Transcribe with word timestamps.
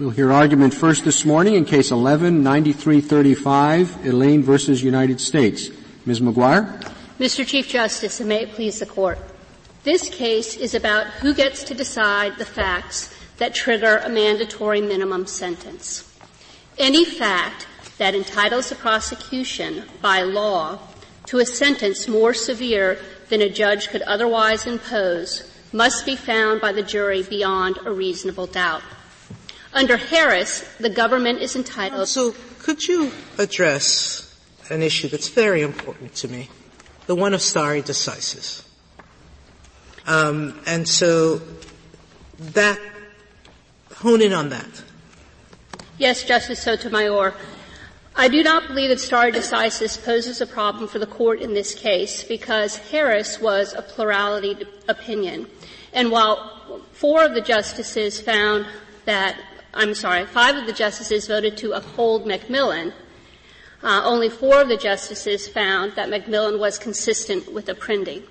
We'll 0.00 0.10
hear 0.10 0.32
argument 0.32 0.74
first 0.74 1.04
this 1.04 1.24
morning 1.24 1.54
in 1.54 1.64
case 1.64 1.92
11-9335, 1.92 4.04
Alleyne 4.04 4.42
versus 4.42 4.82
United 4.82 5.20
States. 5.20 5.70
Ms. 6.04 6.20
Maguire? 6.20 6.80
Mr. 7.20 7.46
Chief 7.46 7.68
Justice, 7.68 8.18
and 8.18 8.28
may 8.28 8.42
it 8.42 8.50
please 8.54 8.80
the 8.80 8.86
Court. 8.86 9.20
This 9.84 10.08
case 10.08 10.56
is 10.56 10.74
about 10.74 11.06
who 11.06 11.32
gets 11.32 11.62
to 11.62 11.74
decide 11.74 12.38
the 12.38 12.44
facts 12.44 13.16
that 13.36 13.54
trigger 13.54 13.98
a 13.98 14.08
mandatory 14.08 14.80
minimum 14.80 15.28
sentence. 15.28 16.12
Any 16.76 17.04
fact 17.04 17.68
that 17.98 18.16
entitles 18.16 18.72
a 18.72 18.74
prosecution 18.74 19.84
by 20.02 20.22
law 20.22 20.80
to 21.26 21.38
a 21.38 21.46
sentence 21.46 22.08
more 22.08 22.34
severe 22.34 22.98
than 23.28 23.42
a 23.42 23.48
judge 23.48 23.90
could 23.90 24.02
otherwise 24.02 24.66
impose 24.66 25.48
must 25.72 26.04
be 26.04 26.16
found 26.16 26.60
by 26.60 26.72
the 26.72 26.82
jury 26.82 27.22
beyond 27.22 27.78
a 27.86 27.92
reasonable 27.92 28.48
doubt. 28.48 28.82
Under 29.74 29.96
Harris, 29.96 30.60
the 30.78 30.88
government 30.88 31.40
is 31.40 31.56
entitled. 31.56 32.08
So, 32.08 32.34
could 32.60 32.86
you 32.86 33.10
address 33.38 34.32
an 34.70 34.82
issue 34.82 35.08
that's 35.08 35.28
very 35.28 35.62
important 35.62 36.14
to 36.16 36.28
me, 36.28 36.48
the 37.06 37.16
one 37.16 37.34
of 37.34 37.42
stare 37.42 37.82
decisis? 37.82 38.62
Um, 40.06 40.60
and 40.64 40.88
so, 40.88 41.42
that 42.38 42.78
hone 43.96 44.22
in 44.22 44.32
on 44.32 44.50
that. 44.50 44.82
Yes, 45.98 46.22
Justice 46.22 46.62
Sotomayor. 46.62 47.34
I 48.14 48.28
do 48.28 48.44
not 48.44 48.68
believe 48.68 48.90
that 48.90 49.00
stare 49.00 49.32
decisis 49.32 50.02
poses 50.04 50.40
a 50.40 50.46
problem 50.46 50.86
for 50.86 51.00
the 51.00 51.06
court 51.06 51.40
in 51.40 51.52
this 51.52 51.74
case 51.74 52.22
because 52.22 52.76
Harris 52.76 53.40
was 53.40 53.74
a 53.74 53.82
plurality 53.82 54.56
opinion. 54.88 55.48
And 55.92 56.12
while 56.12 56.80
four 56.92 57.24
of 57.24 57.34
the 57.34 57.40
justices 57.40 58.20
found 58.20 58.66
that 59.04 59.36
I'm 59.74 59.94
sorry, 59.94 60.26
five 60.26 60.56
of 60.56 60.66
the 60.66 60.72
justices 60.72 61.26
voted 61.26 61.56
to 61.58 61.72
uphold 61.72 62.24
McMillan. 62.24 62.92
Uh, 63.82 64.00
only 64.04 64.30
four 64.30 64.60
of 64.60 64.68
the 64.68 64.76
justices 64.76 65.46
found 65.46 65.92
that 65.96 66.08
McMillan 66.08 66.58
was 66.58 66.78
consistent 66.78 67.52
with 67.52 67.66
Apprendi. 67.66 68.22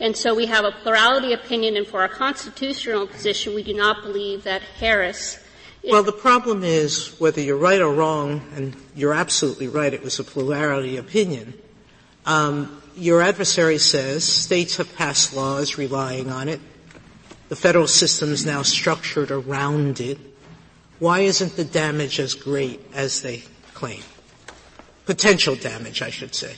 And 0.00 0.16
so 0.16 0.34
we 0.34 0.46
have 0.46 0.64
a 0.64 0.72
plurality 0.72 1.32
opinion, 1.32 1.76
and 1.76 1.86
for 1.86 2.00
our 2.00 2.08
constitutional 2.08 3.06
position, 3.06 3.54
we 3.54 3.62
do 3.62 3.72
not 3.72 4.02
believe 4.02 4.44
that 4.44 4.62
Harris. 4.62 5.38
well, 5.88 6.02
the 6.02 6.12
problem 6.12 6.64
is 6.64 7.14
whether 7.18 7.40
you're 7.40 7.56
right 7.56 7.80
or 7.80 7.94
wrong, 7.94 8.42
and 8.54 8.76
you're 8.94 9.14
absolutely 9.14 9.68
right. 9.68 9.94
It 9.94 10.02
was 10.02 10.18
a 10.18 10.24
plurality 10.24 10.96
opinion. 10.96 11.54
Um, 12.26 12.82
your 12.96 13.22
adversary 13.22 13.78
says 13.78 14.24
states 14.24 14.76
have 14.76 14.94
passed 14.96 15.34
laws 15.34 15.78
relying 15.78 16.30
on 16.30 16.48
it. 16.48 16.60
The 17.48 17.56
federal 17.56 17.86
system 17.86 18.32
is 18.32 18.44
now 18.44 18.62
structured 18.62 19.30
around 19.30 20.00
it. 20.00 20.18
Why 20.98 21.20
isn't 21.20 21.56
the 21.56 21.64
damage 21.64 22.18
as 22.20 22.34
great 22.34 22.80
as 22.94 23.20
they 23.20 23.44
claim? 23.74 24.02
Potential 25.04 25.54
damage, 25.54 26.00
I 26.00 26.10
should 26.10 26.34
say. 26.34 26.56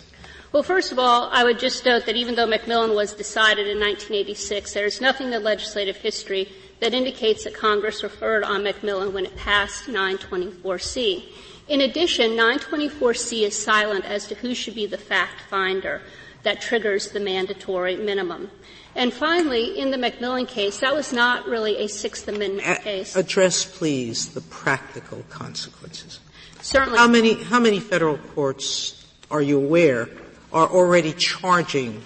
Well, 0.53 0.62
first 0.62 0.92
of 0.92 0.98
all, 0.98 1.28
I 1.31 1.44
would 1.44 1.58
just 1.58 1.84
note 1.84 2.06
that 2.06 2.17
even 2.17 2.34
though 2.34 2.47
McMillan 2.47 2.94
was 2.94 3.12
decided 3.12 3.66
in 3.66 3.78
1986, 3.78 4.72
there 4.72 4.86
is 4.86 5.00
nothing 5.00 5.27
in 5.27 5.33
the 5.33 5.41
legislative 5.41 5.97
history 5.97 6.48
that 6.81 6.94
indicates 6.94 7.44
that 7.44 7.55
Congress 7.55 8.03
referred 8.03 8.44
on 8.44 8.62
McMillan 8.62 9.12
when 9.12 9.27
it 9.27 9.36
passed 9.36 9.86
924C. 9.89 11.25
In 11.69 11.83
addition, 11.83 12.31
924C 12.31 13.42
is 13.42 13.59
silent 13.59 14.05
as 14.06 14.27
to 14.28 14.36
who 14.36 14.55
should 14.55 14.75
be 14.75 14.86
the 14.86 14.97
fact 14.97 15.42
finder 15.50 16.00
that 16.42 16.61
triggers 16.61 17.11
the 17.11 17.20
mandatory 17.20 17.97
minimum. 17.97 18.50
And 18.94 19.12
finally, 19.12 19.78
in 19.78 19.91
the 19.91 19.97
McMillan 19.97 20.48
case, 20.48 20.78
that 20.81 20.94
was 20.94 21.12
not 21.12 21.47
really 21.47 21.77
a 21.78 21.89
Sixth 21.89 22.27
Amendment 22.27 22.67
a- 22.67 22.83
case. 22.83 23.17
Address, 23.17 23.64
please, 23.64 24.31
the 24.31 24.41
practical 24.41 25.22
consequences. 25.28 26.20
Certainly. 26.61 26.98
How 26.98 27.06
many, 27.06 27.34
how 27.34 27.61
many 27.61 27.81
federal 27.81 28.19
courts 28.19 29.06
are 29.31 29.42
you 29.42 29.59
aware 29.59 30.09
are 30.53 30.66
already 30.66 31.12
charging 31.12 32.03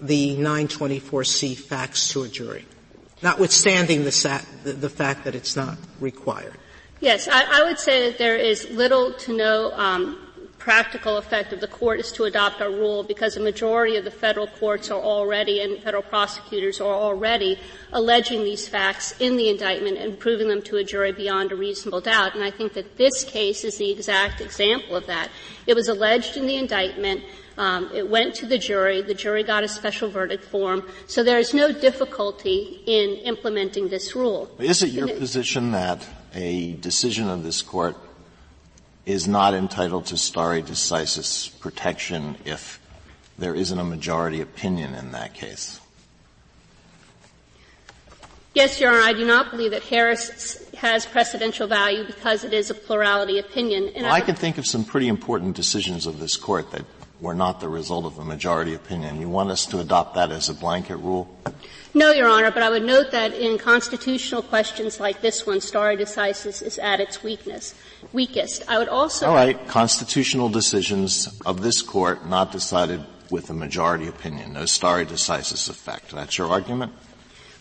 the 0.00 0.36
924C 0.36 1.56
facts 1.56 2.12
to 2.12 2.22
a 2.22 2.28
jury, 2.28 2.64
notwithstanding 3.22 4.04
the, 4.04 4.44
the, 4.64 4.72
the 4.72 4.90
fact 4.90 5.24
that 5.24 5.34
it's 5.34 5.56
not 5.56 5.76
required? 6.00 6.54
Yes, 7.00 7.28
I, 7.28 7.60
I, 7.60 7.64
would 7.64 7.78
say 7.78 8.08
that 8.08 8.18
there 8.18 8.36
is 8.36 8.68
little 8.70 9.12
to 9.14 9.36
no 9.36 9.72
um, 9.72 10.27
practical 10.58 11.16
effect 11.16 11.52
of 11.52 11.60
the 11.60 11.68
court 11.68 12.00
is 12.00 12.10
to 12.12 12.24
adopt 12.24 12.60
our 12.60 12.70
rule 12.70 13.02
because 13.02 13.36
a 13.36 13.40
majority 13.40 13.96
of 13.96 14.04
the 14.04 14.10
federal 14.10 14.46
courts 14.46 14.90
are 14.90 15.00
already 15.00 15.60
and 15.60 15.82
federal 15.82 16.02
prosecutors 16.02 16.80
are 16.80 16.94
already 16.94 17.58
alleging 17.92 18.44
these 18.44 18.68
facts 18.68 19.14
in 19.20 19.36
the 19.36 19.48
indictment 19.48 19.96
and 19.96 20.18
proving 20.18 20.48
them 20.48 20.60
to 20.60 20.76
a 20.76 20.84
jury 20.84 21.12
beyond 21.12 21.52
a 21.52 21.56
reasonable 21.56 22.00
doubt. 22.00 22.34
And 22.34 22.42
I 22.42 22.50
think 22.50 22.72
that 22.74 22.96
this 22.96 23.24
case 23.24 23.64
is 23.64 23.78
the 23.78 23.90
exact 23.90 24.40
example 24.40 24.96
of 24.96 25.06
that. 25.06 25.30
It 25.66 25.74
was 25.74 25.88
alleged 25.88 26.36
in 26.36 26.46
the 26.46 26.56
indictment. 26.56 27.22
Um, 27.56 27.90
it 27.94 28.08
went 28.08 28.34
to 28.36 28.46
the 28.46 28.58
jury. 28.58 29.02
The 29.02 29.14
jury 29.14 29.42
got 29.42 29.64
a 29.64 29.68
special 29.68 30.10
verdict 30.10 30.44
form. 30.44 30.88
So 31.06 31.22
there 31.22 31.38
is 31.38 31.54
no 31.54 31.72
difficulty 31.72 32.82
in 32.86 33.16
implementing 33.24 33.88
this 33.88 34.14
rule. 34.14 34.50
Is 34.58 34.82
it 34.82 34.90
your 34.90 35.08
position 35.08 35.72
that 35.72 36.06
a 36.34 36.74
decision 36.74 37.28
of 37.28 37.42
this 37.42 37.62
court 37.62 37.96
is 39.08 39.26
not 39.26 39.54
entitled 39.54 40.04
to 40.04 40.18
stare 40.18 40.60
decisis 40.60 41.58
protection 41.60 42.36
if 42.44 42.78
there 43.38 43.54
isn't 43.54 43.78
a 43.78 43.84
majority 43.84 44.42
opinion 44.42 44.94
in 44.94 45.12
that 45.12 45.32
case? 45.32 45.80
Yes, 48.52 48.78
Your 48.78 48.90
Honor, 48.90 49.00
I 49.00 49.14
do 49.14 49.24
not 49.24 49.50
believe 49.50 49.70
that 49.70 49.82
Harris 49.84 50.62
has 50.76 51.06
precedential 51.06 51.68
value 51.68 52.04
because 52.04 52.44
it 52.44 52.52
is 52.52 52.70
a 52.70 52.74
plurality 52.74 53.38
opinion. 53.38 53.90
Well, 53.96 54.06
I, 54.06 54.16
I 54.16 54.20
can 54.20 54.34
think 54.34 54.58
of 54.58 54.66
some 54.66 54.84
pretty 54.84 55.08
important 55.08 55.56
decisions 55.56 56.06
of 56.06 56.20
this 56.20 56.36
court 56.36 56.70
that 56.72 56.84
were 57.20 57.34
not 57.34 57.60
the 57.60 57.68
result 57.68 58.04
of 58.04 58.18
a 58.18 58.24
majority 58.24 58.74
opinion. 58.74 59.20
You 59.20 59.30
want 59.30 59.50
us 59.50 59.64
to 59.66 59.80
adopt 59.80 60.16
that 60.16 60.30
as 60.30 60.50
a 60.50 60.54
blanket 60.54 60.96
rule? 60.96 61.34
No, 61.94 62.12
Your 62.12 62.28
Honor, 62.28 62.50
but 62.50 62.62
I 62.62 62.70
would 62.70 62.84
note 62.84 63.10
that 63.12 63.32
in 63.32 63.58
constitutional 63.58 64.42
questions 64.42 65.00
like 65.00 65.20
this 65.20 65.46
one, 65.46 65.60
stare 65.60 65.96
decisis 65.96 66.62
is 66.62 66.78
at 66.78 67.00
its 67.00 67.22
weakness, 67.22 67.74
weakest. 68.12 68.62
I 68.68 68.78
would 68.78 68.88
also. 68.88 69.26
All 69.26 69.34
right, 69.34 69.66
constitutional 69.68 70.48
decisions 70.48 71.40
of 71.46 71.62
this 71.62 71.80
court 71.82 72.26
not 72.26 72.52
decided 72.52 73.04
with 73.30 73.50
a 73.50 73.54
majority 73.54 74.06
opinion, 74.06 74.52
no 74.52 74.66
stare 74.66 75.04
decisis 75.04 75.68
effect. 75.68 76.10
That's 76.12 76.38
your 76.38 76.48
argument? 76.48 76.92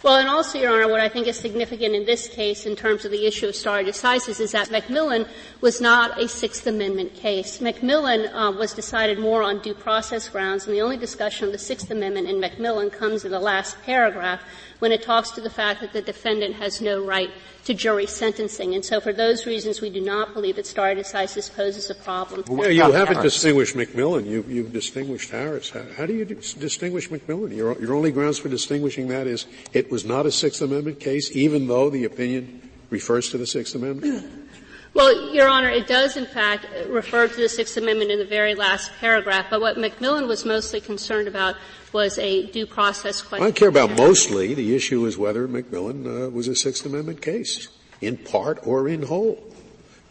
Well, 0.07 0.19
and 0.19 0.29
also, 0.29 0.57
Your 0.57 0.71
Honor, 0.71 0.89
what 0.89 1.01
I 1.01 1.09
think 1.09 1.27
is 1.27 1.37
significant 1.37 1.93
in 1.93 2.05
this 2.05 2.29
case 2.29 2.65
in 2.65 2.77
terms 2.77 3.03
of 3.03 3.11
the 3.11 3.25
issue 3.25 3.49
of 3.49 3.57
stare 3.57 3.83
decisis 3.83 4.39
is 4.39 4.53
that 4.53 4.69
McMillan 4.69 5.27
was 5.59 5.81
not 5.81 6.17
a 6.17 6.29
Sixth 6.29 6.65
Amendment 6.65 7.13
case. 7.13 7.57
McMillan 7.57 8.33
uh, 8.33 8.53
was 8.57 8.71
decided 8.71 9.19
more 9.19 9.43
on 9.43 9.61
due 9.61 9.73
process 9.73 10.29
grounds, 10.29 10.65
and 10.65 10.73
the 10.73 10.79
only 10.79 10.95
discussion 10.95 11.47
of 11.47 11.51
the 11.51 11.57
Sixth 11.57 11.91
Amendment 11.91 12.29
in 12.29 12.37
McMillan 12.37 12.89
comes 12.89 13.25
in 13.25 13.31
the 13.31 13.39
last 13.41 13.81
paragraph 13.81 14.39
when 14.79 14.93
it 14.93 15.01
talks 15.01 15.31
to 15.31 15.41
the 15.41 15.49
fact 15.49 15.81
that 15.81 15.91
the 15.91 16.01
defendant 16.01 16.55
has 16.55 16.79
no 16.79 17.03
right 17.03 17.31
to 17.67 17.73
jury 17.73 18.05
sentencing. 18.07 18.75
And 18.75 18.85
so 18.85 19.01
for 19.01 19.11
those 19.11 19.45
reasons, 19.45 19.81
we 19.81 19.89
do 19.89 19.99
not 19.99 20.33
believe 20.33 20.55
that 20.55 20.65
stare 20.65 20.95
decisis 20.95 21.53
poses 21.53 21.89
a 21.89 21.95
problem. 21.95 22.43
Well, 22.47 22.71
you 22.71 22.81
haven't 22.81 23.15
Harris? 23.15 23.33
distinguished 23.33 23.75
McMillan. 23.75 24.25
You, 24.25 24.45
you've 24.47 24.71
distinguished 24.71 25.31
Harris. 25.31 25.69
How, 25.69 25.83
how 25.97 26.05
do 26.05 26.13
you 26.13 26.23
distinguish 26.23 27.09
McMillan? 27.09 27.53
Your, 27.53 27.77
your 27.81 27.93
only 27.93 28.11
grounds 28.11 28.37
for 28.37 28.47
distinguishing 28.47 29.09
that 29.09 29.27
is 29.27 29.47
it 29.73 29.91
was 29.91 29.96
not 30.05 30.25
a 30.25 30.31
Sixth 30.31 30.61
Amendment 30.61 30.99
case, 30.99 31.35
even 31.35 31.67
though 31.67 31.89
the 31.89 32.05
opinion 32.05 32.69
refers 32.89 33.29
to 33.29 33.37
the 33.37 33.47
Sixth 33.47 33.75
Amendment? 33.75 34.43
Well, 34.93 35.31
Your 35.31 35.47
Honor, 35.47 35.69
it 35.69 35.85
does 35.85 36.17
in 36.17 36.25
fact 36.25 36.65
refer 36.87 37.27
to 37.27 37.35
the 37.35 37.49
Sixth 37.49 37.77
Amendment 37.77 38.09
in 38.09 38.17
the 38.17 38.25
very 38.25 38.55
last 38.55 38.89
paragraph, 38.99 39.45
but 39.47 39.61
what 39.61 39.75
McMillan 39.75 40.27
was 40.27 40.43
mostly 40.43 40.81
concerned 40.81 41.27
about 41.27 41.55
was 41.93 42.17
a 42.17 42.47
due 42.47 42.65
process 42.65 43.21
question. 43.21 43.43
I 43.43 43.47
don't 43.47 43.55
care 43.55 43.69
about 43.69 43.91
mostly. 43.91 44.55
The 44.55 44.75
issue 44.75 45.05
is 45.05 45.15
whether 45.15 45.47
McMillan 45.47 46.25
uh, 46.25 46.29
was 46.31 46.47
a 46.47 46.55
Sixth 46.55 46.83
Amendment 46.83 47.21
case, 47.21 47.67
in 48.01 48.17
part 48.17 48.65
or 48.65 48.87
in 48.87 49.03
whole. 49.03 49.37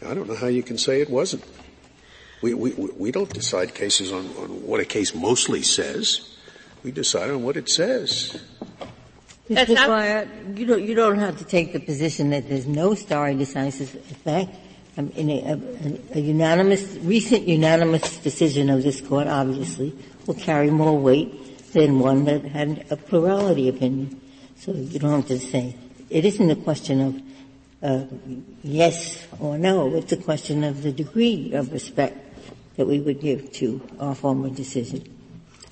I 0.06 0.15
don't 0.15 0.29
know 0.29 0.37
how 0.37 0.47
you 0.47 0.62
can 0.62 0.79
say 0.79 1.00
it 1.00 1.11
wasn't. 1.11 1.43
We, 2.41 2.55
we, 2.55 2.71
we 2.71 3.11
don't 3.11 3.33
decide 3.33 3.75
cases 3.75 4.12
on, 4.12 4.27
on 4.37 4.62
what 4.65 4.79
a 4.79 4.85
case 4.85 5.17
mostly 5.17 5.62
says. 5.62 6.37
We 6.85 6.93
decide 6.93 7.31
on 7.31 7.43
what 7.43 7.56
it 7.56 7.69
says. 7.69 8.41
Mr. 9.49 9.77
Breyer, 9.77 10.59
you 10.59 10.67
don't, 10.67 10.83
you 10.83 10.95
don't 10.95 11.19
have 11.19 11.39
to 11.39 11.45
take 11.45 11.73
the 11.73 11.79
position 11.79 12.31
that 12.31 12.49
there's 12.49 12.67
no 12.67 12.95
stare 12.95 13.33
decisis 13.35 13.95
effect. 13.95 14.55
Um, 14.99 15.13
in 15.15 15.29
a, 15.29 15.53
a, 15.53 16.19
a, 16.19 16.21
unanimous, 16.21 16.97
recent 17.03 17.47
unanimous 17.47 18.17
decision 18.17 18.71
of 18.71 18.83
this 18.83 19.03
court, 19.03 19.27
obviously, 19.27 19.95
will 20.27 20.35
carry 20.35 20.71
more 20.71 20.99
weight 20.99 21.73
than 21.75 21.99
one 22.01 22.25
that 22.25 22.45
had 22.47 22.87
a 22.91 22.97
plurality 22.97 23.69
opinion. 23.69 24.21
So 24.57 24.73
you 24.73 24.99
don't 24.99 25.13
have 25.13 25.27
to 25.27 25.39
say 25.39 25.77
it 26.09 26.25
isn't 26.25 26.51
a 26.51 26.57
question 26.57 27.01
of 27.03 27.23
uh, 27.83 28.07
yes 28.63 29.27
or 29.39 29.59
no. 29.59 29.95
It's 29.95 30.13
a 30.13 30.17
question 30.17 30.65
of 30.65 30.83
the 30.83 30.93
degree 30.93 31.53
of 31.53 31.73
respect 31.73 32.17
that 32.77 32.87
we 32.87 32.99
would 32.99 33.21
give 33.21 33.53
to 33.55 33.81
our 34.01 34.15
former 34.15 34.49
decision. 34.49 35.16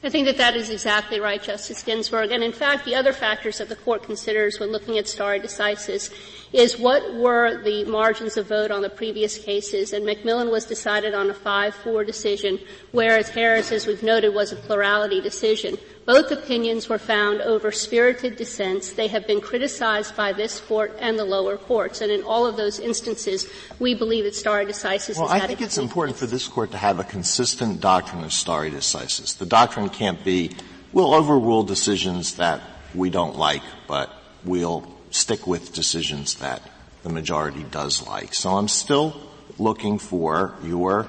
I 0.05 0.11
think 0.11 0.27
that 0.27 0.37
that 0.37 0.55
is 0.55 0.69
exactly 0.69 1.19
right, 1.19 1.43
Justice 1.43 1.83
Ginsburg. 1.83 2.31
And 2.31 2.45
in 2.45 2.53
fact, 2.53 2.85
the 2.85 2.95
other 2.95 3.15
factors 3.15 3.57
that 3.57 3.71
the 3.71 3.77
court 3.77 4.03
considers 4.03 4.61
when 4.61 4.71
looking 4.71 4.99
at 4.99 5.09
stare 5.09 5.41
decisis 5.41 6.13
is 6.55 6.79
what 6.79 7.15
were 7.15 7.61
the 7.65 7.85
margins 7.87 8.37
of 8.37 8.47
vote 8.47 8.71
on 8.71 8.81
the 8.81 8.89
previous 8.89 9.37
cases, 9.37 9.93
and 9.93 10.07
McMillan 10.07 10.53
was 10.53 10.65
decided 10.65 11.13
on 11.13 11.29
a 11.29 11.35
5-4 11.35 12.07
decision, 12.07 12.61
whereas 12.93 13.29
Harris, 13.29 13.73
as 13.73 13.89
we've 13.89 14.05
noted, 14.05 14.33
was 14.33 14.53
a 14.53 14.57
plurality 14.57 15.21
decision. 15.21 15.77
Both 16.07 16.31
opinions 16.31 16.89
were 16.89 16.99
found 16.99 17.41
over 17.41 17.73
spirited 17.73 18.37
dissents. 18.37 18.93
They 18.93 19.09
have 19.09 19.27
been 19.27 19.41
criticized 19.41 20.17
by 20.17 20.33
this 20.33 20.61
court 20.61 20.97
and 21.01 21.19
the 21.19 21.25
lower 21.25 21.57
courts, 21.57 22.01
and 22.01 22.13
in 22.13 22.23
all 22.23 22.47
of 22.47 22.57
those 22.57 22.79
instances, 22.79 23.49
we 23.81 23.95
believe 23.95 24.23
that 24.23 24.37
stare 24.37 24.65
decisis 24.65 25.19
well, 25.19 25.29
I 25.29 25.49
think 25.49 25.61
it's 25.61 25.77
important 25.77 26.17
for 26.17 26.27
this 26.27 26.47
court 26.47 26.71
to 26.71 26.77
have 26.77 27.01
a 27.01 27.05
consistent 27.05 27.81
doctrine 27.81 28.23
of 28.23 28.33
stare 28.33 28.71
decisis. 28.71 29.37
The 29.37 29.47
doctrine 29.47 29.89
can't 29.89 30.23
be, 30.23 30.53
we'll 30.93 31.15
overrule 31.15 31.65
decisions 31.65 32.37
that 32.37 32.61
we 32.95 33.11
don't 33.11 33.37
like, 33.37 33.63
but 33.89 34.13
we'll 34.45 34.94
stick 35.15 35.47
with 35.47 35.73
decisions 35.73 36.35
that 36.37 36.61
the 37.05 37.09
majority 37.09 37.63
does 37.71 38.05
like. 38.07 38.35
So 38.35 38.51
I'm 38.51 38.69
still 38.69 39.15
looking 39.59 39.99
for 39.99 40.55
your 40.63 41.07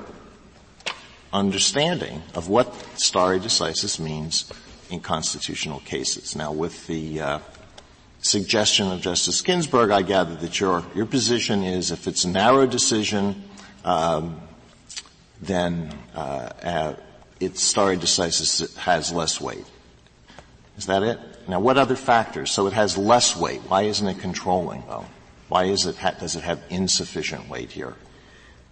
understanding 1.33 2.21
of 2.35 2.47
what 2.47 2.73
stare 2.99 3.39
decisis 3.39 3.99
means 3.99 4.51
in 4.91 4.99
constitutional 4.99 5.79
cases. 5.79 6.35
Now, 6.35 6.51
with 6.51 6.85
the 6.85 7.19
uh, 7.19 7.39
suggestion 8.21 8.91
of 8.91 9.01
Justice 9.01 9.41
Ginsburg, 9.41 9.89
I 9.89 10.03
gather 10.03 10.35
that 10.35 10.59
your 10.59 10.85
your 10.93 11.07
position 11.07 11.63
is 11.63 11.89
if 11.89 12.07
it's 12.07 12.25
a 12.25 12.29
narrow 12.29 12.67
decision, 12.67 13.43
um, 13.83 14.39
then 15.41 15.97
uh, 16.13 16.19
uh, 16.19 16.95
its 17.39 17.63
stare 17.63 17.97
decisis 17.97 18.77
has 18.77 19.11
less 19.11 19.41
weight. 19.41 19.65
Is 20.77 20.85
that 20.85 21.01
it? 21.01 21.19
Now, 21.47 21.59
what 21.59 21.77
other 21.77 21.95
factors? 21.95 22.51
So 22.51 22.67
it 22.67 22.73
has 22.73 22.97
less 22.97 23.35
weight. 23.35 23.61
Why 23.67 23.83
isn't 23.83 24.07
it 24.07 24.19
controlling, 24.19 24.83
though? 24.87 25.05
Why 25.47 25.65
is 25.65 25.85
it 25.85 25.97
ha- 25.97 26.15
does 26.19 26.35
it 26.35 26.43
have 26.43 26.61
insufficient 26.69 27.47
weight 27.49 27.71
here? 27.71 27.95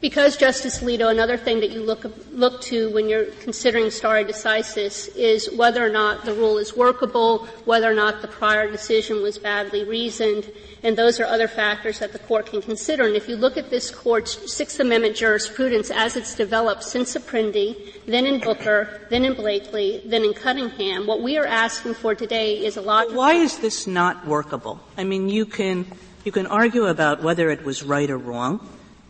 Because, 0.04 0.36
Justice 0.36 0.82
Alito, 0.82 1.10
another 1.10 1.38
thing 1.38 1.62
that 1.62 1.72
you 1.72 1.82
look, 1.82 2.04
look 2.34 2.60
to 2.64 2.90
when 2.90 3.08
you're 3.08 3.28
considering 3.40 3.90
stare 3.90 4.26
decisis 4.26 5.08
is 5.16 5.50
whether 5.56 5.82
or 5.82 5.88
not 5.88 6.26
the 6.26 6.34
rule 6.34 6.58
is 6.58 6.76
workable, 6.76 7.48
whether 7.64 7.90
or 7.90 7.94
not 7.94 8.22
the 8.22 8.28
prior 8.28 8.70
decision 8.70 9.24
was 9.24 9.38
badly 9.38 9.86
reasoned, 9.86 10.52
and 10.84 10.98
those 10.98 11.22
are 11.22 11.24
other 11.24 11.48
factors 11.48 12.00
that 12.00 12.12
the 12.12 12.20
court 12.20 12.48
can 12.48 12.62
consider. 12.62 13.08
And 13.08 13.16
if 13.16 13.30
you 13.30 13.38
look 13.38 13.56
at 13.56 13.70
this 13.70 13.92
court's 13.92 14.52
Sixth 14.52 14.78
Amendment 14.82 15.16
jurisprudence 15.16 15.90
as 15.90 16.18
it's 16.18 16.36
developed 16.36 16.84
since 16.84 17.16
Apprendi, 17.16 17.94
then 18.06 18.26
in 18.26 18.42
Booker, 18.42 19.08
then 19.10 19.24
in 19.24 19.36
Blakely, 19.36 20.02
then 20.06 20.26
in 20.26 20.34
Cunningham, 20.34 21.08
what 21.08 21.22
we 21.22 21.38
are 21.38 21.48
asking 21.48 21.94
for 21.94 22.14
today 22.14 22.58
is 22.58 22.76
a 22.76 22.82
lot. 22.82 23.14
Why 23.14 23.36
is 23.36 23.60
this 23.60 23.88
not 23.88 24.28
workable? 24.28 24.82
I 24.98 25.06
mean, 25.06 25.30
you 25.30 25.46
can 25.46 25.86
you 26.26 26.34
can 26.34 26.46
argue 26.46 26.88
about 26.88 27.24
whether 27.24 27.50
it 27.50 27.64
was 27.64 27.84
right 27.84 28.10
or 28.10 28.18
wrong. 28.18 28.60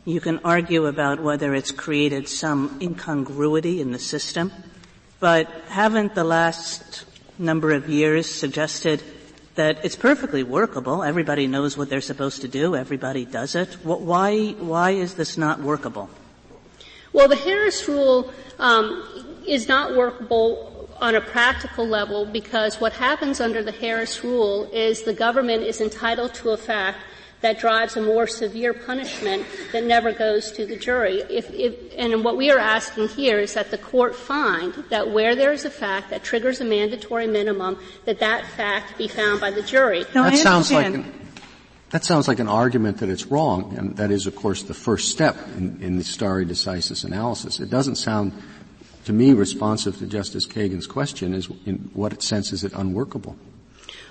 You 0.05 0.19
can 0.19 0.39
argue 0.43 0.85
about 0.87 1.21
whether 1.21 1.55
it's 1.55 1.71
created 1.71 2.27
some 2.27 2.77
incongruity 2.81 3.79
in 3.79 3.91
the 3.91 3.99
system, 3.99 4.51
but 5.21 5.49
haven't 5.69 6.13
the 6.13 6.25
last 6.25 7.05
number 7.39 7.71
of 7.71 7.87
years 7.87 8.29
suggested 8.29 9.01
that 9.55 9.85
it's 9.85 9.95
perfectly 9.95 10.43
workable. 10.43 11.03
Everybody 11.03 11.47
knows 11.47 11.77
what 11.77 11.89
they're 11.89 12.01
supposed 12.01 12.41
to 12.41 12.49
do. 12.49 12.75
Everybody 12.75 13.23
does 13.23 13.55
it. 13.55 13.75
Why, 13.83 14.49
why 14.59 14.91
is 14.91 15.13
this 15.13 15.37
not 15.37 15.61
workable? 15.61 16.09
Well, 17.13 17.29
the 17.29 17.37
Harris 17.37 17.87
rule 17.87 18.33
um, 18.59 19.07
is 19.47 19.69
not 19.69 19.95
workable 19.95 20.89
on 20.99 21.15
a 21.15 21.21
practical 21.21 21.87
level 21.87 22.25
because 22.25 22.81
what 22.81 22.91
happens 22.91 23.39
under 23.39 23.63
the 23.63 23.71
Harris 23.71 24.21
rule 24.21 24.69
is 24.73 25.03
the 25.03 25.13
government 25.13 25.63
is 25.63 25.79
entitled 25.79 26.33
to 26.33 26.49
a 26.49 26.57
fact 26.57 26.97
that 27.43 27.59
drives 27.59 27.97
a 27.97 28.01
more 28.01 28.25
severe 28.25 28.73
punishment 28.73 29.45
that 29.73 29.83
never 29.83 30.13
goes 30.13 30.49
to 30.53 30.65
the 30.65 30.77
jury. 30.77 31.21
If, 31.29 31.51
if, 31.51 31.75
and 31.97 32.23
what 32.23 32.37
we 32.37 32.49
are 32.49 32.57
asking 32.57 33.09
here 33.09 33.37
is 33.37 33.53
that 33.55 33.69
the 33.69 33.77
court 33.77 34.15
find 34.15 34.73
that 34.89 35.11
where 35.11 35.35
there 35.35 35.51
is 35.51 35.65
a 35.65 35.69
fact 35.69 36.09
that 36.09 36.23
triggers 36.23 36.61
a 36.61 36.65
mandatory 36.65 37.27
minimum, 37.27 37.77
that 38.05 38.19
that 38.19 38.47
fact 38.47 38.97
be 38.97 39.09
found 39.09 39.41
by 39.41 39.51
the 39.51 39.61
jury. 39.61 40.05
No, 40.15 40.23
that 40.23 40.37
sounds 40.37 40.71
like 40.71 40.85
an, 40.85 41.13
that 41.89 42.05
sounds 42.05 42.29
like 42.29 42.39
an 42.39 42.47
argument 42.47 42.99
that 42.99 43.09
it's 43.09 43.25
wrong, 43.25 43.75
and 43.77 43.97
that 43.97 44.09
is, 44.09 44.25
of 44.25 44.37
course, 44.37 44.63
the 44.63 44.73
first 44.73 45.11
step 45.11 45.35
in, 45.57 45.83
in 45.83 45.97
the 45.97 46.03
stare 46.05 46.45
decisis 46.45 47.03
analysis. 47.03 47.59
It 47.59 47.69
doesn't 47.69 47.97
sound 47.97 48.31
to 49.03 49.11
me 49.11 49.33
responsive 49.33 49.97
to 49.97 50.07
Justice 50.07 50.47
Kagan's 50.47 50.87
question 50.87 51.33
is 51.33 51.49
in 51.65 51.91
what 51.93 52.23
sense 52.23 52.53
is 52.53 52.63
it 52.63 52.71
unworkable? 52.73 53.35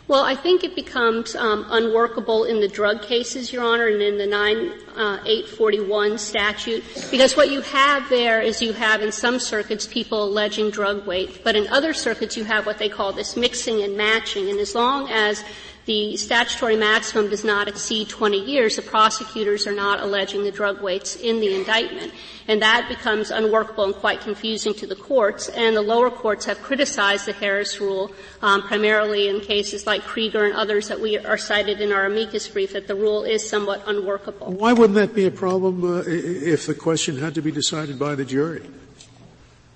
Well, 0.08 0.24
I 0.24 0.34
think 0.34 0.64
it 0.64 0.74
becomes 0.74 1.36
um, 1.36 1.64
unworkable 1.70 2.44
in 2.44 2.60
the 2.60 2.68
drug 2.68 3.02
cases, 3.02 3.52
Your 3.52 3.62
Honor, 3.62 3.86
and 3.86 4.02
in 4.02 4.18
the 4.18 4.26
9841 4.26 6.12
uh, 6.12 6.16
statute, 6.16 6.84
because 7.10 7.36
what 7.36 7.50
you 7.50 7.60
have 7.60 8.08
there 8.08 8.40
is 8.42 8.60
you 8.60 8.72
have 8.72 9.00
in 9.00 9.12
some 9.12 9.38
circuits 9.38 9.86
people 9.86 10.24
alleging 10.24 10.70
drug 10.70 11.06
weight, 11.06 11.42
but 11.44 11.54
in 11.54 11.68
other 11.68 11.94
circuits 11.94 12.36
you 12.36 12.42
have 12.44 12.66
what 12.66 12.78
they 12.78 12.88
call 12.88 13.12
this 13.12 13.36
mixing 13.36 13.80
and 13.82 13.96
matching, 13.96 14.50
and 14.50 14.58
as 14.58 14.74
long 14.74 15.08
as 15.08 15.44
the 15.84 16.16
statutory 16.16 16.76
maximum 16.76 17.28
does 17.28 17.44
not 17.44 17.66
exceed 17.66 18.08
20 18.08 18.38
years, 18.38 18.76
the 18.76 18.82
prosecutors 18.82 19.66
are 19.66 19.74
not 19.74 20.00
alleging 20.00 20.44
the 20.44 20.52
drug 20.52 20.80
weights 20.80 21.16
in 21.16 21.40
the 21.40 21.54
indictment. 21.54 22.12
And 22.46 22.62
that 22.62 22.88
becomes 22.88 23.30
unworkable 23.30 23.84
and 23.84 23.94
quite 23.94 24.20
confusing 24.20 24.74
to 24.74 24.86
the 24.86 24.94
courts. 24.94 25.48
And 25.48 25.74
the 25.74 25.82
lower 25.82 26.10
courts 26.10 26.44
have 26.46 26.62
criticized 26.62 27.26
the 27.26 27.32
Harris 27.32 27.80
rule, 27.80 28.12
um, 28.42 28.62
primarily 28.62 29.28
in 29.28 29.40
cases 29.40 29.86
like 29.86 30.02
Krieger 30.02 30.44
and 30.44 30.54
others 30.54 30.88
that 30.88 31.00
we 31.00 31.18
are 31.18 31.38
cited 31.38 31.80
in 31.80 31.90
our 31.90 32.06
amicus 32.06 32.46
brief, 32.48 32.72
that 32.74 32.86
the 32.86 32.94
rule 32.94 33.24
is 33.24 33.48
somewhat 33.48 33.82
unworkable. 33.86 34.52
Why 34.52 34.72
wouldn't 34.72 34.94
that 34.94 35.14
be 35.14 35.26
a 35.26 35.30
problem 35.30 35.84
uh, 35.84 36.02
if 36.06 36.66
the 36.66 36.74
question 36.74 37.18
had 37.18 37.34
to 37.34 37.42
be 37.42 37.50
decided 37.50 37.98
by 37.98 38.14
the 38.14 38.24
jury? 38.24 38.68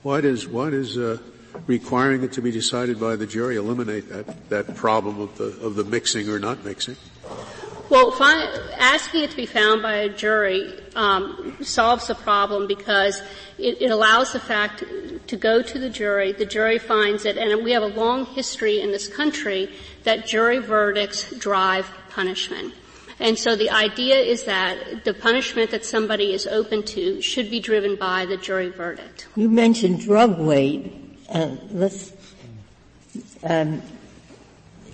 Why 0.02 0.20
does, 0.20 0.46
why 0.46 0.70
does 0.70 0.96
uh, 0.96 1.18
requiring 1.66 2.22
it 2.22 2.32
to 2.32 2.42
be 2.42 2.50
decided 2.50 3.00
by 3.00 3.16
the 3.16 3.26
jury 3.26 3.56
eliminate 3.56 4.08
that, 4.08 4.48
that 4.48 4.76
problem 4.76 5.20
of 5.20 5.36
the, 5.38 5.44
of 5.64 5.74
the 5.74 5.84
mixing 5.84 6.28
or 6.28 6.38
not 6.38 6.64
mixing? 6.64 6.96
Well, 7.88 8.12
asking 8.78 9.22
it 9.22 9.30
to 9.30 9.36
be 9.36 9.46
found 9.46 9.80
by 9.80 9.94
a 9.94 10.08
jury 10.08 10.80
um, 10.96 11.56
solves 11.60 12.08
the 12.08 12.16
problem 12.16 12.66
because 12.66 13.22
it, 13.58 13.80
it, 13.80 13.90
allows 13.90 14.32
the 14.32 14.40
fact 14.40 14.82
to 15.28 15.36
go 15.36 15.62
to 15.62 15.78
the 15.78 15.88
jury. 15.88 16.32
The 16.32 16.46
jury 16.46 16.78
finds 16.80 17.24
it, 17.24 17.36
and 17.36 17.62
we 17.62 17.70
have 17.72 17.84
a 17.84 17.88
long 17.88 18.26
history 18.26 18.80
in 18.80 18.90
this 18.90 19.06
country 19.06 19.70
that 20.02 20.26
jury 20.26 20.58
verdicts 20.58 21.30
drive 21.38 21.88
punishment. 22.10 22.74
And 23.18 23.38
so 23.38 23.54
the 23.54 23.70
idea 23.70 24.16
is 24.16 24.44
that 24.44 25.04
the 25.04 25.14
punishment 25.14 25.70
that 25.70 25.84
somebody 25.84 26.34
is 26.34 26.46
open 26.46 26.82
to 26.84 27.22
should 27.22 27.50
be 27.50 27.60
driven 27.60 27.96
by 27.96 28.26
the 28.26 28.36
jury 28.36 28.68
verdict. 28.68 29.28
You 29.36 29.48
mentioned 29.48 30.00
drug 30.00 30.38
weight. 30.38 31.05
Uh, 31.28 31.56
let's. 31.70 32.12
Um, 33.42 33.82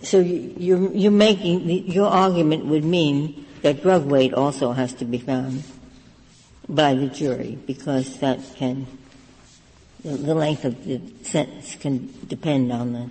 so 0.03 0.19
you, 0.19 0.91
you're 0.95 1.11
making 1.11 1.69
your 1.69 2.09
argument 2.09 2.67
would 2.67 2.85
mean 2.85 3.47
that 3.63 3.83
drug 3.83 4.05
weight 4.07 4.35
also 4.35 4.73
has 4.73 4.93
to 4.95 5.05
be 5.05 5.19
found 5.19 5.63
by 6.69 6.95
the 6.95 7.07
jury 7.07 7.59
because 7.67 8.19
that 8.19 8.41
can 8.57 8.87
the 10.05 10.35
length 10.35 10.65
of 10.65 10.85
the 10.85 11.01
sentence 11.23 11.77
can 11.77 12.13
depend 12.27 12.73
on 12.73 12.93
the, 12.93 13.11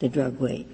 the 0.00 0.08
drug 0.08 0.40
weight. 0.40 0.66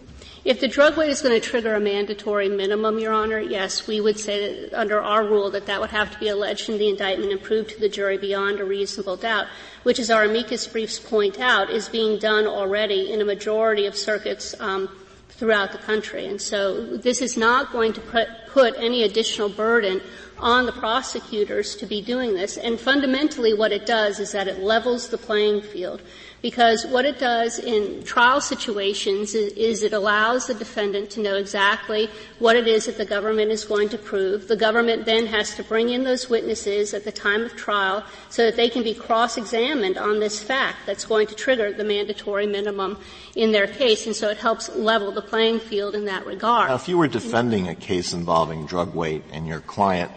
If 0.42 0.60
the 0.60 0.68
drug 0.68 0.96
weight 0.96 1.10
is 1.10 1.20
going 1.20 1.38
to 1.38 1.46
trigger 1.46 1.74
a 1.74 1.80
mandatory 1.80 2.48
minimum, 2.48 2.98
Your 2.98 3.12
Honor, 3.12 3.40
yes, 3.40 3.86
we 3.86 4.00
would 4.00 4.18
say 4.18 4.68
that 4.68 4.72
under 4.72 4.98
our 4.98 5.22
rule 5.22 5.50
that 5.50 5.66
that 5.66 5.82
would 5.82 5.90
have 5.90 6.10
to 6.12 6.18
be 6.18 6.28
alleged 6.28 6.70
in 6.70 6.78
the 6.78 6.88
indictment 6.88 7.30
and 7.30 7.42
proved 7.42 7.70
to 7.70 7.80
the 7.80 7.90
jury 7.90 8.16
beyond 8.16 8.58
a 8.58 8.64
reasonable 8.64 9.18
doubt, 9.18 9.48
which, 9.82 9.98
as 9.98 10.10
our 10.10 10.24
amicus 10.24 10.66
briefs 10.66 10.98
point 10.98 11.38
out, 11.38 11.68
is 11.68 11.90
being 11.90 12.18
done 12.18 12.46
already 12.46 13.12
in 13.12 13.20
a 13.20 13.24
majority 13.24 13.84
of 13.84 13.94
circuits 13.94 14.54
um, 14.60 14.88
throughout 15.28 15.72
the 15.72 15.78
country. 15.78 16.24
And 16.26 16.40
so 16.40 16.96
this 16.96 17.20
is 17.20 17.36
not 17.36 17.70
going 17.70 17.92
to 17.92 18.00
put, 18.00 18.28
put 18.48 18.74
any 18.78 19.02
additional 19.02 19.50
burden 19.50 20.00
on 20.38 20.64
the 20.64 20.72
prosecutors 20.72 21.76
to 21.76 21.86
be 21.86 22.00
doing 22.00 22.32
this. 22.32 22.56
And 22.56 22.80
fundamentally 22.80 23.52
what 23.52 23.72
it 23.72 23.84
does 23.84 24.18
is 24.18 24.32
that 24.32 24.48
it 24.48 24.60
levels 24.60 25.10
the 25.10 25.18
playing 25.18 25.60
field 25.60 26.00
because 26.42 26.86
what 26.86 27.04
it 27.04 27.18
does 27.18 27.58
in 27.58 28.02
trial 28.04 28.40
situations 28.40 29.34
is, 29.34 29.52
is, 29.52 29.82
it 29.82 29.92
allows 29.92 30.46
the 30.46 30.54
defendant 30.54 31.10
to 31.10 31.20
know 31.20 31.36
exactly 31.36 32.08
what 32.38 32.56
it 32.56 32.66
is 32.66 32.86
that 32.86 32.96
the 32.96 33.04
government 33.04 33.50
is 33.50 33.64
going 33.64 33.88
to 33.90 33.98
prove. 33.98 34.48
The 34.48 34.56
government 34.56 35.04
then 35.04 35.26
has 35.26 35.54
to 35.56 35.62
bring 35.62 35.90
in 35.90 36.04
those 36.04 36.30
witnesses 36.30 36.94
at 36.94 37.04
the 37.04 37.12
time 37.12 37.42
of 37.42 37.56
trial 37.56 38.04
so 38.30 38.44
that 38.46 38.56
they 38.56 38.68
can 38.68 38.82
be 38.82 38.94
cross-examined 38.94 39.98
on 39.98 40.20
this 40.20 40.40
fact 40.42 40.78
that's 40.86 41.04
going 41.04 41.26
to 41.26 41.34
trigger 41.34 41.72
the 41.72 41.84
mandatory 41.84 42.46
minimum 42.46 42.98
in 43.36 43.52
their 43.52 43.66
case, 43.66 44.06
and 44.06 44.16
so 44.16 44.28
it 44.28 44.38
helps 44.38 44.68
level 44.76 45.12
the 45.12 45.22
playing 45.22 45.60
field 45.60 45.94
in 45.94 46.06
that 46.06 46.26
regard. 46.26 46.68
Now, 46.68 46.74
if 46.76 46.88
you 46.88 46.98
were 46.98 47.08
defending 47.08 47.68
a 47.68 47.74
case 47.74 48.12
involving 48.12 48.66
drug 48.66 48.94
weight 48.94 49.22
and 49.32 49.46
your 49.46 49.60
client 49.60 50.10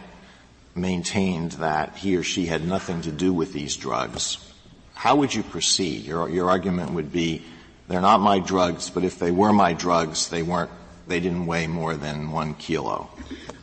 maintained 0.75 1.51
that 1.53 1.97
he 1.97 2.15
or 2.15 2.23
she 2.23 2.45
had 2.45 2.65
nothing 2.65 3.01
to 3.01 3.11
do 3.11 3.33
with 3.33 3.53
these 3.53 3.75
drugs, 3.75 4.52
how 4.93 5.15
would 5.17 5.33
you 5.33 5.43
proceed? 5.43 6.03
Your, 6.03 6.29
your 6.29 6.49
argument 6.49 6.93
would 6.93 7.11
be, 7.11 7.43
they're 7.87 8.01
not 8.01 8.19
my 8.19 8.39
drugs, 8.39 8.89
but 8.89 9.03
if 9.03 9.19
they 9.19 9.31
were 9.31 9.51
my 9.51 9.73
drugs, 9.73 10.29
they 10.29 10.43
weren't, 10.43 10.71
they 11.07 11.19
didn't 11.19 11.45
weigh 11.45 11.67
more 11.67 11.95
than 11.95 12.31
one 12.31 12.53
kilo. 12.53 13.09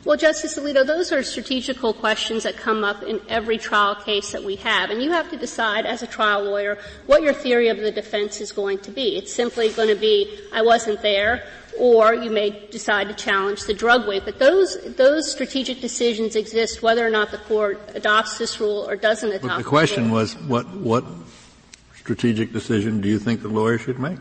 Well, 0.03 0.17
Justice 0.17 0.57
Alito, 0.57 0.85
those 0.85 1.11
are 1.11 1.21
strategical 1.21 1.93
questions 1.93 2.41
that 2.43 2.57
come 2.57 2.83
up 2.83 3.03
in 3.03 3.21
every 3.29 3.59
trial 3.59 3.93
case 3.93 4.31
that 4.31 4.43
we 4.43 4.55
have. 4.55 4.89
And 4.89 5.01
you 5.01 5.11
have 5.11 5.29
to 5.29 5.37
decide 5.37 5.85
as 5.85 6.01
a 6.01 6.07
trial 6.07 6.43
lawyer 6.43 6.79
what 7.05 7.21
your 7.21 7.33
theory 7.33 7.67
of 7.67 7.77
the 7.77 7.91
defense 7.91 8.41
is 8.41 8.51
going 8.51 8.79
to 8.79 8.91
be. 8.91 9.15
It's 9.15 9.31
simply 9.31 9.69
going 9.69 9.89
to 9.89 9.95
be, 9.95 10.39
I 10.51 10.63
wasn't 10.63 11.03
there, 11.03 11.43
or 11.77 12.15
you 12.15 12.31
may 12.31 12.67
decide 12.71 13.09
to 13.09 13.13
challenge 13.13 13.65
the 13.65 13.75
drug 13.75 14.07
weight. 14.07 14.23
But 14.25 14.39
those, 14.39 14.95
those 14.95 15.31
strategic 15.31 15.81
decisions 15.81 16.35
exist 16.35 16.81
whether 16.81 17.05
or 17.05 17.11
not 17.11 17.29
the 17.29 17.37
court 17.37 17.79
adopts 17.93 18.39
this 18.39 18.59
rule 18.59 18.89
or 18.89 18.95
doesn't 18.95 19.29
adopt 19.29 19.43
But 19.43 19.57
the 19.57 19.63
question 19.63 20.07
the 20.07 20.13
was, 20.13 20.35
what, 20.35 20.67
what 20.67 21.05
strategic 21.93 22.53
decision 22.53 23.01
do 23.01 23.07
you 23.07 23.19
think 23.19 23.43
the 23.43 23.49
lawyer 23.49 23.77
should 23.77 23.99
make? 23.99 24.17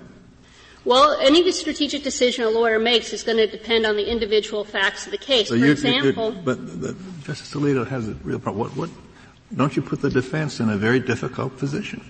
Well, 0.91 1.17
any 1.21 1.49
strategic 1.53 2.03
decision 2.03 2.43
a 2.45 2.51
lawyer 2.51 2.81
makes 2.81 3.13
is 3.13 3.23
going 3.23 3.37
to 3.37 3.47
depend 3.47 3.87
on 3.87 3.95
the 3.95 4.11
individual 4.11 4.65
facts 4.65 5.07
of 5.07 5.13
the 5.13 5.19
case. 5.19 5.47
So 5.47 5.55
For 5.55 5.65
you, 5.65 5.71
example, 5.71 6.33
you, 6.35 6.41
but, 6.41 6.81
but 6.81 6.97
Justice 7.23 7.55
Alito 7.55 7.87
has 7.87 8.09
a 8.09 8.15
real 8.25 8.41
problem. 8.41 8.59
What, 8.59 8.77
what, 8.77 8.91
don't 9.55 9.77
you 9.77 9.83
put 9.83 10.03
the 10.03 10.11
defense 10.11 10.59
in 10.59 10.69
a 10.69 10.77
very 10.77 10.99
difficult 10.99 11.57
position? 11.59 12.03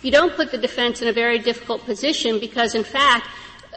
You 0.00 0.12
don't 0.12 0.32
put 0.36 0.52
the 0.52 0.58
defense 0.58 1.02
in 1.02 1.08
a 1.08 1.12
very 1.12 1.40
difficult 1.40 1.84
position 1.84 2.38
because, 2.38 2.76
in 2.76 2.84
fact, 2.84 3.26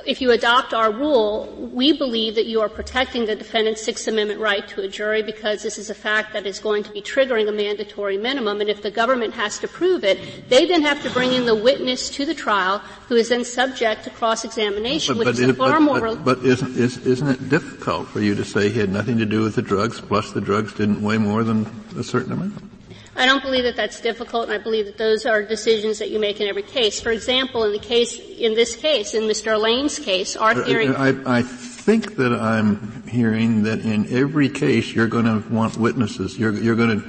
if 0.06 0.22
you 0.22 0.32
adopt 0.32 0.74
our 0.74 0.92
rule, 0.92 1.46
we 1.74 1.94
believe 1.94 2.36
that 2.36 2.46
you 2.46 2.62
are 2.62 2.70
protecting 2.70 3.26
the 3.26 3.36
defendant's 3.36 3.82
Sixth 3.82 4.08
Amendment 4.08 4.40
right 4.40 4.68
to 4.70 4.82
a 4.82 4.88
jury 4.88 5.22
because 5.22 5.64
this 5.64 5.78
is 5.78 5.90
a 5.90 5.96
fact 5.96 6.34
that 6.34 6.46
is 6.46 6.60
going 6.60 6.84
to 6.84 6.92
be 6.92 7.02
triggering 7.02 7.48
a 7.48 7.52
mandatory 7.52 8.18
minimum. 8.18 8.62
And 8.62 8.70
if 8.70 8.82
the 8.82 8.92
government 8.92 9.34
has 9.34 9.60
to 9.60 9.68
prove 9.68 10.04
it, 10.04 10.50
they 10.50 10.66
then 10.66 10.82
have 10.82 11.02
to 11.04 11.10
bring 11.10 11.34
in 11.34 11.46
the 11.46 11.56
witness 11.56 12.10
to 12.12 12.26
the 12.26 12.34
trial 12.34 12.80
who 13.08 13.16
is 13.16 13.30
then 13.30 13.46
subject 13.46 14.04
to 14.06 14.10
cross-examination, 14.10 15.18
but, 15.18 15.28
which 15.28 15.38
but 15.38 15.44
is 15.44 15.50
a 15.50 15.54
far 15.54 15.74
but, 15.74 15.82
more. 15.82 16.00
But, 16.00 16.26
but 16.26 16.38
isn't, 16.40 16.78
is, 16.78 16.98
isn't 17.06 17.28
it 17.28 17.50
difficult 17.50 18.08
for 18.08 18.20
you 18.22 18.36
to 18.36 18.44
say 18.44 18.70
he 18.70 18.80
had 18.80 18.90
nothing 18.90 19.18
to 19.18 19.26
do 19.26 19.42
with 19.42 19.56
the 19.56 19.62
drugs, 19.62 20.02
plus 20.02 20.32
the 20.32 20.42
drugs 20.42 20.74
didn't 20.74 21.02
weigh 21.02 21.18
more 21.18 21.44
than 21.44 21.66
a 21.98 22.04
certain 22.04 22.32
amount? 22.32 22.72
I 23.16 23.26
don't 23.26 23.44
believe 23.44 23.64
that 23.66 23.76
that's 23.76 24.00
difficult, 24.00 24.46
and 24.46 24.54
I 24.54 24.58
believe 24.58 24.86
that 24.86 24.98
those 24.98 25.26
are 25.26 25.44
decisions 25.44 26.00
that 26.00 26.10
you 26.10 26.20
make 26.20 26.40
in 26.40 26.48
every 26.48 26.64
case. 26.64 27.02
For 27.02 27.12
example, 27.12 27.66
in 27.66 27.74
the 27.74 27.80
case, 27.80 28.18
in 28.18 28.54
this 28.54 28.76
case, 28.76 29.14
in 29.14 29.24
Mr. 29.24 29.60
Lane's 29.60 30.00
case, 30.00 30.38
our 30.38 30.56
theory. 30.56 30.88
I, 30.88 31.10
I, 31.10 31.38
I 31.40 31.42
think 31.42 32.16
that 32.16 32.32
I'm 32.32 33.04
hearing 33.08 33.64
that 33.64 33.80
in 33.80 34.12
every 34.14 34.48
case 34.48 34.94
you're 34.94 35.08
going 35.08 35.26
to 35.26 35.48
want 35.50 35.76
witnesses. 35.78 36.38
You're, 36.38 36.54
you're 36.54 36.76
going 36.76 37.02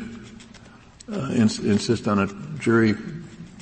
to 1.08 1.20
uh, 1.20 1.30
ins- 1.30 1.60
insist 1.60 2.08
on 2.08 2.18
a 2.18 2.26
jury 2.58 2.94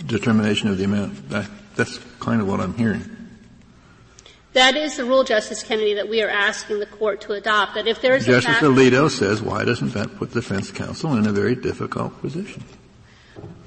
determination 0.06 0.68
of 0.68 0.78
the 0.78 0.84
amount. 0.84 1.28
That, 1.28 1.50
that's 1.76 1.98
kind 2.20 2.40
of 2.40 2.48
what 2.48 2.60
I'm 2.60 2.74
hearing. 2.74 3.19
That 4.52 4.76
is 4.76 4.96
the 4.96 5.04
rule, 5.04 5.22
Justice 5.22 5.62
Kennedy, 5.62 5.94
that 5.94 6.08
we 6.08 6.22
are 6.22 6.28
asking 6.28 6.80
the 6.80 6.86
court 6.86 7.20
to 7.22 7.32
adopt. 7.32 7.74
That 7.74 7.86
if 7.86 8.00
there 8.00 8.16
is 8.16 8.26
Justice 8.26 8.50
a 8.50 8.52
fact, 8.54 8.64
Alito 8.64 9.08
says, 9.08 9.40
why 9.40 9.64
doesn't 9.64 9.94
that 9.94 10.16
put 10.16 10.32
defense 10.32 10.70
counsel 10.72 11.14
in 11.14 11.26
a 11.26 11.32
very 11.32 11.54
difficult 11.54 12.20
position? 12.20 12.64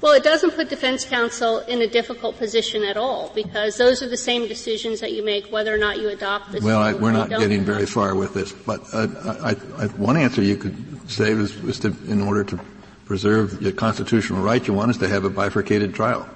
well, 0.00 0.12
it 0.12 0.22
doesn't 0.22 0.50
put 0.50 0.68
defense 0.68 1.04
counsel 1.04 1.60
in 1.60 1.80
a 1.80 1.86
difficult 1.86 2.36
position 2.36 2.82
at 2.82 2.98
all 2.98 3.32
because 3.34 3.78
those 3.78 4.02
are 4.02 4.08
the 4.08 4.18
same 4.18 4.46
decisions 4.46 5.00
that 5.00 5.12
you 5.12 5.24
make 5.24 5.50
whether 5.50 5.74
or 5.74 5.78
not 5.78 5.98
you 5.98 6.10
adopt 6.10 6.52
this. 6.52 6.62
Well, 6.62 6.80
I, 6.80 6.92
we're 6.92 7.12
not 7.12 7.30
getting 7.30 7.64
very 7.64 7.86
far 7.86 8.14
with 8.14 8.34
this, 8.34 8.52
but 8.52 8.82
uh, 8.92 9.06
I, 9.42 9.56
I, 9.82 9.86
one 9.96 10.18
answer 10.18 10.42
you 10.42 10.56
could 10.56 11.10
say 11.10 11.32
was, 11.32 11.58
was 11.62 11.80
to, 11.80 11.96
in 12.06 12.20
order 12.20 12.44
to 12.44 12.60
preserve 13.06 13.62
your 13.62 13.72
constitutional 13.72 14.42
right, 14.42 14.66
you 14.66 14.74
want 14.74 14.90
us 14.90 14.98
to 14.98 15.08
have 15.08 15.24
a 15.24 15.30
bifurcated 15.30 15.94
trial. 15.94 16.28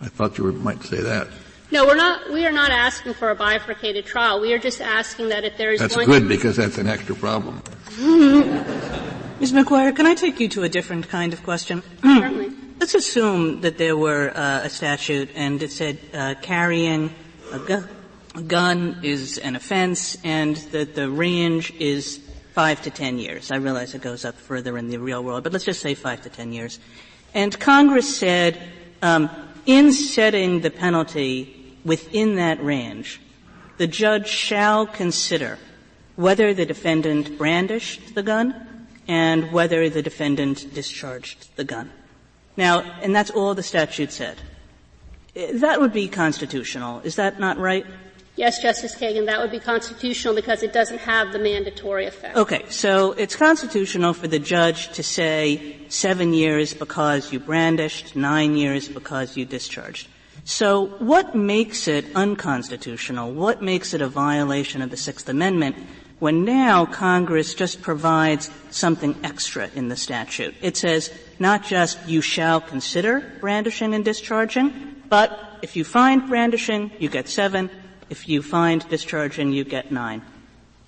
I 0.00 0.06
thought 0.06 0.38
you 0.38 0.44
were, 0.44 0.52
might 0.52 0.82
say 0.82 1.02
that. 1.02 1.28
No, 1.70 1.86
we're 1.86 1.96
not. 1.96 2.32
We 2.32 2.46
are 2.46 2.52
not 2.52 2.70
asking 2.70 3.14
for 3.14 3.30
a 3.30 3.34
bifurcated 3.34 4.06
trial. 4.06 4.40
We 4.40 4.54
are 4.54 4.58
just 4.58 4.80
asking 4.80 5.28
that 5.28 5.44
if 5.44 5.58
there 5.58 5.70
is 5.70 5.80
That's 5.80 5.94
going 5.94 6.06
good 6.06 6.22
to 6.22 6.28
because 6.28 6.56
that's 6.56 6.78
an 6.78 6.88
extra 6.88 7.14
problem. 7.14 7.62
Ms. 9.40 9.52
Maguire, 9.52 9.92
can 9.92 10.06
I 10.06 10.14
take 10.14 10.40
you 10.40 10.48
to 10.48 10.62
a 10.62 10.68
different 10.68 11.08
kind 11.08 11.32
of 11.32 11.42
question? 11.42 11.82
certainly. 12.02 12.50
Let's 12.80 12.94
assume 12.94 13.60
that 13.60 13.76
there 13.76 13.96
were 13.96 14.30
uh, 14.34 14.62
a 14.64 14.70
statute 14.70 15.30
and 15.34 15.62
it 15.62 15.70
said 15.70 15.98
uh, 16.14 16.34
carrying 16.40 17.14
a, 17.52 17.58
gu- 17.58 17.84
a 18.34 18.42
gun 18.42 19.00
is 19.02 19.36
an 19.36 19.54
offense 19.54 20.16
and 20.24 20.56
that 20.72 20.94
the 20.94 21.10
range 21.10 21.72
is 21.74 22.18
five 22.54 22.80
to 22.82 22.90
ten 22.90 23.18
years. 23.18 23.50
I 23.50 23.56
realize 23.56 23.94
it 23.94 24.00
goes 24.00 24.24
up 24.24 24.36
further 24.36 24.78
in 24.78 24.88
the 24.88 24.98
real 24.98 25.22
world, 25.22 25.44
but 25.44 25.52
let's 25.52 25.66
just 25.66 25.80
say 25.80 25.94
five 25.94 26.22
to 26.22 26.30
ten 26.30 26.52
years. 26.52 26.78
And 27.34 27.56
Congress 27.60 28.16
said, 28.16 28.58
um, 29.02 29.28
in 29.66 29.92
setting 29.92 30.60
the 30.60 30.70
penalty 30.70 31.57
within 31.88 32.36
that 32.36 32.62
range, 32.62 33.20
the 33.78 33.86
judge 33.86 34.28
shall 34.28 34.86
consider 34.86 35.58
whether 36.16 36.52
the 36.52 36.66
defendant 36.66 37.38
brandished 37.38 38.14
the 38.14 38.22
gun 38.22 38.86
and 39.06 39.52
whether 39.52 39.88
the 39.88 40.02
defendant 40.02 40.74
discharged 40.74 41.56
the 41.56 41.64
gun. 41.64 41.90
Now, 42.56 42.80
and 43.02 43.14
that's 43.14 43.30
all 43.30 43.54
the 43.54 43.62
statute 43.62 44.12
said. 44.12 44.36
That 45.54 45.80
would 45.80 45.92
be 45.92 46.08
constitutional. 46.08 47.00
Is 47.00 47.16
that 47.16 47.38
not 47.38 47.56
right? 47.58 47.86
Yes, 48.34 48.62
Justice 48.62 48.94
Kagan, 48.94 49.26
that 49.26 49.40
would 49.40 49.50
be 49.50 49.58
constitutional 49.58 50.34
because 50.34 50.62
it 50.62 50.72
doesn't 50.72 50.98
have 51.00 51.32
the 51.32 51.40
mandatory 51.40 52.06
effect. 52.06 52.36
Okay, 52.36 52.64
so 52.68 53.12
it's 53.12 53.34
constitutional 53.34 54.12
for 54.12 54.28
the 54.28 54.38
judge 54.38 54.92
to 54.92 55.02
say 55.02 55.76
seven 55.88 56.32
years 56.32 56.72
because 56.74 57.32
you 57.32 57.40
brandished, 57.40 58.14
nine 58.14 58.56
years 58.56 58.88
because 58.88 59.36
you 59.36 59.44
discharged. 59.44 60.06
So 60.48 60.86
what 60.98 61.34
makes 61.34 61.88
it 61.88 62.06
unconstitutional? 62.14 63.32
What 63.32 63.60
makes 63.60 63.92
it 63.92 64.00
a 64.00 64.08
violation 64.08 64.80
of 64.80 64.88
the 64.88 64.96
Sixth 64.96 65.28
Amendment 65.28 65.76
when 66.20 66.46
now 66.46 66.86
Congress 66.86 67.52
just 67.52 67.82
provides 67.82 68.48
something 68.70 69.14
extra 69.22 69.68
in 69.74 69.88
the 69.88 69.96
statute? 69.96 70.54
It 70.62 70.78
says 70.78 71.12
not 71.38 71.64
just 71.64 71.98
you 72.08 72.22
shall 72.22 72.62
consider 72.62 73.30
brandishing 73.40 73.92
and 73.92 74.02
discharging, 74.02 75.02
but 75.10 75.38
if 75.60 75.76
you 75.76 75.84
find 75.84 76.26
brandishing, 76.26 76.92
you 76.98 77.10
get 77.10 77.28
seven. 77.28 77.68
If 78.08 78.26
you 78.26 78.40
find 78.40 78.88
discharging, 78.88 79.52
you 79.52 79.64
get 79.64 79.92
nine. 79.92 80.22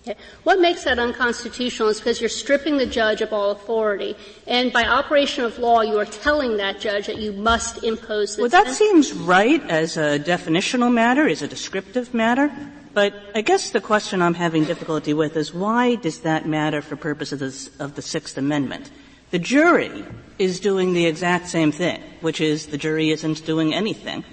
Okay. 0.03 0.19
What 0.45 0.61
makes 0.61 0.85
that 0.85 0.99
unconstitutional 0.99 1.89
is 1.91 1.99
because 1.99 2.21
you're 2.21 2.31
stripping 2.31 2.79
the 2.79 2.87
judge 2.87 3.21
of 3.21 3.35
all 3.35 3.51
authority, 3.51 4.17
and 4.47 4.73
by 4.73 4.85
operation 4.85 5.45
of 5.45 5.59
law, 5.59 5.83
you 5.83 5.99
are 5.99 6.07
telling 6.07 6.57
that 6.57 6.81
judge 6.81 7.07
that 7.07 7.19
you 7.19 7.33
must 7.33 7.85
impose. 7.85 8.39
Well, 8.39 8.49
that 8.49 8.69
seems 8.69 9.13
right 9.13 9.63
as 9.69 9.99
a 9.99 10.19
definitional 10.19 10.91
matter, 10.91 11.29
as 11.29 11.43
a 11.43 11.49
descriptive 11.49 12.15
matter. 12.15 12.51
But 12.95 13.15
I 13.35 13.43
guess 13.43 13.71
the 13.71 13.81
question 13.81 14.23
I'm 14.23 14.35
having 14.35 14.65
difficulty 14.65 15.13
with 15.13 15.37
is 15.37 15.55
why 15.55 15.95
does 15.97 16.21
that 16.21 16.47
matter 16.47 16.83
for 16.83 16.97
purposes 16.97 17.71
of 17.79 17.95
the 17.95 18.03
Sixth 18.03 18.37
Amendment? 18.39 18.91
The 19.31 19.39
jury 19.39 20.05
is 20.39 20.59
doing 20.59 20.93
the 20.93 21.07
exact 21.07 21.49
same 21.49 21.71
thing, 21.71 22.03
which 22.21 22.41
is 22.41 22.67
the 22.67 22.79
jury 22.79 23.11
isn't 23.11 23.45
doing 23.45 23.75
anything 23.75 24.25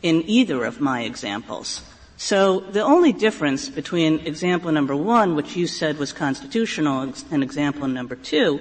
in 0.00 0.22
either 0.26 0.64
of 0.64 0.80
my 0.80 1.02
examples. 1.02 1.82
So 2.20 2.58
the 2.58 2.82
only 2.82 3.12
difference 3.12 3.68
between 3.68 4.26
example 4.26 4.72
number 4.72 4.96
one, 4.96 5.36
which 5.36 5.54
you 5.54 5.68
said 5.68 5.98
was 5.98 6.12
constitutional, 6.12 7.14
and 7.30 7.42
example 7.44 7.86
number 7.86 8.16
two, 8.16 8.58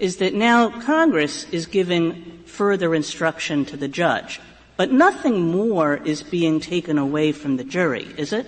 is 0.00 0.16
that 0.16 0.34
now 0.34 0.70
Congress 0.82 1.46
is 1.52 1.66
giving 1.66 2.42
further 2.46 2.96
instruction 2.96 3.64
to 3.66 3.76
the 3.76 3.86
judge. 3.86 4.40
But 4.76 4.90
nothing 4.90 5.40
more 5.40 5.94
is 5.94 6.24
being 6.24 6.58
taken 6.58 6.98
away 6.98 7.30
from 7.30 7.58
the 7.58 7.64
jury, 7.64 8.12
is 8.16 8.32
it? 8.32 8.44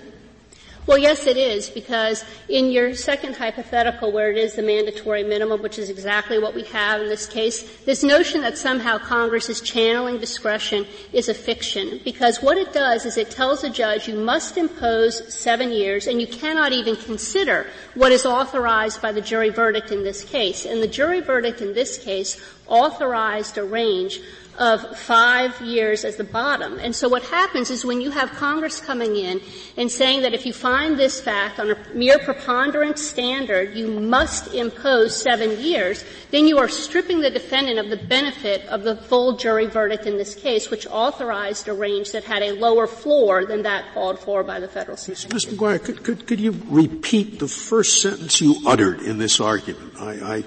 Well, 0.89 0.97
yes, 0.97 1.27
it 1.27 1.37
is, 1.37 1.69
because 1.69 2.25
in 2.49 2.71
your 2.71 2.95
second 2.95 3.37
hypothetical 3.37 4.11
where 4.11 4.31
it 4.31 4.39
is 4.39 4.55
the 4.55 4.63
mandatory 4.63 5.23
minimum, 5.23 5.61
which 5.61 5.79
is 5.79 5.91
exactly 5.91 6.39
what 6.39 6.55
we 6.55 6.63
have 6.63 7.03
in 7.03 7.11
this 7.11 7.27
case, 7.27 7.85
this 7.85 8.03
notion 8.03 8.41
that 8.41 8.57
somehow 8.57 8.97
Congress 8.97 9.51
is 9.51 9.61
channeling 9.61 10.17
discretion 10.17 10.87
is 11.13 11.29
a 11.29 11.35
fiction, 11.35 12.01
because 12.05 12.41
what 12.41 12.57
it 12.57 12.73
does 12.73 13.05
is 13.05 13.19
it 13.19 13.31
tells 13.31 13.61
the 13.61 13.69
judge 13.69 14.09
you 14.09 14.17
must 14.17 14.57
impose 14.57 15.31
seven 15.31 15.73
years 15.73 16.07
and 16.07 16.23
you 16.23 16.27
cannot 16.27 16.73
even 16.73 16.97
consider 16.97 17.67
what 17.95 18.11
is 18.11 18.25
authorized 18.25 19.03
by 19.03 19.13
the 19.13 19.21
jury 19.21 19.51
verdict 19.51 19.93
in 19.93 20.03
this 20.03 20.25
case. 20.25 20.65
And 20.65 20.83
the 20.83 20.89
jury 20.89 21.21
verdict 21.21 21.61
in 21.61 21.75
this 21.75 21.99
case 21.99 22.43
authorized 22.67 23.59
a 23.59 23.65
range 23.65 24.21
of 24.59 24.99
five 24.99 25.59
years 25.61 26.05
as 26.05 26.17
the 26.17 26.25
bottom. 26.25 26.79
And 26.79 26.95
so 26.95 27.09
what 27.09 27.23
happens 27.23 27.71
is 27.71 27.85
when 27.85 28.01
you 28.01 28.11
have 28.11 28.31
Congress 28.33 28.81
coming 28.81 29.15
in 29.15 29.41
and 29.77 29.91
saying 29.91 30.23
that 30.23 30.35
if 30.35 30.45
you 30.45 30.53
find 30.53 30.99
this 30.99 31.21
fact 31.21 31.61
on 31.61 31.71
a 31.71 31.77
mere 31.95 32.19
preponderance 32.19 33.01
standard, 33.01 33.75
you 33.75 33.87
must 33.87 34.53
impose 34.55 35.21
seven 35.21 35.61
years, 35.61 36.05
then 36.33 36.49
you 36.49 36.59
are 36.59 36.69
stripping 36.69 37.21
the 37.21 37.31
defendant 37.31 37.79
of 37.79 37.89
the 37.89 38.05
benefit 38.09 38.67
of 38.67 38.83
the 38.83 38.97
full 38.97 39.37
jury 39.37 39.67
verdict 39.67 40.07
in 40.07 40.19
this 40.19 40.35
case, 40.35 40.71
which 40.71 40.87
authorized 40.89 41.69
a 41.69 41.73
range 41.73 42.11
that 42.11 42.25
had 42.25 42.43
a 42.43 42.53
lower 42.53 42.89
floor 42.89 43.47
than 43.47 43.63
that 43.63 43.85
called 43.95 44.19
for 44.19 44.43
by 44.43 44.59
the 44.59 44.69
federal 44.69 44.97
system. 44.97 45.31
Mr. 45.31 45.53
Maguire, 45.53 45.79
could, 45.79 46.03
could, 46.03 46.27
could 46.27 46.41
you 46.41 46.61
repeat 46.67 47.39
the 47.39 47.49
first 47.49 48.03
sentence 48.03 48.41
you 48.41 48.57
uttered 48.67 49.03
in 49.03 49.19
this 49.19 49.39
argument? 49.39 49.95
I, 50.01 50.37
I 50.37 50.45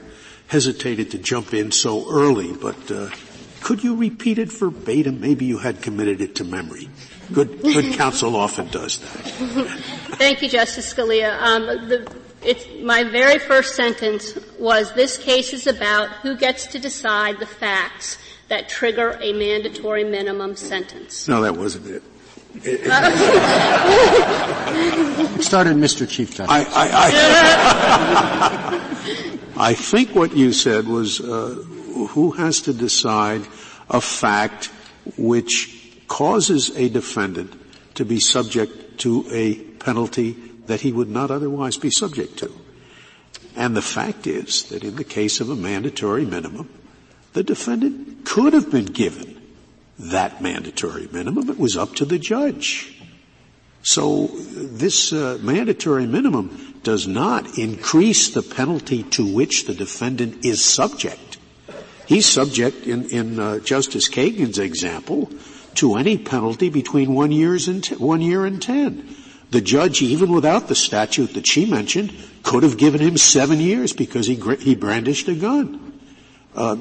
hesitated 0.47 1.11
to 1.11 1.17
jump 1.17 1.53
in 1.53 1.71
so 1.71 2.11
early, 2.11 2.51
but 2.51 2.91
uh, 2.91 3.09
could 3.61 3.83
you 3.83 3.95
repeat 3.95 4.37
it 4.37 4.51
verbatim? 4.51 5.21
Maybe 5.21 5.45
you 5.45 5.57
had 5.59 5.81
committed 5.81 6.19
it 6.21 6.35
to 6.35 6.43
memory. 6.43 6.89
Good, 7.33 7.61
good 7.61 7.93
counsel 7.97 8.35
often 8.35 8.67
does 8.67 8.99
that. 8.99 9.09
Thank 10.17 10.41
you, 10.41 10.49
Justice 10.49 10.93
Scalia. 10.93 11.39
Um, 11.39 11.65
the 11.87 12.13
It's, 12.43 12.65
my 12.83 13.03
very 13.03 13.37
first 13.39 13.75
sentence 13.75 14.33
was 14.59 14.91
this 14.93 15.17
case 15.17 15.53
is 15.53 15.67
about 15.67 16.09
who 16.23 16.35
gets 16.35 16.65
to 16.67 16.79
decide 16.79 17.39
the 17.39 17.45
facts 17.45 18.17
that 18.49 18.67
trigger 18.67 19.17
a 19.21 19.31
mandatory 19.31 20.03
minimum 20.03 20.55
sentence. 20.55 21.27
No, 21.27 21.41
that 21.41 21.55
wasn't 21.55 21.85
it. 21.87 22.03
it, 22.55 22.81
it 25.39 25.43
started 25.43 25.77
Mr. 25.77 26.09
Chief 26.09 26.33
Justice. 26.35 26.49
I, 26.49 26.63
I, 26.63 26.89
I, 29.57 29.69
I 29.69 29.73
think 29.75 30.15
what 30.15 30.35
you 30.35 30.51
said 30.51 30.87
was 30.87 31.21
uh, 31.21 31.63
who 31.91 32.31
has 32.31 32.61
to 32.61 32.73
decide 32.73 33.41
a 33.89 34.01
fact 34.01 34.71
which 35.17 35.77
causes 36.07 36.75
a 36.77 36.89
defendant 36.89 37.53
to 37.95 38.05
be 38.05 38.19
subject 38.19 38.99
to 38.99 39.25
a 39.31 39.55
penalty 39.55 40.31
that 40.67 40.81
he 40.81 40.91
would 40.91 41.09
not 41.09 41.31
otherwise 41.31 41.77
be 41.77 41.89
subject 41.89 42.37
to. 42.37 42.51
And 43.55 43.75
the 43.75 43.81
fact 43.81 44.27
is 44.27 44.63
that 44.69 44.83
in 44.83 44.95
the 44.95 45.03
case 45.03 45.41
of 45.41 45.49
a 45.49 45.55
mandatory 45.55 46.25
minimum, 46.25 46.69
the 47.33 47.43
defendant 47.43 48.25
could 48.25 48.53
have 48.53 48.71
been 48.71 48.85
given 48.85 49.41
that 49.99 50.41
mandatory 50.41 51.07
minimum. 51.11 51.49
It 51.49 51.59
was 51.59 51.77
up 51.77 51.95
to 51.95 52.05
the 52.05 52.19
judge. 52.19 52.97
So 53.83 54.27
this 54.27 55.11
uh, 55.11 55.39
mandatory 55.41 56.05
minimum 56.05 56.79
does 56.83 57.07
not 57.07 57.57
increase 57.57 58.29
the 58.29 58.41
penalty 58.41 59.03
to 59.03 59.25
which 59.25 59.65
the 59.65 59.73
defendant 59.73 60.45
is 60.45 60.63
subject. 60.63 61.30
He's 62.11 62.25
subject, 62.25 62.87
in, 62.87 63.09
in 63.09 63.39
uh, 63.39 63.59
Justice 63.59 64.09
Kagan's 64.09 64.59
example, 64.59 65.31
to 65.75 65.95
any 65.95 66.17
penalty 66.17 66.67
between 66.67 67.13
one, 67.13 67.31
years 67.31 67.69
and 67.69 67.81
t- 67.81 67.95
one 67.95 68.19
year 68.19 68.45
and 68.45 68.61
ten. 68.61 69.15
The 69.51 69.61
judge, 69.61 70.01
even 70.01 70.33
without 70.33 70.67
the 70.67 70.75
statute 70.75 71.35
that 71.35 71.47
she 71.47 71.65
mentioned, 71.65 72.13
could 72.43 72.63
have 72.63 72.77
given 72.77 72.99
him 72.99 73.15
seven 73.15 73.61
years 73.61 73.93
because 73.93 74.27
he, 74.27 74.35
he 74.59 74.75
brandished 74.75 75.29
a 75.29 75.35
gun. 75.35 76.01
Uh, 76.53 76.75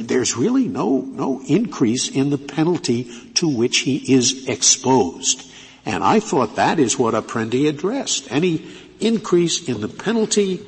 there's 0.00 0.36
really 0.36 0.66
no 0.66 0.98
no 1.02 1.40
increase 1.46 2.08
in 2.08 2.30
the 2.30 2.38
penalty 2.38 3.04
to 3.34 3.46
which 3.46 3.86
he 3.86 4.12
is 4.12 4.48
exposed, 4.48 5.48
and 5.86 6.02
I 6.02 6.18
thought 6.18 6.56
that 6.56 6.80
is 6.80 6.98
what 6.98 7.14
Apprendi 7.14 7.68
addressed. 7.68 8.26
Any 8.32 8.66
increase 8.98 9.68
in 9.68 9.80
the 9.80 9.86
penalty 9.86 10.60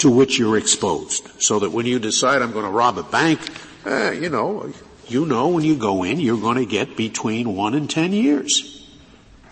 to 0.00 0.10
which 0.10 0.38
you're 0.38 0.58
exposed, 0.58 1.28
so 1.42 1.58
that 1.60 1.70
when 1.70 1.86
you 1.86 1.98
decide 1.98 2.42
I'm 2.42 2.52
going 2.52 2.64
to 2.64 2.70
rob 2.70 2.98
a 2.98 3.02
bank, 3.02 3.40
uh, 3.86 4.10
you 4.10 4.28
know, 4.28 4.72
you 5.08 5.24
know 5.24 5.48
when 5.48 5.64
you 5.64 5.76
go 5.76 6.02
in 6.04 6.20
you're 6.20 6.40
going 6.40 6.56
to 6.56 6.66
get 6.66 6.96
between 6.96 7.56
one 7.56 7.74
and 7.74 7.88
ten 7.88 8.12
years, 8.12 8.86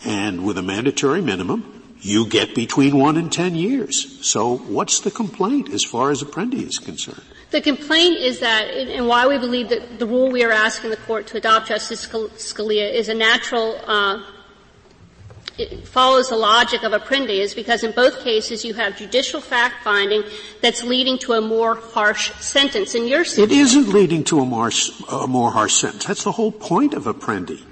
and 0.05 0.45
with 0.45 0.59
a 0.59 0.63
mandatory 0.63 1.21
minimum, 1.21 1.97
you 2.01 2.27
get 2.27 2.55
between 2.55 2.97
one 2.97 3.17
and 3.17 3.33
ten 3.33 3.55
years. 3.55 4.27
So 4.27 4.57
what's 4.57 5.01
the 5.01 5.11
complaint 5.11 5.71
as 5.71 5.85
far 5.85 6.11
as 6.11 6.23
Apprendi 6.23 6.67
is 6.67 6.79
concerned? 6.79 7.23
The 7.51 7.61
complaint 7.61 8.19
is 8.19 8.41
that, 8.41 8.69
and 8.69 9.09
why 9.09 9.27
we 9.27 9.39
believe 9.39 9.71
that 9.71 9.99
the 9.99 10.07
rule 10.07 10.31
we 10.31 10.45
are 10.45 10.53
asking 10.53 10.91
the 10.91 10.99
court 10.99 11.27
to 11.29 11.39
adopt, 11.39 11.69
Justice 11.69 12.07
Scalia, 12.07 12.93
is 12.93 13.09
a 13.09 13.15
natural, 13.15 13.81
uh, 13.87 14.23
follows 15.85 16.29
the 16.29 16.37
logic 16.37 16.83
of 16.83 16.93
Apprendi 16.93 17.41
is 17.41 17.55
because 17.55 17.83
in 17.83 17.93
both 17.93 18.23
cases 18.23 18.65
you 18.65 18.75
have 18.75 18.97
judicial 18.97 19.41
fact 19.41 19.83
finding 19.83 20.23
that's 20.61 20.83
leading 20.83 21.19
to 21.19 21.33
a 21.33 21.41
more 21.41 21.75
harsh 21.75 22.33
sentence. 22.41 22.95
In 22.95 23.07
your 23.07 23.23
It 23.23 23.53
isn't 23.53 23.89
leading 23.89 24.25
to 24.25 24.41
a 24.41 24.45
more, 24.45 24.71
a 25.11 25.27
more 25.27 25.51
harsh 25.51 25.75
sentence. 25.75 26.05
That's 26.05 26.25
the 26.25 26.33
whole 26.33 26.53
point 26.53 26.95
of 26.95 27.05
Apprendi. 27.05 27.63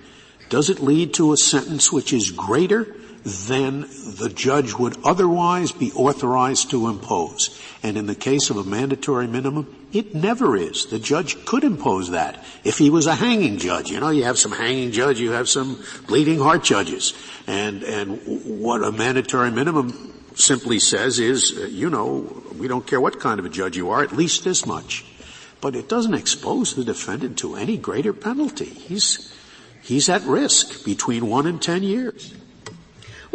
Does 0.48 0.70
it 0.70 0.80
lead 0.80 1.14
to 1.14 1.32
a 1.32 1.36
sentence 1.36 1.92
which 1.92 2.12
is 2.12 2.30
greater 2.30 2.94
than 3.26 3.80
the 3.80 4.30
judge 4.32 4.72
would 4.74 4.96
otherwise 5.04 5.72
be 5.72 5.90
authorized 5.92 6.70
to 6.70 6.86
impose. 6.86 7.60
And 7.82 7.98
in 7.98 8.06
the 8.06 8.14
case 8.14 8.50
of 8.50 8.56
a 8.56 8.62
mandatory 8.62 9.26
minimum, 9.26 9.88
it 9.92 10.14
never 10.14 10.56
is. 10.56 10.86
The 10.86 11.00
judge 11.00 11.44
could 11.44 11.64
impose 11.64 12.10
that 12.10 12.44
if 12.62 12.78
he 12.78 12.88
was 12.88 13.06
a 13.06 13.16
hanging 13.16 13.58
judge. 13.58 13.90
You 13.90 13.98
know, 13.98 14.10
you 14.10 14.22
have 14.22 14.38
some 14.38 14.52
hanging 14.52 14.92
judge, 14.92 15.18
you 15.18 15.32
have 15.32 15.48
some 15.48 15.82
bleeding 16.06 16.38
heart 16.38 16.62
judges. 16.62 17.14
And, 17.48 17.82
and 17.82 18.20
what 18.60 18.84
a 18.84 18.92
mandatory 18.92 19.50
minimum 19.50 20.22
simply 20.36 20.78
says 20.78 21.18
is, 21.18 21.50
you 21.50 21.90
know, 21.90 22.42
we 22.56 22.68
don't 22.68 22.86
care 22.86 23.00
what 23.00 23.18
kind 23.18 23.40
of 23.40 23.44
a 23.44 23.48
judge 23.48 23.76
you 23.76 23.90
are, 23.90 24.04
at 24.04 24.12
least 24.12 24.44
this 24.44 24.64
much. 24.66 25.04
But 25.60 25.74
it 25.74 25.88
doesn't 25.88 26.14
expose 26.14 26.76
the 26.76 26.84
defendant 26.84 27.38
to 27.38 27.56
any 27.56 27.76
greater 27.76 28.12
penalty. 28.12 28.66
He's, 28.66 29.34
he's 29.82 30.08
at 30.08 30.22
risk 30.22 30.84
between 30.84 31.26
one 31.26 31.48
and 31.48 31.60
ten 31.60 31.82
years. 31.82 32.32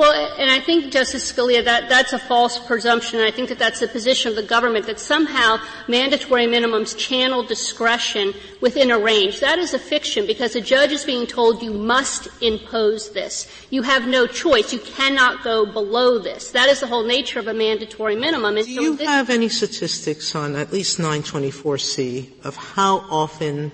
Well, 0.02 0.34
and 0.40 0.50
I 0.50 0.60
think, 0.60 0.92
Justice 0.92 1.32
Scalia, 1.32 1.64
that, 1.64 1.88
that's 1.88 2.12
a 2.12 2.18
false 2.18 2.58
presumption. 2.58 3.20
I 3.20 3.30
think 3.30 3.50
that 3.50 3.60
that's 3.60 3.82
the 3.82 3.88
position 3.88 4.32
of 4.32 4.36
the 4.36 4.42
government, 4.42 4.88
that 4.88 5.00
somehow 5.00 5.58
mandatory 5.88 6.48
minimums 6.48 6.98
channel 6.98 7.44
discretion 7.44 8.34
within 8.62 8.90
a 8.90 8.98
range. 8.98 9.42
That 9.42 9.60
is 9.60 9.76
a 9.76 9.78
fiction 9.78 10.26
because 10.26 10.54
the 10.54 10.62
judge 10.62 10.92
is 10.92 11.06
being 11.06 11.28
told 11.28 11.62
you 11.62 11.72
must 11.72 12.30
impose 12.42 13.12
this. 13.12 13.48
You 13.70 13.84
have 13.84 14.08
no 14.08 14.26
choice. 14.26 14.74
You 14.74 14.80
cannot 14.80 15.44
go 15.44 15.72
below 15.72 16.18
this. 16.18 16.50
That 16.50 16.68
is 16.68 16.80
the 16.80 16.88
whole 16.88 17.04
nature 17.04 17.40
of 17.40 17.48
a 17.48 17.54
mandatory 17.54 18.16
minimum. 18.16 18.58
And 18.58 18.66
Do 18.66 18.74
so 18.74 18.82
you 18.82 18.98
have 19.06 19.30
any 19.30 19.50
statistics 19.50 20.34
on 20.34 20.56
at 20.56 20.74
least 20.74 20.98
924C 20.98 22.44
of 22.44 22.56
how 22.56 23.06
often 23.12 23.72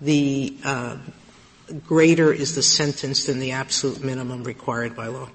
the 0.00 0.56
uh, 0.64 0.96
greater 1.86 2.32
is 2.32 2.54
the 2.54 2.62
sentence 2.62 3.26
than 3.26 3.40
the 3.40 3.52
absolute 3.52 4.02
minimum 4.02 4.42
required 4.42 4.96
by 4.96 5.08
law? 5.08 5.28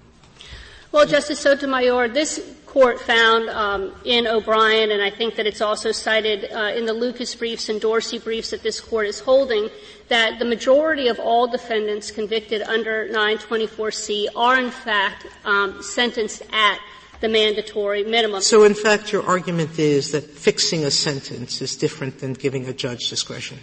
Well, 0.96 1.06
Justice 1.06 1.42
Sotomayor, 1.42 2.08
this 2.08 2.56
court 2.68 3.02
found 3.02 3.50
um, 3.50 3.94
in 4.06 4.28
O'Brien, 4.28 4.92
and 4.92 5.02
I 5.02 5.10
think 5.10 5.36
that 5.36 5.46
it's 5.46 5.60
also 5.60 5.92
cited 5.92 6.50
uh, 6.50 6.72
in 6.74 6.86
the 6.86 6.94
Lucas 6.94 7.36
briefs 7.36 7.68
and 7.68 7.82
Dorsey 7.82 8.18
briefs 8.18 8.52
that 8.52 8.64
this 8.64 8.80
court 8.80 9.06
is 9.08 9.20
holding, 9.20 9.70
that 10.08 10.40
the 10.40 10.46
majority 10.46 11.10
of 11.10 11.20
all 11.20 11.48
defendants 11.48 12.12
convicted 12.12 12.62
under 12.62 13.10
924C 13.10 14.28
are 14.38 14.58
in 14.58 14.72
fact 14.72 15.28
um, 15.44 15.84
sentenced 15.84 16.44
at 16.54 16.80
the 17.20 17.28
mandatory 17.28 18.06
minimum. 18.06 18.40
So, 18.40 18.64
in 18.64 18.74
fact, 18.74 19.12
your 19.12 19.26
argument 19.26 19.78
is 19.78 20.14
that 20.14 20.24
fixing 20.24 20.86
a 20.86 20.92
sentence 20.92 21.62
is 21.62 21.76
different 21.76 22.20
than 22.20 22.32
giving 22.32 22.70
a 22.70 22.74
judge 22.74 23.10
discretion, 23.10 23.60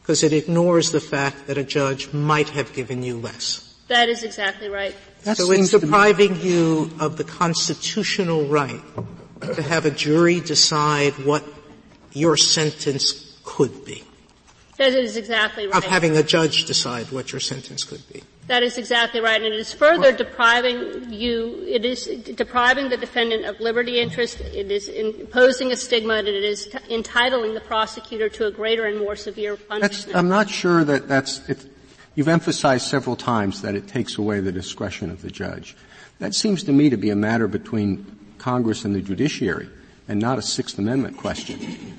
because 0.00 0.22
it 0.22 0.32
ignores 0.32 0.92
the 0.92 1.00
fact 1.00 1.48
that 1.48 1.58
a 1.58 1.64
judge 1.64 2.12
might 2.12 2.50
have 2.50 2.72
given 2.72 3.02
you 3.02 3.18
less. 3.18 3.64
That 3.88 4.08
is 4.08 4.22
exactly 4.22 4.68
right. 4.68 4.94
That 5.24 5.36
so 5.36 5.50
it's 5.50 5.70
depriving 5.70 6.40
you 6.40 6.90
of 7.00 7.16
the 7.16 7.24
constitutional 7.24 8.46
right 8.46 8.80
to 9.40 9.62
have 9.62 9.84
a 9.84 9.90
jury 9.90 10.40
decide 10.40 11.12
what 11.24 11.44
your 12.12 12.36
sentence 12.36 13.38
could 13.44 13.84
be. 13.84 14.02
That 14.78 14.92
is 14.92 15.16
exactly 15.16 15.66
right. 15.66 15.76
Of 15.76 15.84
having 15.84 16.16
a 16.16 16.22
judge 16.22 16.64
decide 16.64 17.10
what 17.10 17.32
your 17.32 17.40
sentence 17.40 17.82
could 17.82 18.06
be. 18.12 18.22
That 18.46 18.62
is 18.62 18.78
exactly 18.78 19.20
right, 19.20 19.42
and 19.42 19.52
it 19.52 19.58
is 19.58 19.74
further 19.74 20.10
depriving 20.10 21.12
you, 21.12 21.62
it 21.66 21.84
is 21.84 22.06
depriving 22.06 22.88
the 22.88 22.96
defendant 22.96 23.44
of 23.44 23.60
liberty 23.60 24.00
interest, 24.00 24.40
it 24.40 24.70
is 24.70 24.88
imposing 24.88 25.70
a 25.70 25.76
stigma, 25.76 26.14
and 26.14 26.28
it 26.28 26.44
is 26.44 26.64
t- 26.66 26.78
entitling 26.88 27.52
the 27.52 27.60
prosecutor 27.60 28.30
to 28.30 28.46
a 28.46 28.50
greater 28.50 28.86
and 28.86 28.98
more 28.98 29.16
severe 29.16 29.56
punishment. 29.56 30.06
That's, 30.06 30.14
I'm 30.14 30.30
not 30.30 30.48
sure 30.48 30.82
that 30.84 31.08
that's, 31.08 31.40
You've 32.18 32.26
emphasized 32.26 32.88
several 32.88 33.14
times 33.14 33.62
that 33.62 33.76
it 33.76 33.86
takes 33.86 34.18
away 34.18 34.40
the 34.40 34.50
discretion 34.50 35.08
of 35.08 35.22
the 35.22 35.30
judge. 35.30 35.76
That 36.18 36.34
seems 36.34 36.64
to 36.64 36.72
me 36.72 36.90
to 36.90 36.96
be 36.96 37.10
a 37.10 37.14
matter 37.14 37.46
between 37.46 38.04
Congress 38.38 38.84
and 38.84 38.92
the 38.92 39.00
judiciary 39.00 39.68
and 40.08 40.18
not 40.18 40.36
a 40.36 40.42
Sixth 40.42 40.76
Amendment 40.80 41.16
question. 41.16 41.96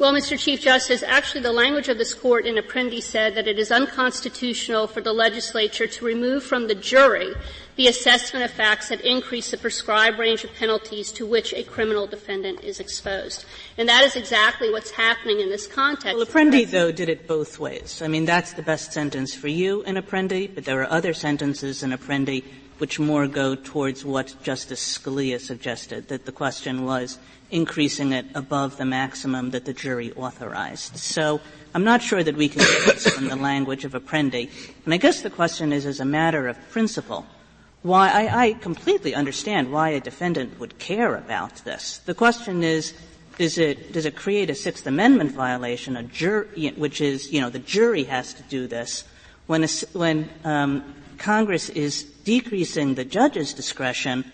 Well, 0.00 0.12
Mr. 0.12 0.36
Chief 0.36 0.60
Justice, 0.60 1.04
actually 1.04 1.42
the 1.42 1.52
language 1.52 1.88
of 1.88 1.96
this 1.96 2.12
court 2.12 2.44
in 2.44 2.56
Apprendi 2.56 3.00
said 3.00 3.36
that 3.36 3.46
it 3.46 3.56
is 3.56 3.70
unconstitutional 3.70 4.88
for 4.88 5.00
the 5.00 5.12
legislature 5.12 5.86
to 5.86 6.04
remove 6.04 6.42
from 6.42 6.66
the 6.66 6.74
jury 6.74 7.32
the 7.76 7.88
assessment 7.88 8.44
of 8.44 8.50
facts 8.50 8.88
that 8.88 9.00
increase 9.00 9.50
the 9.50 9.56
prescribed 9.56 10.18
range 10.18 10.44
of 10.44 10.52
penalties 10.54 11.10
to 11.12 11.26
which 11.26 11.54
a 11.54 11.62
criminal 11.62 12.06
defendant 12.06 12.62
is 12.62 12.80
exposed. 12.80 13.44
And 13.78 13.88
that 13.88 14.04
is 14.04 14.14
exactly 14.16 14.70
what's 14.70 14.90
happening 14.90 15.40
in 15.40 15.48
this 15.48 15.66
context. 15.66 16.16
Well, 16.16 16.26
Apprendi, 16.26 16.70
though, 16.70 16.92
did 16.92 17.08
it 17.08 17.26
both 17.26 17.58
ways. 17.58 18.02
I 18.02 18.08
mean, 18.08 18.26
that's 18.26 18.52
the 18.52 18.62
best 18.62 18.92
sentence 18.92 19.34
for 19.34 19.48
you 19.48 19.82
in 19.82 19.96
Apprendi, 19.96 20.54
but 20.54 20.64
there 20.64 20.80
are 20.82 20.90
other 20.90 21.14
sentences 21.14 21.82
in 21.82 21.90
Apprendi 21.90 22.44
which 22.82 22.98
more 22.98 23.28
go 23.28 23.54
towards 23.54 24.04
what 24.04 24.34
Justice 24.42 24.98
Scalia 24.98 25.40
suggested, 25.40 26.08
that 26.08 26.26
the 26.26 26.32
question 26.32 26.84
was 26.84 27.16
increasing 27.52 28.12
it 28.12 28.26
above 28.34 28.76
the 28.76 28.84
maximum 28.84 29.50
that 29.50 29.64
the 29.64 29.72
jury 29.72 30.10
authorized. 30.14 30.96
So 30.96 31.40
I'm 31.74 31.84
not 31.84 32.02
sure 32.02 32.24
that 32.24 32.34
we 32.34 32.48
can 32.48 32.58
get 32.86 32.98
from 32.98 33.28
the 33.28 33.36
language 33.36 33.84
of 33.84 33.92
Apprendi. 33.92 34.50
And 34.84 34.92
I 34.92 34.96
guess 34.96 35.22
the 35.22 35.30
question 35.30 35.72
is, 35.72 35.86
as 35.86 36.00
a 36.00 36.04
matter 36.04 36.48
of 36.48 36.58
principle, 36.70 37.24
why 37.82 38.08
I, 38.08 38.44
I 38.44 38.52
completely 38.54 39.14
understand 39.14 39.72
why 39.72 39.90
a 39.90 40.00
defendant 40.00 40.58
would 40.60 40.78
care 40.78 41.14
about 41.16 41.56
this. 41.64 41.98
The 41.98 42.14
question 42.14 42.62
is, 42.62 42.92
does 43.38 43.58
it 43.58 43.92
does 43.92 44.06
it 44.06 44.16
create 44.16 44.50
a 44.50 44.54
Sixth 44.54 44.86
Amendment 44.86 45.32
violation, 45.32 45.96
a 45.96 46.02
jur- 46.02 46.48
which 46.76 47.00
is 47.00 47.32
you 47.32 47.40
know 47.40 47.50
the 47.50 47.58
jury 47.58 48.04
has 48.04 48.34
to 48.34 48.42
do 48.44 48.66
this 48.66 49.04
when 49.46 49.64
a, 49.64 49.68
when 49.92 50.28
um, 50.44 50.94
Congress 51.18 51.68
is 51.68 52.02
decreasing 52.02 52.94
the 52.94 53.04
judge's 53.04 53.52
discretion 53.52 54.24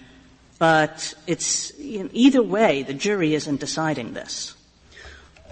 but 0.58 1.14
it's, 1.26 1.76
you 1.78 2.04
know, 2.04 2.10
either 2.12 2.42
way, 2.42 2.82
the 2.82 2.94
jury 2.94 3.34
isn't 3.34 3.60
deciding 3.60 4.12
this. 4.12 4.56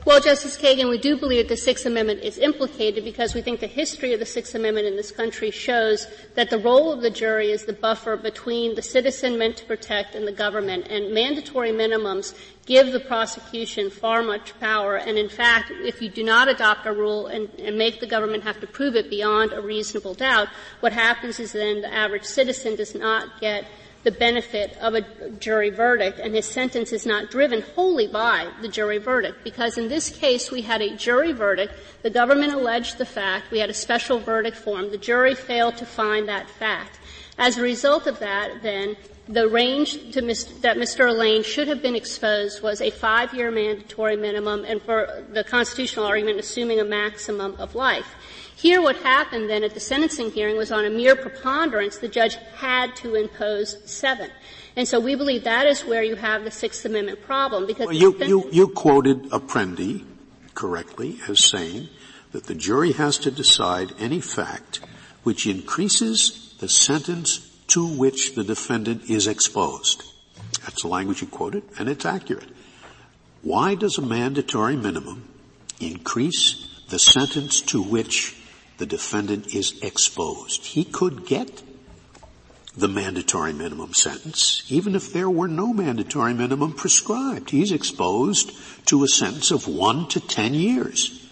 Well, 0.07 0.21
Justice 0.21 0.57
Kagan, 0.57 0.89
we 0.89 0.99
do 0.99 1.17
believe 1.17 1.49
that 1.49 1.53
the 1.53 1.61
Sixth 1.61 1.85
Amendment 1.85 2.21
is 2.23 2.39
implicated 2.39 3.03
because 3.03 3.35
we 3.35 3.43
think 3.43 3.59
the 3.59 3.67
history 3.67 4.13
of 4.13 4.21
the 4.21 4.25
Sixth 4.25 4.55
Amendment 4.55 4.87
in 4.87 4.95
this 4.95 5.11
country 5.11 5.51
shows 5.51 6.07
that 6.37 6.49
the 6.49 6.59
role 6.59 6.93
of 6.93 7.03
the 7.03 7.11
jury 7.11 7.51
is 7.51 7.65
the 7.65 7.73
buffer 7.73 8.17
between 8.17 8.77
the 8.77 8.83
citizen 8.83 9.37
meant 9.37 9.57
to 9.57 9.65
protect 9.65 10.15
and 10.15 10.25
the 10.25 10.31
government, 10.31 10.87
and 10.89 11.13
mandatory 11.13 11.73
minimums 11.73 12.39
give 12.67 12.93
the 12.93 13.01
prosecution 13.01 13.91
far 13.91 14.23
much 14.23 14.57
power, 14.61 14.95
and 14.95 15.19
in 15.19 15.29
fact, 15.29 15.73
if 15.73 16.01
you 16.01 16.09
do 16.09 16.23
not 16.23 16.47
adopt 16.47 16.87
a 16.87 16.93
rule 16.93 17.27
and, 17.27 17.49
and 17.59 17.77
make 17.77 17.99
the 17.99 18.07
government 18.07 18.45
have 18.45 18.61
to 18.61 18.67
prove 18.69 18.95
it 18.95 19.11
beyond 19.11 19.53
a 19.53 19.61
reasonable 19.61 20.15
doubt, 20.15 20.47
what 20.79 20.93
happens 20.93 21.41
is 21.41 21.51
then 21.51 21.81
the 21.81 21.93
average 21.93 22.25
citizen 22.25 22.77
does 22.77 22.95
not 22.95 23.41
get 23.41 23.65
the 24.03 24.11
benefit 24.11 24.77
of 24.81 24.95
a 24.95 25.03
jury 25.41 25.71
verdict, 25.71 26.19
and 26.19 26.35
his 26.35 26.47
sentence 26.47 26.93
is 26.93 27.05
not 27.05 27.31
driven 27.31 27.63
wholly 27.63 28.07
by 28.07 28.49
the 28.63 28.69
jury 28.69 28.99
verdict. 28.99 29.43
Because 29.43 29.79
in 29.79 29.89
this 29.89 30.11
case, 30.11 30.51
we 30.51 30.63
had 30.63 30.81
a 30.81 30.97
jury 30.97 31.33
verdict. 31.33 31.75
The 32.03 32.11
government 32.11 32.53
alleged 32.53 32.99
the 32.99 33.07
fact. 33.07 33.51
We 33.51 33.59
had 33.59 33.71
a 33.71 33.75
special 33.75 34.19
verdict 34.19 34.57
form. 34.57 34.91
The 34.91 34.99
jury 34.99 35.35
failed 35.35 35.77
to 35.79 35.87
find 35.87 36.29
that 36.29 36.49
fact. 36.49 37.01
As 37.39 37.59
a 37.59 37.63
result 37.63 38.07
of 38.07 38.19
that, 38.21 38.63
then, 38.63 38.97
the 39.29 39.49
range 39.49 39.97
Mr., 40.15 40.61
that 40.61 40.77
Mr. 40.77 41.15
Lane 41.15 41.43
should 41.43 41.67
have 41.67 41.83
been 41.83 41.97
exposed 41.97 42.63
was 42.63 42.81
a 42.81 42.91
five-year 42.91 43.51
mandatory 43.51 44.17
minimum, 44.17 44.65
and 44.65 44.81
for 44.81 45.25
the 45.33 45.43
constitutional 45.43 46.07
argument, 46.07 46.39
assuming 46.39 46.79
a 46.79 46.85
maximum 46.85 47.57
of 47.57 47.75
life. 47.75 48.07
Here 48.57 48.81
what 48.81 48.97
happened 48.97 49.51
then 49.51 49.65
at 49.65 49.75
the 49.75 49.81
sentencing 49.81 50.31
hearing 50.31 50.57
was 50.57 50.73
on 50.73 50.87
a 50.87 50.91
mere 50.91 51.15
preponderance, 51.15 51.99
the 51.99 52.09
judge 52.09 52.37
had 52.57 52.97
to 52.97 53.15
impose 53.15 53.77
seven. 53.85 54.31
And 54.77 54.89
so 54.89 54.99
we 54.99 55.15
believe 55.15 55.45
that 55.45 55.67
is 55.67 55.85
where 55.85 56.03
you 56.03 56.17
have 56.17 56.43
the 56.43 56.51
Sixth 56.51 56.83
Amendment 56.87 57.21
problem 57.21 57.67
because 57.67 57.87
well, 57.87 57.95
you, 57.95 58.17
you, 58.25 58.49
you 58.51 58.69
quoted 58.69 59.25
Apprendi 59.25 60.07
correctly 60.55 61.19
as 61.29 61.45
saying 61.45 61.91
that 62.33 62.45
the 62.45 62.55
jury 62.55 62.93
has 62.93 63.19
to 63.19 63.31
decide 63.31 63.93
any 63.99 64.23
fact 64.23 64.81
which 65.23 65.47
increases 65.47 66.55
the 66.59 66.69
sentence 66.69 67.47
to 67.69 67.87
which 67.87 68.37
the 68.37 68.45
defendant 68.45 69.11
is 69.11 69.27
exposed. 69.27 70.03
That's 70.63 70.81
the 70.81 70.89
language 70.89 71.21
you 71.21 71.29
quoted, 71.29 71.63
and 71.79 71.91
it's 71.91 72.07
accurate. 72.07 72.49
Why 73.43 73.75
does 73.75 73.99
a 73.99 74.03
mandatory 74.03 74.77
minimum 74.77 75.29
increase 75.79 76.67
the 76.89 76.99
sentence 76.99 77.61
to 77.61 77.83
which 77.83 78.35
the 78.79 78.87
defendant 78.87 79.55
is 79.55 79.81
exposed. 79.83 80.65
He 80.67 80.85
could 80.85 81.27
get 81.27 81.63
the 82.77 82.89
mandatory 82.89 83.55
minimum 83.55 83.95
sentence, 83.95 84.63
even 84.69 84.95
if 84.95 85.13
there 85.13 85.31
were 85.31 85.49
no 85.49 85.73
mandatory 85.73 86.35
minimum 86.35 86.75
prescribed. 86.75 87.51
He's 87.51 87.73
exposed 87.73 88.53
to 88.87 89.03
a 89.03 89.09
sentence 89.09 89.51
of 89.51 89.67
one 89.67 90.09
to 90.09 90.21
ten 90.21 90.53
years. 90.53 91.27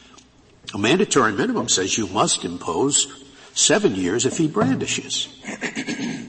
A 0.73 0.79
mandatory 0.79 1.33
minimum 1.33 1.69
says 1.69 1.99
you 1.99 2.07
must 2.07 2.45
impose 2.45 3.25
seven 3.55 3.95
years 3.95 4.25
if 4.25 4.39
he 4.39 4.49
brandishes. 4.49 5.29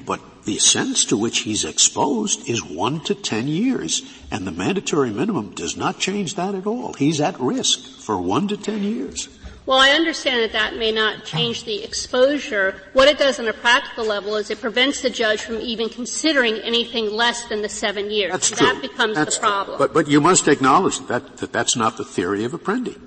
But 0.06 0.22
the 0.44 0.60
sentence 0.60 1.06
to 1.06 1.18
which 1.18 1.40
he's 1.40 1.64
exposed 1.64 2.48
is 2.50 2.64
one 2.64 3.00
to 3.06 3.16
ten 3.16 3.48
years, 3.48 4.04
and 4.30 4.46
the 4.46 4.52
mandatory 4.52 5.12
minimum 5.12 5.56
does 5.56 5.78
not 5.78 5.98
change 5.98 6.36
that 6.36 6.54
at 6.54 6.68
all. 6.68 6.94
He's 6.94 7.22
at 7.22 7.40
risk 7.40 8.02
for 8.02 8.20
one 8.20 8.50
to 8.50 8.58
ten 8.58 8.84
years. 8.84 9.30
Well, 9.66 9.80
I 9.80 9.90
understand 9.92 10.44
that 10.44 10.52
that 10.52 10.76
may 10.78 10.92
not 10.92 11.26
change 11.26 11.64
the 11.64 11.84
exposure. 11.84 12.76
What 12.94 13.08
it 13.08 13.18
does 13.18 13.40
on 13.40 13.48
a 13.48 13.54
practical 13.54 14.06
level 14.06 14.36
is 14.36 14.52
it 14.52 14.62
prevents 14.62 15.02
the 15.02 15.10
judge 15.10 15.42
from 15.42 15.60
even 15.60 15.90
considering 15.90 16.58
anything 16.58 17.10
less 17.12 17.46
than 17.46 17.64
the 17.64 17.70
seven 17.70 18.12
years. 18.12 18.32
That's 18.32 18.52
true. 18.52 18.68
That 18.68 18.82
becomes 18.82 19.16
that's 19.16 19.38
the 19.38 19.42
problem. 19.42 19.80
But, 19.80 19.92
but 19.92 20.08
you 20.08 20.22
must 20.22 20.48
acknowledge 20.48 21.00
that, 21.08 21.38
that 21.38 21.52
that's 21.52 21.76
not 21.76 21.98
the 21.98 22.06
theory 22.06 22.44
of 22.44 22.52
Apprendi. 22.52 23.00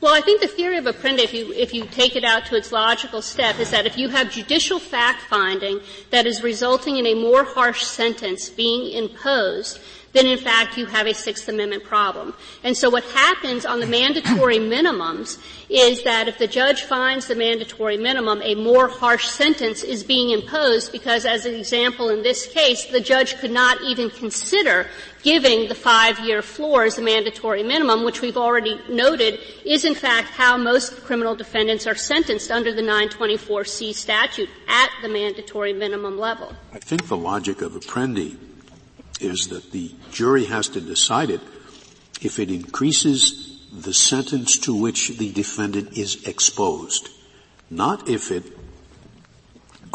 Well, 0.00 0.12
I 0.12 0.20
think 0.20 0.40
the 0.40 0.48
theory 0.48 0.78
of 0.78 0.84
Apprendi, 0.86 1.20
if 1.20 1.32
you, 1.32 1.52
if 1.52 1.72
you 1.72 1.86
take 1.86 2.16
it 2.16 2.24
out 2.24 2.46
to 2.46 2.56
its 2.56 2.72
logical 2.72 3.22
step, 3.22 3.60
is 3.60 3.70
that 3.70 3.86
if 3.86 3.96
you 3.96 4.08
have 4.08 4.32
judicial 4.32 4.80
fact 4.80 5.20
finding 5.22 5.78
that 6.10 6.26
is 6.26 6.42
resulting 6.42 6.96
in 6.96 7.06
a 7.06 7.14
more 7.14 7.44
harsh 7.44 7.84
sentence 7.84 8.50
being 8.50 8.90
imposed, 8.90 9.78
then 10.12 10.26
in 10.26 10.38
fact 10.38 10.76
you 10.76 10.86
have 10.86 11.06
a 11.06 11.14
Sixth 11.14 11.48
Amendment 11.48 11.84
problem. 11.84 12.34
And 12.62 12.76
so 12.76 12.90
what 12.90 13.04
happens 13.04 13.64
on 13.64 13.80
the 13.80 13.86
mandatory 13.86 14.58
minimums 14.58 15.38
is 15.68 16.02
that 16.04 16.28
if 16.28 16.38
the 16.38 16.46
judge 16.46 16.82
finds 16.82 17.26
the 17.26 17.34
mandatory 17.34 17.96
minimum, 17.96 18.42
a 18.42 18.54
more 18.54 18.88
harsh 18.88 19.26
sentence 19.26 19.82
is 19.82 20.04
being 20.04 20.30
imposed 20.30 20.92
because 20.92 21.24
as 21.24 21.46
an 21.46 21.54
example 21.54 22.10
in 22.10 22.22
this 22.22 22.46
case, 22.46 22.86
the 22.86 23.00
judge 23.00 23.36
could 23.38 23.50
not 23.50 23.80
even 23.82 24.10
consider 24.10 24.86
giving 25.22 25.68
the 25.68 25.74
five-year 25.74 26.42
floor 26.42 26.84
as 26.84 26.98
a 26.98 27.02
mandatory 27.02 27.62
minimum, 27.62 28.04
which 28.04 28.20
we've 28.20 28.36
already 28.36 28.78
noted 28.88 29.38
is 29.64 29.84
in 29.84 29.94
fact 29.94 30.28
how 30.28 30.56
most 30.56 30.96
criminal 31.04 31.34
defendants 31.34 31.86
are 31.86 31.94
sentenced 31.94 32.50
under 32.50 32.74
the 32.74 32.82
924C 32.82 33.94
statute 33.94 34.50
at 34.68 34.90
the 35.00 35.08
mandatory 35.08 35.72
minimum 35.72 36.18
level. 36.18 36.54
I 36.72 36.78
think 36.78 37.06
the 37.06 37.16
logic 37.16 37.62
of 37.62 37.72
Apprendi 37.72 38.36
is 39.22 39.48
that 39.48 39.72
the 39.72 39.92
jury 40.10 40.44
has 40.46 40.68
to 40.70 40.80
decide 40.80 41.30
it 41.30 41.40
if 42.20 42.38
it 42.38 42.50
increases 42.50 43.60
the 43.72 43.94
sentence 43.94 44.58
to 44.58 44.74
which 44.74 45.16
the 45.18 45.32
defendant 45.32 45.96
is 45.96 46.26
exposed, 46.28 47.08
not 47.70 48.08
if 48.08 48.30
it 48.30 48.44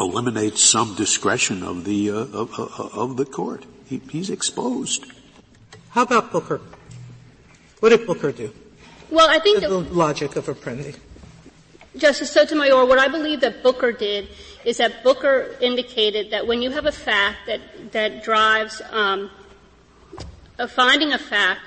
eliminates 0.00 0.62
some 0.62 0.94
discretion 0.94 1.62
of 1.62 1.84
the 1.84 2.10
uh, 2.10 2.14
of, 2.14 2.58
uh, 2.58 3.00
of, 3.00 3.16
the 3.16 3.24
court. 3.24 3.64
He, 3.86 4.00
he's 4.10 4.30
exposed. 4.30 5.06
How 5.90 6.02
about 6.02 6.32
Booker? 6.32 6.60
What 7.80 7.90
did 7.90 8.06
Booker 8.06 8.32
do? 8.32 8.52
Well, 9.10 9.28
I 9.28 9.38
think 9.38 9.60
the, 9.60 9.68
the 9.68 9.78
logic 9.78 10.36
of 10.36 10.46
Apprendi. 10.46 10.96
Justice 11.98 12.30
Sotomayor, 12.30 12.86
what 12.86 12.98
I 12.98 13.08
believe 13.08 13.40
that 13.40 13.62
Booker 13.62 13.92
did 13.92 14.28
is 14.64 14.78
that 14.78 15.02
Booker 15.02 15.56
indicated 15.60 16.30
that 16.30 16.46
when 16.46 16.62
you 16.62 16.70
have 16.70 16.86
a 16.86 16.92
fact 16.92 17.46
that 17.46 17.92
that 17.92 18.22
drives 18.22 18.80
um, 18.90 19.30
a 20.58 20.68
finding 20.68 21.12
of 21.12 21.20
fact 21.20 21.60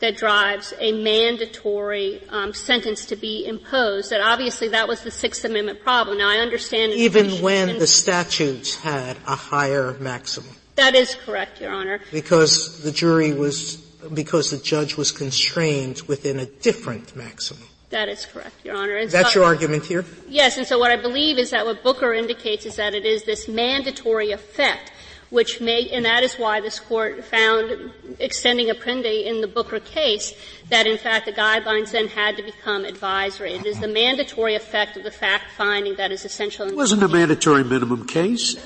that 0.00 0.16
drives 0.16 0.74
a 0.80 0.90
mandatory 0.90 2.20
um, 2.28 2.52
sentence 2.52 3.06
to 3.06 3.14
be 3.14 3.46
imposed. 3.46 4.10
That 4.10 4.20
obviously 4.20 4.68
that 4.68 4.88
was 4.88 5.02
the 5.02 5.12
Sixth 5.12 5.44
Amendment 5.44 5.80
problem. 5.80 6.18
Now 6.18 6.28
I 6.28 6.38
understand 6.38 6.92
even 6.92 7.30
when 7.40 7.78
the 7.78 7.86
statutes 7.86 8.74
had 8.74 9.16
a 9.28 9.36
higher 9.36 9.96
maximum. 10.00 10.56
That 10.74 10.96
is 10.96 11.14
correct, 11.24 11.60
Your 11.60 11.70
Honor. 11.70 12.00
Because 12.10 12.82
the 12.82 12.90
jury 12.90 13.32
was 13.32 13.76
because 14.12 14.50
the 14.50 14.58
judge 14.58 14.96
was 14.96 15.12
constrained 15.12 16.02
within 16.02 16.40
a 16.40 16.46
different 16.46 17.14
maximum. 17.14 17.62
That 17.92 18.08
is 18.08 18.24
correct, 18.26 18.64
Your 18.64 18.76
Honor. 18.76 18.96
And 18.96 19.10
That's 19.10 19.34
so, 19.34 19.40
your 19.40 19.48
argument 19.48 19.84
here? 19.84 20.04
Yes, 20.26 20.56
and 20.56 20.66
so 20.66 20.78
what 20.78 20.90
I 20.90 20.96
believe 20.96 21.38
is 21.38 21.50
that 21.50 21.66
what 21.66 21.82
Booker 21.82 22.14
indicates 22.14 22.66
is 22.66 22.76
that 22.76 22.94
it 22.94 23.04
is 23.04 23.24
this 23.24 23.48
mandatory 23.48 24.32
effect 24.32 24.92
which 25.28 25.62
may, 25.62 25.88
and 25.88 26.04
that 26.04 26.22
is 26.22 26.34
why 26.34 26.60
this 26.60 26.78
court 26.78 27.24
found 27.24 27.90
extending 28.18 28.68
Apprendi 28.68 29.24
in 29.24 29.40
the 29.40 29.46
Booker 29.46 29.80
case 29.80 30.34
that 30.68 30.86
in 30.86 30.98
fact 30.98 31.24
the 31.24 31.32
guidelines 31.32 31.92
then 31.92 32.08
had 32.08 32.36
to 32.36 32.42
become 32.42 32.84
advisory. 32.84 33.54
It 33.54 33.64
is 33.64 33.80
the 33.80 33.88
mandatory 33.88 34.54
effect 34.54 34.98
of 34.98 35.04
the 35.04 35.10
fact 35.10 35.44
finding 35.56 35.96
that 35.96 36.12
is 36.12 36.26
essential. 36.26 36.68
It 36.68 36.76
wasn't 36.76 37.02
a 37.02 37.08
mandatory 37.08 37.64
minimum 37.64 38.06
case. 38.06 38.56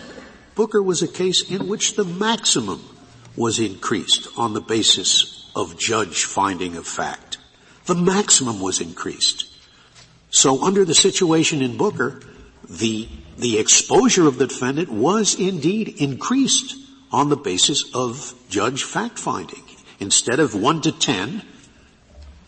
Booker 0.57 0.83
was 0.83 1.03
a 1.03 1.09
case 1.09 1.49
in 1.49 1.69
which 1.69 1.95
the 1.95 2.05
maximum 2.05 2.83
was 3.37 3.61
increased 3.61 4.27
on 4.37 4.55
the 4.55 4.61
basis 4.61 5.49
of 5.55 5.79
judge 5.79 6.25
finding 6.25 6.77
of 6.77 6.87
fact. 6.87 7.26
The 7.87 7.95
maximum 7.95 8.61
was 8.61 8.81
increased. 8.81 9.47
So 10.31 10.63
under 10.63 10.85
the 10.85 10.95
situation 10.95 11.63
in 11.63 11.77
Booker, 11.77 12.21
the 12.69 13.09
the 13.39 13.59
exposure 13.59 14.27
of 14.27 14.39
the 14.39 14.47
defendant 14.47 14.91
was 14.91 15.39
indeed 15.39 16.01
increased 16.01 16.75
on 17.13 17.29
the 17.29 17.37
basis 17.37 17.95
of 17.95 18.35
judge 18.49 18.83
fact 18.83 19.19
finding. 19.19 19.63
Instead 20.01 20.41
of 20.41 20.55
one 20.55 20.81
to 20.83 20.93
ten, 20.93 21.43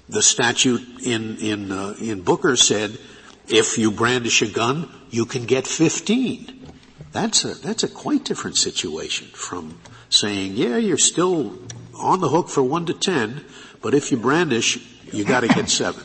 the 0.08 0.22
statute 0.22 0.82
in 1.02 1.36
in 1.38 1.70
uh, 1.70 1.94
in 2.00 2.22
Booker 2.22 2.56
said, 2.56 2.98
if 3.46 3.78
you 3.78 3.90
brandish 3.90 4.42
a 4.42 4.46
gun, 4.46 4.90
you 5.10 5.24
can 5.24 5.44
get 5.46 5.66
fifteen. 5.66 6.66
That's 7.12 7.44
a 7.44 7.54
that's 7.54 7.84
a 7.84 7.88
quite 7.88 8.24
different 8.24 8.56
situation 8.56 9.28
from 9.28 9.78
saying, 10.10 10.56
yeah, 10.56 10.76
you're 10.76 10.98
still 10.98 11.58
on 11.94 12.20
the 12.20 12.28
hook 12.28 12.48
for 12.48 12.62
one 12.62 12.86
to 12.86 12.94
ten, 12.94 13.44
but 13.82 13.94
if 13.94 14.10
you 14.10 14.16
brandish, 14.16 14.78
you 15.12 15.24
got 15.24 15.40
to 15.40 15.48
get 15.48 15.68
seven. 15.68 16.04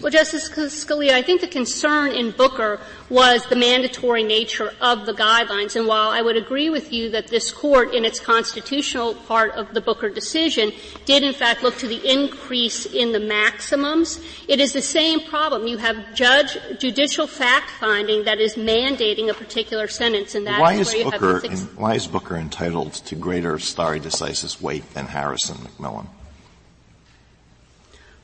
Well, 0.00 0.10
Justice 0.10 0.48
Scalia, 0.48 1.12
I 1.12 1.20
think 1.20 1.42
the 1.42 1.48
concern 1.48 2.12
in 2.12 2.30
Booker 2.30 2.80
was 3.10 3.46
the 3.46 3.56
mandatory 3.56 4.22
nature 4.22 4.72
of 4.80 5.04
the 5.04 5.12
guidelines. 5.12 5.76
And 5.76 5.86
while 5.86 6.08
I 6.08 6.22
would 6.22 6.36
agree 6.36 6.70
with 6.70 6.92
you 6.92 7.10
that 7.10 7.28
this 7.28 7.50
court, 7.50 7.92
in 7.92 8.04
its 8.04 8.18
constitutional 8.18 9.14
part 9.14 9.52
of 9.52 9.74
the 9.74 9.80
Booker 9.80 10.08
decision, 10.08 10.72
did 11.04 11.22
in 11.22 11.34
fact 11.34 11.62
look 11.62 11.76
to 11.78 11.88
the 11.88 12.00
increase 12.10 12.86
in 12.86 13.12
the 13.12 13.20
maximums, 13.20 14.20
it 14.48 14.58
is 14.58 14.72
the 14.72 14.82
same 14.82 15.20
problem. 15.20 15.66
You 15.66 15.78
have 15.78 16.14
judge, 16.14 16.56
judicial 16.78 17.26
fact 17.26 17.70
finding 17.78 18.24
that 18.24 18.40
is 18.40 18.54
mandating 18.54 19.28
a 19.28 19.34
particular 19.34 19.86
sentence, 19.86 20.34
and 20.34 20.46
that 20.46 20.60
why 20.60 20.74
is, 20.74 20.94
is 20.94 21.04
Booker, 21.04 21.44
in, 21.44 21.58
why 21.76 21.94
is 21.94 22.06
Booker 22.06 22.36
entitled 22.36 22.94
to 22.94 23.14
greater 23.14 23.58
stare 23.58 23.98
decisis 23.98 24.62
weight 24.62 24.94
than 24.94 25.06
Harris 25.06 25.50
and 25.50 25.58
McMillan? 25.60 26.06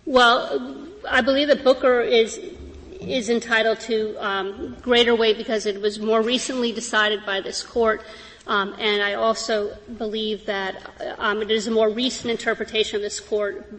Well, 0.06 0.88
I 1.08 1.20
believe 1.20 1.48
that 1.48 1.64
Booker 1.64 2.00
is 2.00 2.40
is 3.00 3.30
entitled 3.30 3.80
to 3.80 4.14
um, 4.24 4.76
greater 4.82 5.14
weight 5.14 5.38
because 5.38 5.64
it 5.64 5.80
was 5.80 5.98
more 5.98 6.20
recently 6.20 6.70
decided 6.70 7.24
by 7.24 7.40
this 7.40 7.62
court. 7.62 8.02
Um, 8.46 8.74
and 8.78 9.02
I 9.02 9.14
also 9.14 9.76
believe 9.96 10.44
that 10.46 10.76
um, 11.18 11.40
it 11.40 11.50
is 11.50 11.66
a 11.66 11.70
more 11.70 11.88
recent 11.88 12.30
interpretation 12.30 12.96
of 12.96 13.02
this 13.02 13.18
court 13.20 13.72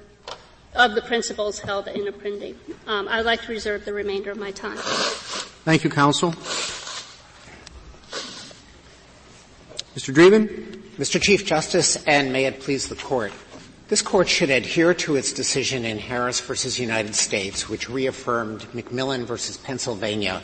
of 0.74 0.96
the 0.96 1.02
principles 1.02 1.60
held 1.60 1.88
in 1.88 2.06
Apprendi. 2.06 2.56
Um, 2.88 3.08
I 3.08 3.18
would 3.18 3.26
like 3.26 3.42
to 3.44 3.52
reserve 3.52 3.86
the 3.86 3.94
remainder 3.94 4.32
of 4.32 4.38
my 4.38 4.52
time. 4.52 4.78
Thank 4.78 5.84
you, 5.84 5.90
counsel. 5.90 6.32
Mr. 9.96 10.14
Dreeben? 10.14 10.78
Mr. 10.98 11.22
Chief 11.22 11.46
Justice, 11.46 12.02
and 12.06 12.32
may 12.32 12.46
it 12.46 12.60
please 12.60 12.88
the 12.88 12.96
court. 12.96 13.34
This 13.92 14.02
court 14.02 14.30
should 14.30 14.50
adhere 14.50 14.94
to 14.94 15.18
its 15.18 15.34
decision 15.34 15.84
in 15.84 16.00
Harris 16.00 16.40
versus 16.40 16.80
United 16.80 17.14
States, 17.14 17.68
which 17.68 17.90
reaffirmed 17.90 18.62
McMillan 18.72 19.26
versus 19.26 19.58
Pennsylvania, 19.58 20.42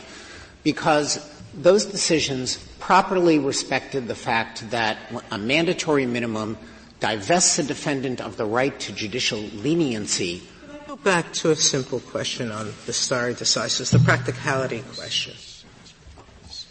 because 0.64 1.26
those 1.54 1.86
decisions 1.86 2.58
properly 2.78 3.38
respected 3.38 4.06
the 4.06 4.14
fact 4.14 4.68
that 4.68 4.98
a 5.30 5.38
mandatory 5.38 6.04
minimum 6.04 6.58
divests 7.00 7.56
the 7.56 7.62
defendant 7.62 8.20
of 8.20 8.36
the 8.36 8.44
right 8.44 8.78
to 8.80 8.92
judicial 8.92 9.38
leniency. 9.38 10.42
Go 10.86 10.96
back 10.96 11.32
to 11.40 11.50
a 11.50 11.56
simple 11.56 12.00
question 12.00 12.52
on 12.52 12.74
the 12.84 12.92
stare 12.92 13.32
decisis, 13.32 13.92
the 13.92 13.98
practicality 13.98 14.84
question. 14.94 15.32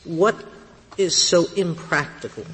What 0.04 0.36
is 0.96 1.16
so 1.16 1.48
impractical 1.56 2.46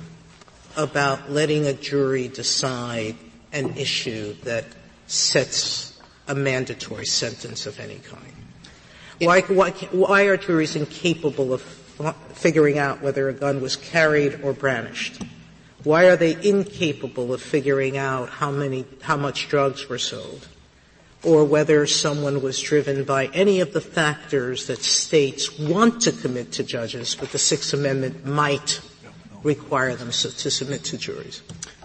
about 0.78 1.30
letting 1.30 1.66
a 1.68 1.74
jury 1.74 2.30
decide 2.30 3.18
an 3.54 3.78
issue 3.78 4.34
that 4.44 4.66
sets 5.08 6.02
a 6.28 6.36
mandatory 6.36 7.06
sentence 7.06 7.66
of 7.66 7.80
any 7.80 8.00
kind? 8.00 8.34
Why, 9.20 9.42
why, 9.42 9.72
why 9.92 10.24
are 10.24 10.38
juries 10.38 10.76
incapable 10.76 11.54
of 11.54 11.62
figuring 12.34 12.80
out 12.80 13.02
whether 13.02 13.30
a 13.30 13.34
gun 13.34 13.62
was 13.62 13.76
carried 13.76 14.42
or 14.44 14.54
brandished? 14.54 15.22
Why 15.84 16.06
are 16.06 16.16
they 16.16 16.36
incapable 16.42 17.34
of 17.34 17.42
figuring 17.42 17.98
out 17.98 18.30
how 18.30 18.52
many, 18.52 18.86
how 19.02 19.18
much 19.18 19.50
drugs 19.50 19.88
were 19.88 19.98
sold? 19.98 20.48
Or 21.22 21.46
whether 21.46 21.86
someone 21.88 22.42
was 22.42 22.60
driven 22.60 23.04
by 23.04 23.28
any 23.28 23.62
of 23.62 23.72
the 23.72 23.82
factors 23.82 24.68
that 24.68 24.82
states 24.82 25.58
want 25.58 26.02
to 26.02 26.12
commit 26.12 26.54
to 26.54 26.64
judges, 26.64 27.16
but 27.16 27.32
the 27.32 27.38
Sixth 27.38 27.74
Amendment 27.74 28.26
might 28.26 28.82
require 29.44 29.96
them 29.96 30.10
to 30.10 30.52
submit 30.52 30.84
to 30.86 30.98
juries. 30.98 31.42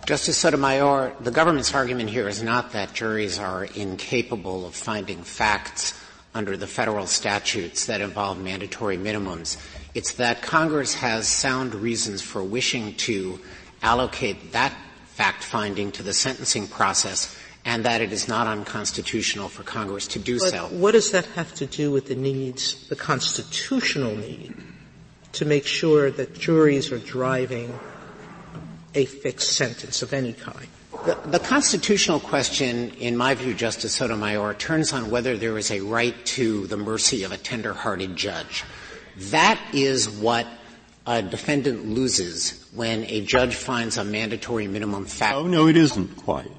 Justice 0.08 0.38
Sotomayor, 0.38 1.12
the 1.20 1.30
government's 1.30 1.74
argument 1.74 2.08
here 2.08 2.28
is 2.28 2.42
not 2.42 2.72
that 2.72 2.94
juries 2.94 3.38
are 3.38 3.64
incapable 3.64 4.64
of 4.64 4.74
finding 4.74 5.22
facts 5.22 5.92
under 6.34 6.56
the 6.56 6.66
federal 6.66 7.06
statutes 7.06 7.84
that 7.84 8.00
involve 8.00 8.40
mandatory 8.40 8.96
minimums. 8.96 9.58
It's 9.92 10.12
that 10.12 10.40
Congress 10.40 10.94
has 10.94 11.28
sound 11.28 11.74
reasons 11.74 12.22
for 12.22 12.42
wishing 12.42 12.94
to 13.04 13.38
allocate 13.82 14.52
that 14.52 14.74
fact 15.08 15.44
finding 15.44 15.92
to 15.92 16.02
the 16.02 16.14
sentencing 16.14 16.68
process 16.68 17.38
and 17.66 17.84
that 17.84 18.00
it 18.00 18.10
is 18.10 18.28
not 18.28 18.46
unconstitutional 18.46 19.50
for 19.50 19.62
Congress 19.62 20.06
to 20.06 20.18
do 20.18 20.38
but 20.38 20.48
so. 20.48 20.68
What 20.68 20.92
does 20.92 21.10
that 21.10 21.26
have 21.36 21.52
to 21.56 21.66
do 21.66 21.90
with 21.90 22.06
the 22.06 22.14
needs, 22.14 22.88
the 22.88 22.96
constitutional 22.96 24.16
need 24.16 24.54
to 25.32 25.44
make 25.44 25.66
sure 25.66 26.10
that 26.10 26.32
juries 26.32 26.90
are 26.92 26.98
driving 26.98 27.78
a 28.98 29.04
fixed 29.04 29.52
sentence 29.52 30.02
of 30.02 30.12
any 30.12 30.32
kind. 30.32 30.66
The, 31.06 31.14
the, 31.26 31.38
constitutional 31.38 32.18
question, 32.18 32.90
in 32.98 33.16
my 33.16 33.34
view, 33.34 33.54
Justice 33.54 33.94
Sotomayor, 33.94 34.54
turns 34.54 34.92
on 34.92 35.10
whether 35.10 35.36
there 35.36 35.56
is 35.56 35.70
a 35.70 35.80
right 35.80 36.16
to 36.26 36.66
the 36.66 36.76
mercy 36.76 37.22
of 37.22 37.30
a 37.30 37.36
tender-hearted 37.36 38.16
judge. 38.16 38.64
That 39.30 39.60
is 39.72 40.10
what 40.10 40.48
a 41.06 41.22
defendant 41.22 41.86
loses 41.86 42.68
when 42.74 43.04
a 43.04 43.20
judge 43.20 43.54
finds 43.54 43.96
a 43.96 44.04
mandatory 44.04 44.66
minimum 44.66 45.06
fact. 45.06 45.36
Oh, 45.36 45.46
no, 45.46 45.68
it 45.68 45.76
isn't 45.76 46.16
quite. 46.16 46.50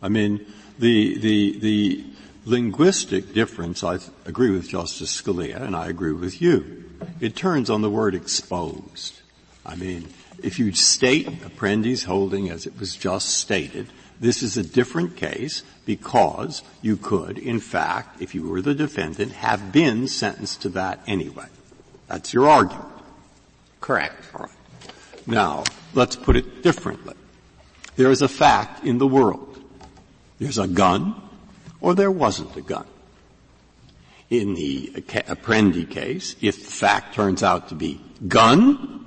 I 0.00 0.08
mean, 0.08 0.46
the, 0.78 1.18
the, 1.18 1.58
the 1.58 2.04
linguistic 2.46 3.34
difference, 3.34 3.84
I 3.84 3.98
agree 4.24 4.50
with 4.50 4.70
Justice 4.70 5.20
Scalia, 5.20 5.60
and 5.60 5.76
I 5.76 5.88
agree 5.88 6.12
with 6.12 6.40
you. 6.40 6.84
It 7.20 7.36
turns 7.36 7.68
on 7.68 7.82
the 7.82 7.90
word 7.90 8.14
exposed. 8.14 9.20
I 9.66 9.76
mean, 9.76 10.08
if 10.42 10.58
you 10.58 10.72
state 10.72 11.26
Apprendi's 11.40 12.04
holding 12.04 12.50
as 12.50 12.66
it 12.66 12.78
was 12.78 12.96
just 12.96 13.28
stated, 13.28 13.88
this 14.20 14.42
is 14.42 14.56
a 14.56 14.62
different 14.62 15.16
case 15.16 15.62
because 15.84 16.62
you 16.80 16.96
could, 16.96 17.38
in 17.38 17.58
fact, 17.58 18.22
if 18.22 18.34
you 18.34 18.48
were 18.48 18.62
the 18.62 18.74
defendant, 18.74 19.32
have 19.32 19.72
been 19.72 20.06
sentenced 20.06 20.62
to 20.62 20.68
that 20.70 21.00
anyway. 21.06 21.46
That's 22.06 22.32
your 22.32 22.48
argument. 22.48 22.86
Correct. 23.80 24.14
All 24.34 24.42
right. 24.42 24.50
Now, 25.26 25.64
let's 25.94 26.14
put 26.14 26.36
it 26.36 26.62
differently. 26.62 27.14
There 27.96 28.10
is 28.10 28.22
a 28.22 28.28
fact 28.28 28.84
in 28.84 28.98
the 28.98 29.06
world. 29.06 29.58
There's 30.38 30.58
a 30.58 30.68
gun, 30.68 31.20
or 31.80 31.94
there 31.94 32.10
wasn't 32.10 32.56
a 32.56 32.62
gun. 32.62 32.86
In 34.30 34.54
the 34.54 34.92
Apprendi 34.96 35.88
case, 35.88 36.36
if 36.40 36.64
the 36.64 36.70
fact 36.70 37.14
turns 37.14 37.42
out 37.42 37.68
to 37.68 37.74
be 37.74 38.00
gun, 38.28 39.01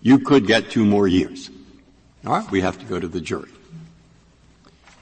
you 0.00 0.18
could 0.18 0.46
get 0.46 0.70
two 0.70 0.84
more 0.84 1.08
years. 1.08 1.50
All 2.26 2.32
right? 2.32 2.50
We 2.50 2.60
have 2.60 2.78
to 2.78 2.84
go 2.84 2.98
to 2.98 3.08
the 3.08 3.20
jury. 3.20 3.50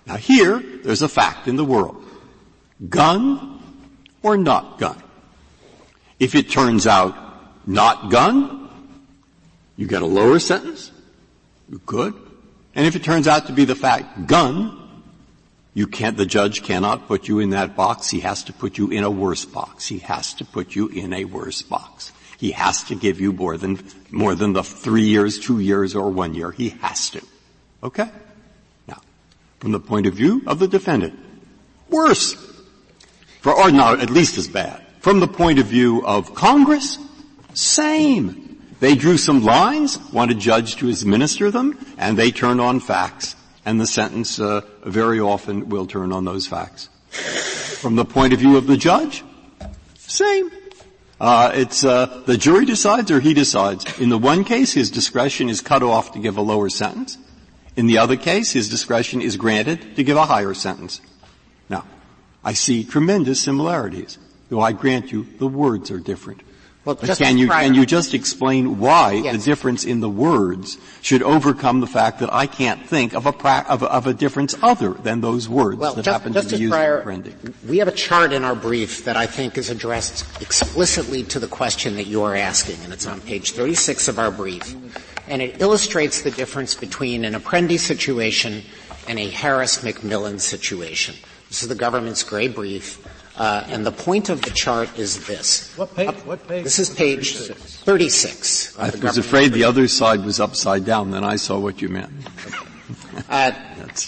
Now 0.07 0.17
here, 0.17 0.59
there's 0.59 1.03
a 1.03 1.09
fact 1.09 1.49
in 1.49 1.57
the 1.57 1.65
world. 1.65 2.05
Gun 2.89 3.61
or 4.23 4.37
not 4.37 4.79
gun? 4.79 5.03
If 6.19 6.35
it 6.35 6.51
turns 6.51 6.87
out 6.87 7.15
not 7.67 8.11
gun, 8.11 8.69
you 9.77 9.87
get 9.87 10.03
a 10.03 10.07
lower 10.07 10.39
sentence. 10.39 10.91
You 11.69 11.81
could. 11.85 12.15
And 12.75 12.87
if 12.87 12.95
it 12.97 13.03
turns 13.03 13.27
out 13.27 13.47
to 13.47 13.53
be 13.53 13.65
the 13.65 13.75
fact 13.75 14.27
gun, 14.27 14.83
you 15.75 15.87
can't, 15.87 16.17
the 16.17 16.25
judge 16.25 16.63
cannot 16.63 17.07
put 17.07 17.29
you 17.29 17.39
in 17.41 17.51
that 17.51 17.77
box. 17.77 18.09
He 18.09 18.21
has 18.21 18.45
to 18.45 18.53
put 18.53 18.79
you 18.79 18.91
in 18.91 19.05
a 19.05 19.11
worse 19.11 19.45
box. 19.45 19.87
He 19.87 19.99
has 19.99 20.33
to 20.35 20.45
put 20.45 20.75
you 20.75 20.89
in 20.89 21.13
a 21.13 21.25
worse 21.25 21.63
box. 21.63 22.13
He 22.38 22.51
has 22.53 22.85
to 22.85 22.94
give 22.94 23.20
you 23.20 23.33
more 23.33 23.57
than, 23.57 23.79
more 24.11 24.35
than 24.35 24.53
the 24.53 24.62
three 24.62 25.07
years, 25.07 25.38
two 25.38 25.61
years, 25.61 25.94
or 25.94 26.11
one 26.11 26.35
year. 26.35 26.51
He 26.51 26.70
has 26.70 27.11
to. 27.11 27.22
Okay? 27.83 28.11
Now, 28.87 29.01
from 29.59 29.72
the 29.72 29.81
point 29.81 30.07
of 30.07 30.14
view 30.14 30.42
of 30.46 30.59
the 30.59 30.68
defendant, 30.68 31.18
worse. 31.88 32.35
For, 33.40 33.53
or 33.53 33.70
not, 33.70 34.01
at 34.01 34.11
least 34.11 34.38
as 34.38 34.49
bad. 34.49 34.85
From 35.01 35.20
the 35.20 35.29
point 35.29 35.59
of 35.59 35.66
view 35.66 36.05
of 36.05 36.35
Congress, 36.35 36.99
same. 37.55 38.61
They 38.81 38.94
drew 38.94 39.16
some 39.16 39.42
lines, 39.42 39.99
want 40.12 40.31
a 40.31 40.35
judge 40.35 40.77
to 40.77 40.90
administer 40.90 41.51
them, 41.51 41.79
and 41.96 42.18
they 42.18 42.31
turn 42.31 42.61
on 42.61 42.81
facts. 42.81 43.35
And 43.64 43.81
the 43.81 43.87
sentence 43.87 44.38
uh, 44.38 44.61
very 44.85 45.20
often 45.20 45.70
will 45.70 45.87
turn 45.87 46.12
on 46.12 46.25
those 46.25 46.46
facts. 46.46 46.88
From 47.81 47.96
the 47.96 48.05
point 48.05 48.33
of 48.33 48.40
view 48.40 48.57
of 48.57 48.66
the 48.66 48.77
judge, 48.77 49.25
same. 49.96 50.51
Uh, 51.18 51.50
it's 51.55 51.83
uh, 51.83 52.22
the 52.26 52.37
jury 52.37 52.66
decides 52.66 53.11
or 53.11 53.20
he 53.20 53.33
decides. 53.33 53.98
In 53.98 54.11
the 54.11 54.18
one 54.18 54.44
case, 54.44 54.72
his 54.72 54.90
discretion 54.90 55.48
is 55.48 55.61
cut 55.61 55.83
off 55.83 56.12
to 56.12 56.18
give 56.18 56.37
a 56.37 56.42
lower 56.42 56.68
sentence. 56.68 57.16
In 57.74 57.87
the 57.87 57.98
other 57.98 58.16
case, 58.16 58.52
his 58.52 58.68
discretion 58.68 59.22
is 59.22 59.37
granted 59.37 59.96
to 59.96 60.05
give 60.05 60.16
a 60.16 60.26
higher 60.26 60.55
sentence. 60.55 61.00
Now, 61.68 61.85
I 62.44 62.52
see 62.52 62.85
tremendous 62.85 63.40
similarities, 63.40 64.18
though 64.50 64.61
I 64.61 64.72
grant 64.72 65.12
you 65.12 65.26
the 65.38 65.46
words 65.46 65.90
are 65.90 65.98
different. 65.98 66.42
Well, 66.87 66.94
can 66.94 67.37
you, 67.37 67.49
can 67.49 67.75
you 67.75 67.85
just 67.85 68.14
explain 68.14 68.79
why 68.79 69.14
yes. 69.14 69.37
the 69.37 69.42
difference 69.42 69.85
in 69.85 69.99
the 69.99 70.09
words 70.09 70.79
should 71.03 71.20
overcome 71.20 71.81
the 71.81 71.88
fact 71.88 72.20
that 72.20 72.33
I 72.33 72.46
can't 72.46 72.87
think 72.87 73.12
of 73.12 73.27
a, 73.27 73.33
pra- 73.33 73.66
of, 73.68 73.83
a 73.83 73.87
of 73.87 74.07
a, 74.07 74.14
difference 74.14 74.55
other 74.62 74.90
than 74.90 75.20
those 75.20 75.49
words 75.49 75.79
well, 75.79 75.94
that 75.94 76.05
just, 76.05 76.20
happen 76.20 76.33
Justice 76.33 76.53
to 76.53 76.59
be 76.59 76.62
used 76.62 76.75
Breyer, 76.75 77.03
for 77.03 77.68
We 77.68 77.79
have 77.79 77.88
a 77.88 77.92
chart 77.92 78.33
in 78.33 78.44
our 78.44 78.55
brief 78.55 79.05
that 79.05 79.16
I 79.16 79.27
think 79.27 79.59
is 79.59 79.68
addressed 79.68 80.25
explicitly 80.40 81.25
to 81.25 81.40
the 81.40 81.49
question 81.49 81.96
that 81.96 82.07
you 82.07 82.22
are 82.22 82.37
asking, 82.37 82.77
and 82.85 82.92
it's 82.92 83.07
on 83.09 83.20
page 83.20 83.51
36 83.51 84.07
of 84.07 84.20
our 84.20 84.31
brief. 84.31 84.72
And 85.27 85.42
it 85.42 85.61
illustrates 85.61 86.22
the 86.22 86.31
difference 86.31 86.77
between 86.77 87.25
an 87.25 87.35
Apprendi 87.35 87.81
situation 87.81 88.62
and 89.09 89.18
a 89.18 89.29
Harris-McMillan 89.29 90.40
situation. 90.40 91.16
This 91.49 91.62
is 91.62 91.68
the 91.68 91.75
government's 91.75 92.22
gray 92.22 92.46
brief. 92.46 93.05
Uh, 93.37 93.64
and 93.68 93.85
the 93.85 93.92
point 93.92 94.31
of 94.31 94.40
the 94.42 94.51
chart 94.51 94.99
is 94.99 95.27
this. 95.27 95.77
What 95.77 95.94
page? 95.94 96.14
What 96.25 96.46
page? 96.49 96.64
This 96.64 96.79
is 96.79 96.88
page 96.88 97.37
36. 97.37 98.79
I 98.79 98.90
was 98.90 99.18
afraid 99.18 99.53
the 99.53 99.64
other 99.64 99.88
side 99.88 100.25
was 100.25 100.40
upside 100.40 100.87
down. 100.87 101.11
Then 101.11 101.22
I 101.25 101.37
saw 101.37 101.59
what 101.59 101.83
you 101.83 101.90
meant. 101.90 102.12
uh, 103.29 103.53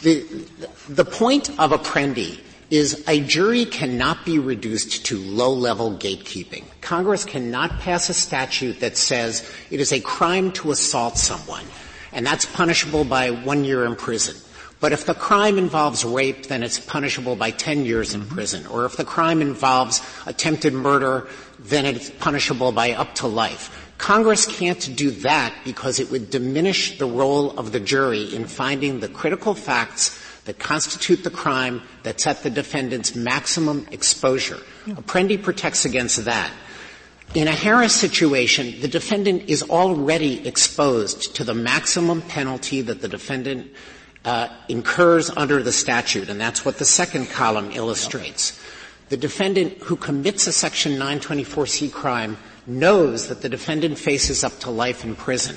the, 0.03 0.47
the 0.89 1.05
point 1.05 1.51
of 1.61 1.73
Apprendi 1.73 2.41
is 2.71 3.05
a 3.09 3.21
jury 3.21 3.65
cannot 3.65 4.25
be 4.25 4.39
reduced 4.39 5.07
to 5.07 5.19
low-level 5.19 5.93
gatekeeping. 5.93 6.65
Congress 6.81 7.25
cannot 7.25 7.71
pass 7.81 8.09
a 8.09 8.15
statute 8.15 8.81
that 8.81 8.97
says 8.97 9.51
it 9.71 9.81
is 9.81 9.93
a 9.93 10.01
crime 10.01 10.53
to 10.53 10.71
assault 10.71 11.17
someone, 11.17 11.65
and 12.13 12.27
that's 12.27 12.45
punishable 12.45 13.05
by 13.05 13.31
one 13.31 13.65
year 13.65 13.87
in 13.87 13.97
prison. 13.97 14.37
But 14.81 14.93
if 14.93 15.07
the 15.07 15.15
crime 15.15 15.59
involves 15.59 16.05
rape, 16.05 16.47
then 16.47 16.63
it's 16.63 16.79
punishable 16.79 17.35
by 17.35 17.51
10 17.51 17.85
years 17.85 18.15
in 18.15 18.27
prison. 18.27 18.67
Or 18.67 18.85
if 18.85 18.97
the 18.97 19.05
crime 19.05 19.43
involves 19.43 20.01
attempted 20.27 20.73
murder, 20.73 21.27
then 21.59 21.85
it's 21.85 22.11
punishable 22.11 22.71
by 22.71 22.93
up 22.93 23.15
to 23.17 23.27
life. 23.27 23.93
Congress 23.99 24.47
can't 24.47 24.95
do 24.95 25.11
that 25.11 25.53
because 25.65 25.99
it 25.99 26.11
would 26.11 26.31
diminish 26.31 26.99
the 26.99 27.07
role 27.07 27.59
of 27.59 27.73
the 27.73 27.81
jury 27.81 28.33
in 28.33 28.47
finding 28.47 29.01
the 29.01 29.09
critical 29.09 29.55
facts 29.55 30.23
that 30.45 30.59
constitute 30.61 31.25
the 31.25 31.31
crime 31.31 31.83
that 32.05 32.21
set 32.21 32.45
the 32.45 32.51
defendant's 32.51 33.17
maximum 33.17 33.87
exposure. 33.91 34.59
Apprendi 34.87 35.43
protects 35.43 35.85
against 35.85 36.25
that. 36.25 36.51
In 37.35 37.49
a 37.49 37.53
Harris 37.53 37.95
situation, 37.95 38.81
the 38.81 38.89
defendant 38.89 39.51
is 39.51 39.63
already 39.65 40.47
exposed 40.49 41.35
to 41.37 41.45
the 41.45 41.53
maximum 41.53 42.23
penalty 42.23 42.81
that 42.81 43.03
the 43.03 43.09
defendant 43.09 43.71
uh, 44.25 44.49
incurs 44.69 45.31
under 45.31 45.63
the 45.63 45.73
statute, 45.73 46.29
and 46.29 46.41
that's 46.41 46.65
what 46.65 46.79
the 46.79 46.85
second 46.85 47.31
column 47.31 47.71
illustrates. 47.73 48.59
The 49.09 49.17
defendant 49.17 49.79
who 49.79 49.97
commits 49.97 50.47
a 50.47 50.53
Section 50.53 50.93
924C 50.93 51.91
crime 51.93 52.37
knows 52.67 53.29
that 53.29 53.41
the 53.41 53.49
defendant 53.49 53.99
faces 53.99 54.45
up 54.45 54.59
to 54.61 54.71
life 54.71 55.05
in 55.05 55.17
prison. 55.17 55.57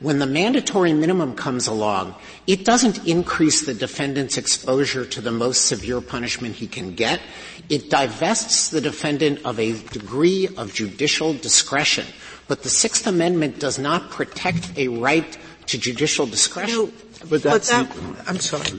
When 0.00 0.20
the 0.20 0.26
mandatory 0.26 0.92
minimum 0.92 1.34
comes 1.34 1.66
along, 1.66 2.14
it 2.46 2.64
doesn't 2.64 3.06
increase 3.06 3.66
the 3.66 3.74
defendant's 3.74 4.38
exposure 4.38 5.04
to 5.04 5.20
the 5.20 5.32
most 5.32 5.66
severe 5.66 6.00
punishment 6.00 6.54
he 6.54 6.68
can 6.68 6.94
get. 6.94 7.20
It 7.68 7.90
divests 7.90 8.70
the 8.70 8.80
defendant 8.80 9.40
of 9.44 9.58
a 9.58 9.72
degree 9.88 10.48
of 10.56 10.72
judicial 10.72 11.34
discretion. 11.34 12.06
But 12.46 12.62
the 12.62 12.70
Sixth 12.70 13.06
Amendment 13.08 13.58
does 13.58 13.78
not 13.78 14.10
protect 14.10 14.76
a 14.78 14.88
right 14.88 15.36
to 15.66 15.78
judicial 15.78 16.26
discretion. 16.26 16.92
But 17.28 17.42
that's 17.42 17.70
that, 17.70 17.90
I'm 18.26 18.38
sorry. 18.38 18.70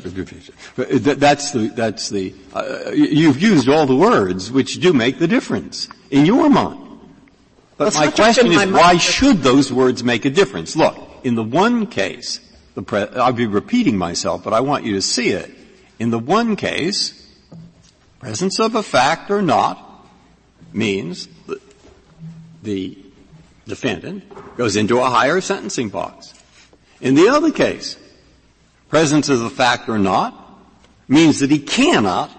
That's 0.80 1.52
the 1.52 1.72
that's 1.76 2.10
the 2.10 2.34
uh, 2.54 2.92
you've 2.94 3.42
used 3.42 3.68
all 3.68 3.86
the 3.86 3.96
words 3.96 4.52
which 4.52 4.80
do 4.80 4.94
make 4.94 5.20
the 5.20 5.28
difference 5.28 5.88
in 6.10 6.26
your 6.26 6.50
mind. 6.50 6.86
But 7.78 7.96
my 7.96 8.12
question 8.12 8.52
is, 8.52 8.72
why 8.72 8.98
should 8.98 9.38
those 9.38 9.72
words 9.72 10.04
make 10.04 10.26
a 10.26 10.30
difference? 10.30 10.76
Look, 10.76 10.98
in 11.24 11.36
the 11.36 11.44
one 11.44 11.88
case, 11.88 12.40
the 12.76 12.82
pre- 12.82 13.08
I'll 13.08 13.34
be 13.34 13.46
repeating 13.46 13.98
myself, 13.98 14.44
but 14.44 14.54
I 14.54 14.60
want 14.60 14.86
you 14.86 14.96
to 14.96 15.02
see 15.02 15.30
it. 15.30 15.50
In 15.98 16.10
the 16.10 16.20
one 16.20 16.56
case, 16.56 17.28
presence 18.20 18.60
of 18.60 18.76
a 18.76 18.84
fact 18.84 19.32
or 19.32 19.42
not 19.42 20.06
means 20.74 21.28
that 21.48 21.62
the 22.64 22.98
defendant 23.66 24.24
goes 24.58 24.76
into 24.76 25.00
a 25.00 25.10
higher 25.10 25.40
sentencing 25.42 25.90
box. 25.90 26.34
In 27.00 27.16
the 27.16 27.30
other 27.30 27.52
case, 27.52 27.98
presence 28.90 29.30
of 29.30 29.42
a 29.42 29.50
fact 29.50 29.88
or 29.88 30.00
not 30.00 30.36
means 31.08 31.40
that 31.40 31.50
he 31.52 31.60
cannot 31.60 32.32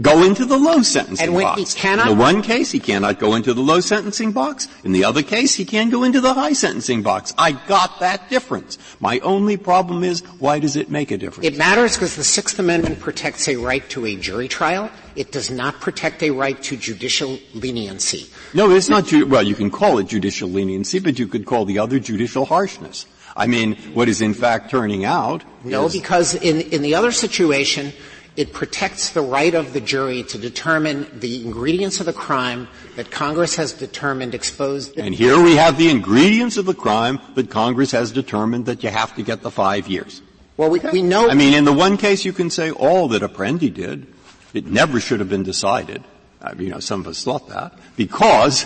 go 0.00 0.24
into 0.24 0.44
the 0.44 0.58
low 0.58 0.82
sentencing 0.82 1.28
and 1.28 1.42
box. 1.42 1.74
Cannot, 1.74 2.10
in 2.10 2.18
the 2.18 2.22
one 2.22 2.42
case, 2.42 2.70
he 2.70 2.80
cannot 2.80 3.18
go 3.18 3.34
into 3.34 3.54
the 3.54 3.62
low 3.62 3.80
sentencing 3.80 4.32
box. 4.32 4.68
In 4.84 4.92
the 4.92 5.04
other 5.04 5.22
case, 5.22 5.54
he 5.54 5.64
can 5.64 5.88
go 5.88 6.04
into 6.04 6.20
the 6.20 6.34
high 6.34 6.52
sentencing 6.52 7.02
box. 7.02 7.32
I 7.38 7.52
got 7.52 8.00
that 8.00 8.28
difference. 8.28 8.78
My 9.00 9.18
only 9.20 9.56
problem 9.56 10.04
is, 10.04 10.20
why 10.38 10.58
does 10.58 10.76
it 10.76 10.90
make 10.90 11.10
a 11.10 11.16
difference? 11.16 11.46
It 11.46 11.56
matters 11.56 11.96
because 11.96 12.16
the 12.16 12.24
Sixth 12.24 12.58
Amendment 12.58 13.00
protects 13.00 13.48
a 13.48 13.56
right 13.56 13.88
to 13.90 14.04
a 14.04 14.16
jury 14.16 14.48
trial. 14.48 14.90
It 15.14 15.32
does 15.32 15.50
not 15.50 15.80
protect 15.80 16.22
a 16.22 16.30
right 16.30 16.62
to 16.64 16.76
judicial 16.76 17.38
leniency. 17.54 18.26
No, 18.52 18.70
it's 18.70 18.90
not, 18.90 19.06
ju- 19.06 19.26
well, 19.26 19.42
you 19.42 19.54
can 19.54 19.70
call 19.70 19.98
it 19.98 20.08
judicial 20.08 20.50
leniency, 20.50 20.98
but 20.98 21.18
you 21.18 21.26
could 21.26 21.46
call 21.46 21.64
the 21.64 21.78
other 21.78 21.98
judicial 21.98 22.44
harshness. 22.44 23.06
I 23.36 23.46
mean, 23.46 23.76
what 23.94 24.08
is 24.08 24.20
in 24.20 24.34
fact 24.34 24.70
turning 24.70 25.04
out 25.04 25.44
No, 25.62 25.88
because 25.88 26.34
in, 26.34 26.60
in 26.72 26.82
the 26.82 26.94
other 26.94 27.12
situation, 27.12 27.92
it 28.36 28.52
protects 28.52 29.10
the 29.10 29.22
right 29.22 29.54
of 29.54 29.72
the 29.72 29.80
jury 29.80 30.22
to 30.24 30.38
determine 30.38 31.06
the 31.20 31.42
ingredients 31.44 32.00
of 32.00 32.06
the 32.06 32.12
crime 32.12 32.68
that 32.96 33.10
Congress 33.10 33.56
has 33.56 33.72
determined 33.72 34.34
exposed. 34.34 34.98
And 34.98 35.14
here 35.14 35.42
we 35.42 35.56
have 35.56 35.78
the 35.78 35.88
ingredients 35.88 36.56
of 36.56 36.66
the 36.66 36.74
crime 36.74 37.18
that 37.34 37.50
Congress 37.50 37.92
has 37.92 38.12
determined 38.12 38.66
that 38.66 38.82
you 38.82 38.90
have 38.90 39.14
to 39.16 39.22
get 39.22 39.42
the 39.42 39.50
five 39.50 39.88
years. 39.88 40.22
Well, 40.56 40.70
we, 40.70 40.80
we 40.80 41.02
know. 41.02 41.28
I 41.28 41.34
mean, 41.34 41.54
in 41.54 41.64
the 41.64 41.72
one 41.72 41.96
case 41.96 42.24
you 42.24 42.32
can 42.32 42.50
say 42.50 42.70
all 42.70 43.08
that 43.08 43.22
Apprendi 43.22 43.72
did, 43.72 44.06
it 44.54 44.66
never 44.66 45.00
should 45.00 45.20
have 45.20 45.28
been 45.28 45.42
decided. 45.42 46.02
I 46.40 46.54
mean, 46.54 46.68
you 46.68 46.72
know, 46.72 46.80
some 46.80 47.00
of 47.00 47.06
us 47.06 47.24
thought 47.24 47.48
that 47.48 47.78
because, 47.96 48.64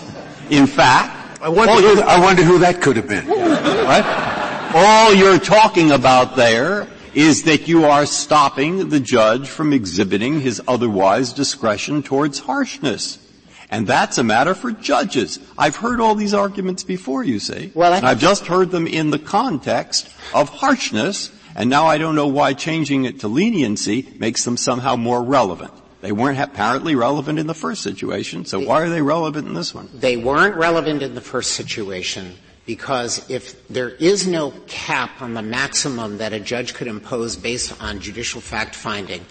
in 0.49 0.67
fact, 0.67 1.41
I 1.41 1.49
wonder, 1.49 1.73
who, 1.73 2.01
I 2.01 2.19
wonder 2.19 2.43
who 2.43 2.59
that 2.59 2.81
could 2.81 2.97
have 2.97 3.07
been. 3.07 3.27
right? 3.27 4.30
All 4.73 5.13
you're 5.13 5.37
talking 5.37 5.91
about 5.91 6.37
there 6.37 6.87
is 7.13 7.43
that 7.43 7.67
you 7.67 7.83
are 7.83 8.05
stopping 8.05 8.87
the 8.87 9.01
judge 9.01 9.49
from 9.49 9.73
exhibiting 9.73 10.39
his 10.39 10.61
otherwise 10.65 11.33
discretion 11.33 12.01
towards 12.01 12.39
harshness. 12.39 13.17
And 13.69 13.85
that's 13.85 14.17
a 14.17 14.23
matter 14.23 14.55
for 14.55 14.71
judges. 14.71 15.39
I've 15.57 15.75
heard 15.75 15.99
all 15.99 16.15
these 16.15 16.33
arguments 16.33 16.85
before, 16.85 17.21
you 17.21 17.39
see. 17.39 17.73
Well, 17.73 17.93
and 17.93 18.05
I've 18.05 18.19
just 18.19 18.47
heard 18.47 18.71
them 18.71 18.87
in 18.87 19.09
the 19.09 19.19
context 19.19 20.09
of 20.33 20.47
harshness, 20.47 21.31
and 21.53 21.69
now 21.69 21.87
I 21.87 21.97
don't 21.97 22.15
know 22.15 22.27
why 22.27 22.53
changing 22.53 23.03
it 23.03 23.19
to 23.21 23.27
leniency 23.27 24.07
makes 24.19 24.45
them 24.45 24.55
somehow 24.55 24.95
more 24.95 25.21
relevant. 25.21 25.73
They 25.99 26.13
weren't 26.13 26.39
apparently 26.39 26.95
relevant 26.95 27.39
in 27.39 27.47
the 27.47 27.53
first 27.53 27.83
situation, 27.83 28.45
so 28.45 28.61
why 28.61 28.83
are 28.83 28.89
they 28.89 29.01
relevant 29.01 29.49
in 29.49 29.53
this 29.53 29.75
one? 29.75 29.89
They 29.93 30.15
weren't 30.15 30.55
relevant 30.55 31.01
in 31.01 31.13
the 31.13 31.21
first 31.21 31.51
situation 31.51 32.37
because 32.71 33.29
if 33.29 33.67
there 33.67 33.89
is 33.89 34.25
no 34.25 34.51
cap 34.65 35.21
on 35.21 35.33
the 35.33 35.41
maximum 35.41 36.19
that 36.19 36.31
a 36.31 36.39
judge 36.39 36.73
could 36.73 36.87
impose 36.87 37.35
based 37.35 37.75
on 37.83 37.99
judicial 37.99 38.39
fact 38.39 38.75
finding, 38.75 39.25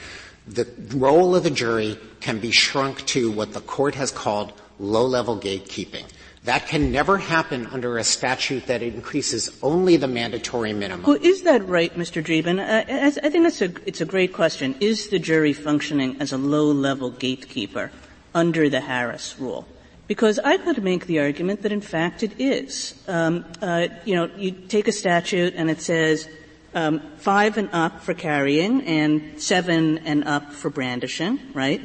the 0.46 0.68
role 0.94 1.34
of 1.34 1.42
the 1.42 1.50
jury 1.50 1.96
can 2.20 2.38
be 2.38 2.50
shrunk 2.50 3.02
to 3.06 3.32
what 3.32 3.54
the 3.54 3.62
court 3.62 3.94
has 3.94 4.10
called 4.10 4.52
low-level 4.78 5.38
gatekeeping. 5.38 6.04
That 6.44 6.68
can 6.68 6.92
never 6.92 7.16
happen 7.16 7.66
under 7.68 7.96
a 7.96 8.04
statute 8.04 8.66
that 8.66 8.82
increases 8.82 9.48
only 9.62 9.96
the 9.96 10.08
mandatory 10.08 10.74
minimum. 10.74 11.06
Well, 11.06 11.24
is 11.24 11.40
that 11.44 11.66
right, 11.66 11.94
Mr. 11.96 12.22
Dreeben? 12.22 12.60
Uh, 12.60 12.84
I, 12.92 13.06
I 13.06 13.30
think 13.30 13.46
it's 13.46 13.62
a, 13.62 13.72
it's 13.86 14.02
a 14.02 14.10
great 14.14 14.34
question. 14.34 14.74
Is 14.80 15.08
the 15.08 15.18
jury 15.18 15.54
functioning 15.54 16.18
as 16.20 16.30
a 16.34 16.36
low-level 16.36 17.12
gatekeeper 17.12 17.90
under 18.34 18.68
the 18.68 18.82
Harris 18.82 19.36
rule? 19.38 19.66
Because 20.10 20.40
I 20.40 20.56
could 20.56 20.82
make 20.82 21.06
the 21.06 21.20
argument 21.20 21.62
that 21.62 21.70
in 21.70 21.80
fact 21.80 22.24
it 22.24 22.32
is. 22.40 23.00
Um, 23.06 23.44
uh, 23.62 23.86
you 24.04 24.16
know, 24.16 24.28
you 24.36 24.50
take 24.50 24.88
a 24.88 24.92
statute 24.92 25.54
and 25.54 25.70
it 25.70 25.80
says 25.80 26.28
um, 26.74 26.98
five 27.18 27.56
and 27.58 27.68
up 27.72 28.00
for 28.00 28.12
carrying 28.12 28.82
and 28.86 29.40
seven 29.40 29.98
and 29.98 30.24
up 30.24 30.50
for 30.50 30.68
brandishing, 30.68 31.38
right? 31.54 31.80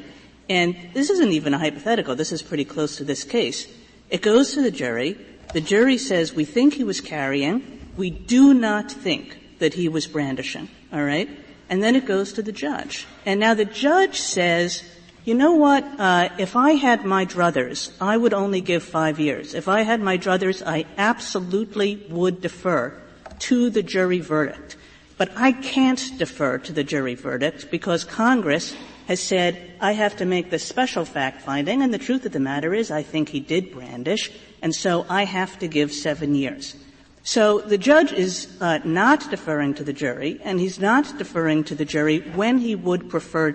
And 0.49 0.75
this 0.95 1.11
isn't 1.11 1.33
even 1.33 1.53
a 1.53 1.59
hypothetical. 1.59 2.15
This 2.15 2.31
is 2.31 2.41
pretty 2.41 2.65
close 2.65 2.95
to 2.95 3.03
this 3.03 3.23
case. 3.23 3.67
It 4.09 4.23
goes 4.23 4.53
to 4.53 4.63
the 4.63 4.71
jury. 4.71 5.19
The 5.53 5.61
jury 5.61 5.99
says 5.99 6.33
we 6.33 6.45
think 6.45 6.73
he 6.73 6.83
was 6.83 7.01
carrying. 7.01 7.93
We 7.95 8.09
do 8.09 8.55
not 8.55 8.91
think 8.91 9.59
that 9.59 9.75
he 9.75 9.87
was 9.87 10.07
brandishing. 10.07 10.67
All 10.91 11.03
right. 11.03 11.29
And 11.69 11.83
then 11.83 11.95
it 11.95 12.07
goes 12.07 12.33
to 12.33 12.41
the 12.41 12.51
judge. 12.51 13.05
And 13.23 13.39
now 13.39 13.53
the 13.53 13.65
judge 13.65 14.19
says 14.19 14.81
you 15.25 15.33
know 15.33 15.53
what, 15.53 15.83
uh, 15.99 16.29
if 16.37 16.55
I 16.55 16.73
had 16.73 17.03
my 17.03 17.25
druthers, 17.25 17.91
I 17.99 18.15
would 18.15 18.33
only 18.33 18.61
give 18.61 18.83
five 18.83 19.19
years. 19.19 19.55
If 19.55 19.67
I 19.67 19.81
had 19.81 19.99
my 19.99 20.19
druthers, 20.19 20.61
I 20.63 20.85
absolutely 20.99 22.05
would 22.09 22.41
defer 22.41 22.93
to 23.39 23.71
the 23.71 23.81
jury 23.81 24.19
verdict. 24.19 24.77
But 25.17 25.31
I 25.35 25.51
can't 25.51 26.11
defer 26.19 26.59
to 26.59 26.71
the 26.71 26.83
jury 26.83 27.15
verdict 27.15 27.71
because 27.71 28.03
Congress 28.03 28.75
has 29.07 29.19
said 29.19 29.73
I 29.81 29.93
have 29.93 30.17
to 30.17 30.25
make 30.25 30.51
this 30.51 30.63
special 30.63 31.05
fact 31.05 31.41
finding, 31.41 31.81
and 31.81 31.91
the 31.91 31.97
truth 31.97 32.25
of 32.27 32.31
the 32.31 32.39
matter 32.39 32.75
is 32.75 32.91
I 32.91 33.01
think 33.01 33.29
he 33.29 33.39
did 33.39 33.71
brandish, 33.71 34.31
and 34.61 34.75
so 34.75 35.07
I 35.09 35.25
have 35.25 35.57
to 35.59 35.67
give 35.67 35.91
seven 35.91 36.35
years. 36.35 36.75
So 37.23 37.61
the 37.61 37.79
judge 37.79 38.13
is 38.13 38.55
uh, 38.61 38.79
not 38.83 39.31
deferring 39.31 39.73
to 39.75 39.83
the 39.83 39.93
jury, 39.93 40.39
and 40.43 40.59
he's 40.59 40.79
not 40.79 41.17
deferring 41.17 41.63
to 41.65 41.75
the 41.75 41.85
jury 41.85 42.19
when 42.19 42.59
he 42.59 42.75
would 42.75 43.09
prefer 43.09 43.53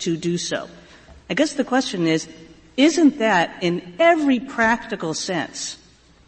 to 0.00 0.16
do 0.16 0.36
so. 0.36 0.68
I 1.32 1.34
guess 1.34 1.54
the 1.54 1.64
question 1.64 2.06
is, 2.06 2.28
isn't 2.76 3.18
that 3.20 3.62
in 3.62 3.94
every 3.98 4.38
practical 4.38 5.14
sense, 5.14 5.78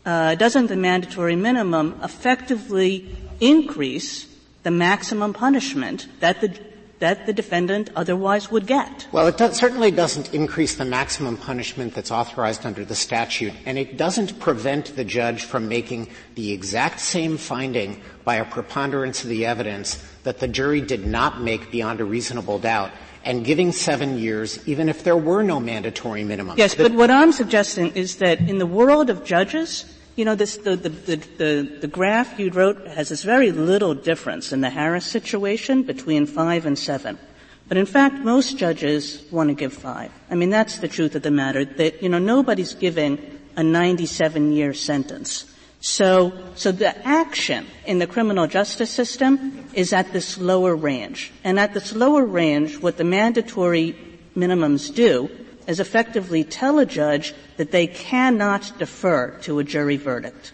uh, 0.06 0.34
doesn't 0.34 0.68
the 0.68 0.76
mandatory 0.76 1.36
minimum 1.36 2.00
effectively 2.02 3.14
increase 3.38 4.26
the 4.62 4.70
maximum 4.70 5.34
punishment 5.34 6.08
that 6.20 6.40
the 6.40 6.58
that 7.00 7.26
the 7.26 7.34
defendant 7.34 7.90
otherwise 7.96 8.50
would 8.50 8.66
get. 8.66 9.06
Well, 9.12 9.26
it 9.26 9.38
certainly 9.54 9.90
doesn't 9.90 10.32
increase 10.32 10.76
the 10.76 10.86
maximum 10.86 11.36
punishment 11.36 11.92
that's 11.92 12.10
authorized 12.10 12.64
under 12.64 12.82
the 12.82 12.94
statute, 12.94 13.52
and 13.66 13.76
it 13.76 13.98
doesn't 13.98 14.38
prevent 14.38 14.96
the 14.96 15.04
judge 15.04 15.44
from 15.44 15.68
making 15.68 16.08
the 16.34 16.52
exact 16.52 17.00
same 17.00 17.36
finding 17.36 18.00
by 18.24 18.36
a 18.36 18.44
preponderance 18.46 19.22
of 19.22 19.28
the 19.28 19.44
evidence 19.44 20.02
that 20.22 20.38
the 20.38 20.48
jury 20.48 20.80
did 20.80 21.04
not 21.06 21.42
make 21.42 21.70
beyond 21.70 22.00
a 22.00 22.04
reasonable 22.06 22.58
doubt 22.58 22.90
and 23.24 23.44
giving 23.44 23.72
seven 23.72 24.18
years 24.18 24.60
even 24.68 24.88
if 24.88 25.02
there 25.02 25.16
were 25.16 25.42
no 25.42 25.58
mandatory 25.58 26.24
minimum. 26.24 26.56
Yes, 26.58 26.74
but 26.74 26.92
what 26.92 27.10
I'm 27.10 27.32
suggesting 27.32 27.92
is 27.96 28.16
that 28.16 28.38
in 28.38 28.58
the 28.58 28.66
world 28.66 29.10
of 29.10 29.24
judges, 29.24 29.84
you 30.16 30.24
know, 30.24 30.34
this, 30.34 30.58
the, 30.58 30.76
the, 30.76 30.88
the, 30.88 31.78
the, 31.80 31.88
graph 31.88 32.38
you 32.38 32.50
wrote 32.50 32.86
has 32.86 33.08
this 33.08 33.24
very 33.24 33.50
little 33.50 33.94
difference 33.94 34.52
in 34.52 34.60
the 34.60 34.70
Harris 34.70 35.06
situation 35.06 35.82
between 35.82 36.26
five 36.26 36.66
and 36.66 36.78
seven. 36.78 37.18
But 37.66 37.78
in 37.78 37.86
fact, 37.86 38.16
most 38.16 38.58
judges 38.58 39.24
want 39.30 39.48
to 39.48 39.54
give 39.54 39.72
five. 39.72 40.12
I 40.30 40.34
mean, 40.34 40.50
that's 40.50 40.78
the 40.78 40.88
truth 40.88 41.14
of 41.14 41.22
the 41.22 41.30
matter, 41.30 41.64
that, 41.64 42.02
you 42.02 42.08
know, 42.08 42.18
nobody's 42.18 42.74
giving 42.74 43.40
a 43.56 43.62
97 43.62 44.52
year 44.52 44.74
sentence. 44.74 45.50
So, 45.84 46.32
so 46.54 46.72
the 46.72 46.96
action 47.06 47.66
in 47.84 47.98
the 47.98 48.06
criminal 48.06 48.46
justice 48.46 48.90
system 48.90 49.68
is 49.74 49.92
at 49.92 50.14
this 50.14 50.38
lower 50.38 50.74
range. 50.74 51.30
And 51.44 51.60
at 51.60 51.74
this 51.74 51.92
lower 51.92 52.24
range, 52.24 52.78
what 52.78 52.96
the 52.96 53.04
mandatory 53.04 53.94
minimums 54.34 54.94
do 54.94 55.28
is 55.66 55.80
effectively 55.80 56.42
tell 56.42 56.78
a 56.78 56.86
judge 56.86 57.34
that 57.58 57.70
they 57.70 57.86
cannot 57.86 58.72
defer 58.78 59.32
to 59.42 59.58
a 59.58 59.64
jury 59.64 59.98
verdict. 59.98 60.52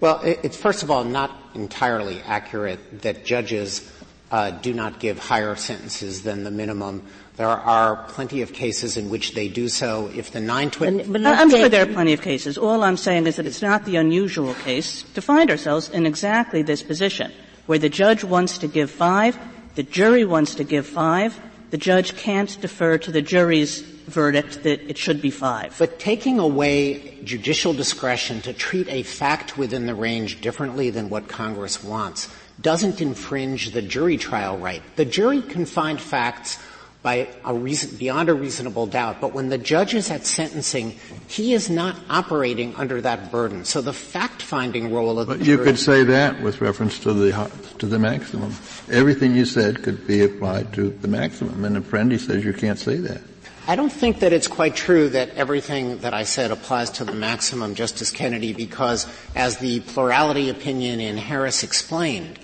Well, 0.00 0.20
it's 0.22 0.58
first 0.58 0.82
of 0.82 0.90
all 0.90 1.04
not 1.04 1.30
entirely 1.54 2.20
accurate 2.26 3.00
that 3.00 3.24
judges 3.24 3.80
uh, 4.30 4.50
do 4.50 4.72
not 4.72 4.98
give 4.98 5.18
higher 5.18 5.54
sentences 5.56 6.22
than 6.22 6.44
the 6.44 6.50
minimum. 6.50 7.02
There 7.36 7.48
are 7.48 7.96
plenty 8.08 8.42
of 8.42 8.52
cases 8.52 8.96
in 8.96 9.10
which 9.10 9.34
they 9.34 9.48
do 9.48 9.68
so. 9.68 10.10
If 10.14 10.32
the 10.32 10.40
920, 10.40 11.26
I'm 11.26 11.50
sure 11.50 11.68
there 11.68 11.82
are 11.82 11.92
plenty 11.92 12.12
of 12.12 12.22
cases. 12.22 12.56
All 12.56 12.82
I'm 12.82 12.96
saying 12.96 13.26
is 13.26 13.36
that 13.36 13.46
it's 13.46 13.62
not 13.62 13.84
the 13.84 13.96
unusual 13.96 14.54
case 14.54 15.02
to 15.14 15.20
find 15.20 15.50
ourselves 15.50 15.90
in 15.90 16.06
exactly 16.06 16.62
this 16.62 16.82
position, 16.82 17.32
where 17.66 17.78
the 17.78 17.90
judge 17.90 18.24
wants 18.24 18.58
to 18.58 18.68
give 18.68 18.90
five, 18.90 19.38
the 19.74 19.82
jury 19.82 20.24
wants 20.24 20.54
to 20.56 20.64
give 20.64 20.86
five, 20.86 21.38
the 21.70 21.76
judge 21.76 22.16
can't 22.16 22.58
defer 22.60 22.96
to 22.98 23.12
the 23.12 23.20
jury's 23.20 23.80
verdict 23.80 24.62
that 24.62 24.88
it 24.88 24.96
should 24.96 25.20
be 25.20 25.30
five. 25.30 25.74
But 25.78 25.98
taking 25.98 26.38
away 26.38 27.18
judicial 27.24 27.74
discretion 27.74 28.40
to 28.42 28.52
treat 28.52 28.88
a 28.88 29.02
fact 29.02 29.58
within 29.58 29.86
the 29.86 29.94
range 29.94 30.40
differently 30.40 30.90
than 30.90 31.10
what 31.10 31.28
Congress 31.28 31.82
wants 31.82 32.28
doesn't 32.66 33.00
infringe 33.00 33.70
the 33.70 33.80
jury 33.80 34.16
trial 34.16 34.58
right. 34.58 34.82
The 34.96 35.04
jury 35.04 35.40
can 35.40 35.66
find 35.66 36.00
facts 36.00 36.58
by 37.00 37.28
a 37.44 37.54
reason, 37.54 37.96
beyond 37.96 38.28
a 38.28 38.34
reasonable 38.34 38.88
doubt. 38.88 39.20
But 39.20 39.32
when 39.32 39.50
the 39.50 39.56
judge 39.56 39.94
is 39.94 40.10
at 40.10 40.26
sentencing, 40.26 40.98
he 41.28 41.54
is 41.54 41.70
not 41.70 41.94
operating 42.10 42.74
under 42.74 43.00
that 43.02 43.30
burden. 43.30 43.64
So 43.64 43.80
the 43.80 43.92
fact-finding 43.92 44.92
role 44.92 45.20
of 45.20 45.28
but 45.28 45.38
the 45.38 45.44
you 45.44 45.54
jury. 45.54 45.64
could 45.64 45.78
say 45.78 46.02
that 46.02 46.42
with 46.42 46.60
reference 46.60 46.98
to 47.06 47.12
the 47.12 47.30
to 47.78 47.86
the 47.86 48.00
maximum. 48.00 48.52
Everything 48.90 49.36
you 49.36 49.44
said 49.44 49.84
could 49.84 50.04
be 50.04 50.24
applied 50.24 50.72
to 50.72 50.90
the 50.90 51.06
maximum, 51.06 51.64
and 51.64 51.76
Apprendi 51.76 52.18
says 52.18 52.44
you 52.44 52.52
can't 52.52 52.80
say 52.80 52.96
that. 52.96 53.20
I 53.68 53.74
don't 53.74 53.90
think 53.90 54.20
that 54.20 54.32
it's 54.32 54.46
quite 54.46 54.76
true 54.76 55.08
that 55.08 55.30
everything 55.30 55.98
that 55.98 56.14
I 56.14 56.22
said 56.22 56.52
applies 56.52 56.88
to 56.90 57.04
the 57.04 57.12
maximum, 57.12 57.74
Justice 57.74 58.12
Kennedy, 58.12 58.52
because 58.52 59.08
as 59.34 59.58
the 59.58 59.80
plurality 59.80 60.50
opinion 60.50 61.00
in 61.00 61.16
Harris 61.16 61.64
explained, 61.64 62.38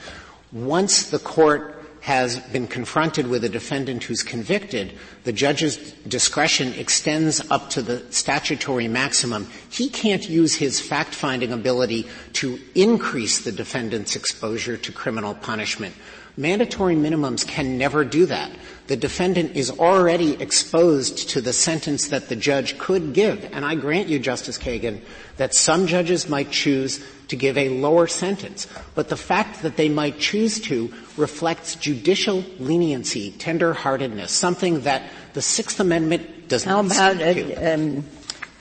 once 0.50 1.10
the 1.10 1.20
court 1.20 1.78
has 2.00 2.40
been 2.50 2.66
confronted 2.66 3.28
with 3.28 3.44
a 3.44 3.48
defendant 3.48 4.02
who's 4.02 4.24
convicted, 4.24 4.98
the 5.22 5.32
judge's 5.32 5.92
discretion 6.08 6.72
extends 6.74 7.40
up 7.52 7.70
to 7.70 7.82
the 7.82 8.02
statutory 8.12 8.88
maximum. 8.88 9.48
He 9.70 9.88
can't 9.88 10.28
use 10.28 10.56
his 10.56 10.80
fact-finding 10.80 11.52
ability 11.52 12.08
to 12.32 12.58
increase 12.74 13.44
the 13.44 13.52
defendant's 13.52 14.16
exposure 14.16 14.76
to 14.76 14.90
criminal 14.90 15.34
punishment. 15.34 15.94
Mandatory 16.36 16.94
minimums 16.96 17.46
can 17.46 17.78
never 17.78 18.04
do 18.04 18.26
that 18.26 18.50
the 18.88 18.96
defendant 18.96 19.56
is 19.56 19.70
already 19.70 20.34
exposed 20.34 21.30
to 21.30 21.40
the 21.40 21.52
sentence 21.52 22.08
that 22.08 22.28
the 22.28 22.36
judge 22.36 22.78
could 22.78 23.14
give. 23.14 23.48
And 23.52 23.64
I 23.64 23.74
grant 23.74 24.08
you, 24.08 24.18
Justice 24.18 24.58
Kagan, 24.58 25.00
that 25.36 25.54
some 25.54 25.86
judges 25.86 26.28
might 26.28 26.50
choose 26.50 27.02
to 27.28 27.36
give 27.36 27.56
a 27.56 27.68
lower 27.68 28.06
sentence. 28.06 28.66
But 28.94 29.08
the 29.08 29.16
fact 29.16 29.62
that 29.62 29.76
they 29.76 29.88
might 29.88 30.18
choose 30.18 30.60
to 30.62 30.92
reflects 31.16 31.76
judicial 31.76 32.44
leniency, 32.58 33.30
tender-heartedness, 33.30 34.32
something 34.32 34.80
that 34.82 35.08
the 35.32 35.42
Sixth 35.42 35.78
Amendment 35.78 36.48
does 36.48 36.64
How 36.64 36.82
not 36.82 36.92
about 36.92 37.16
a, 37.22 37.74
um, 37.74 38.04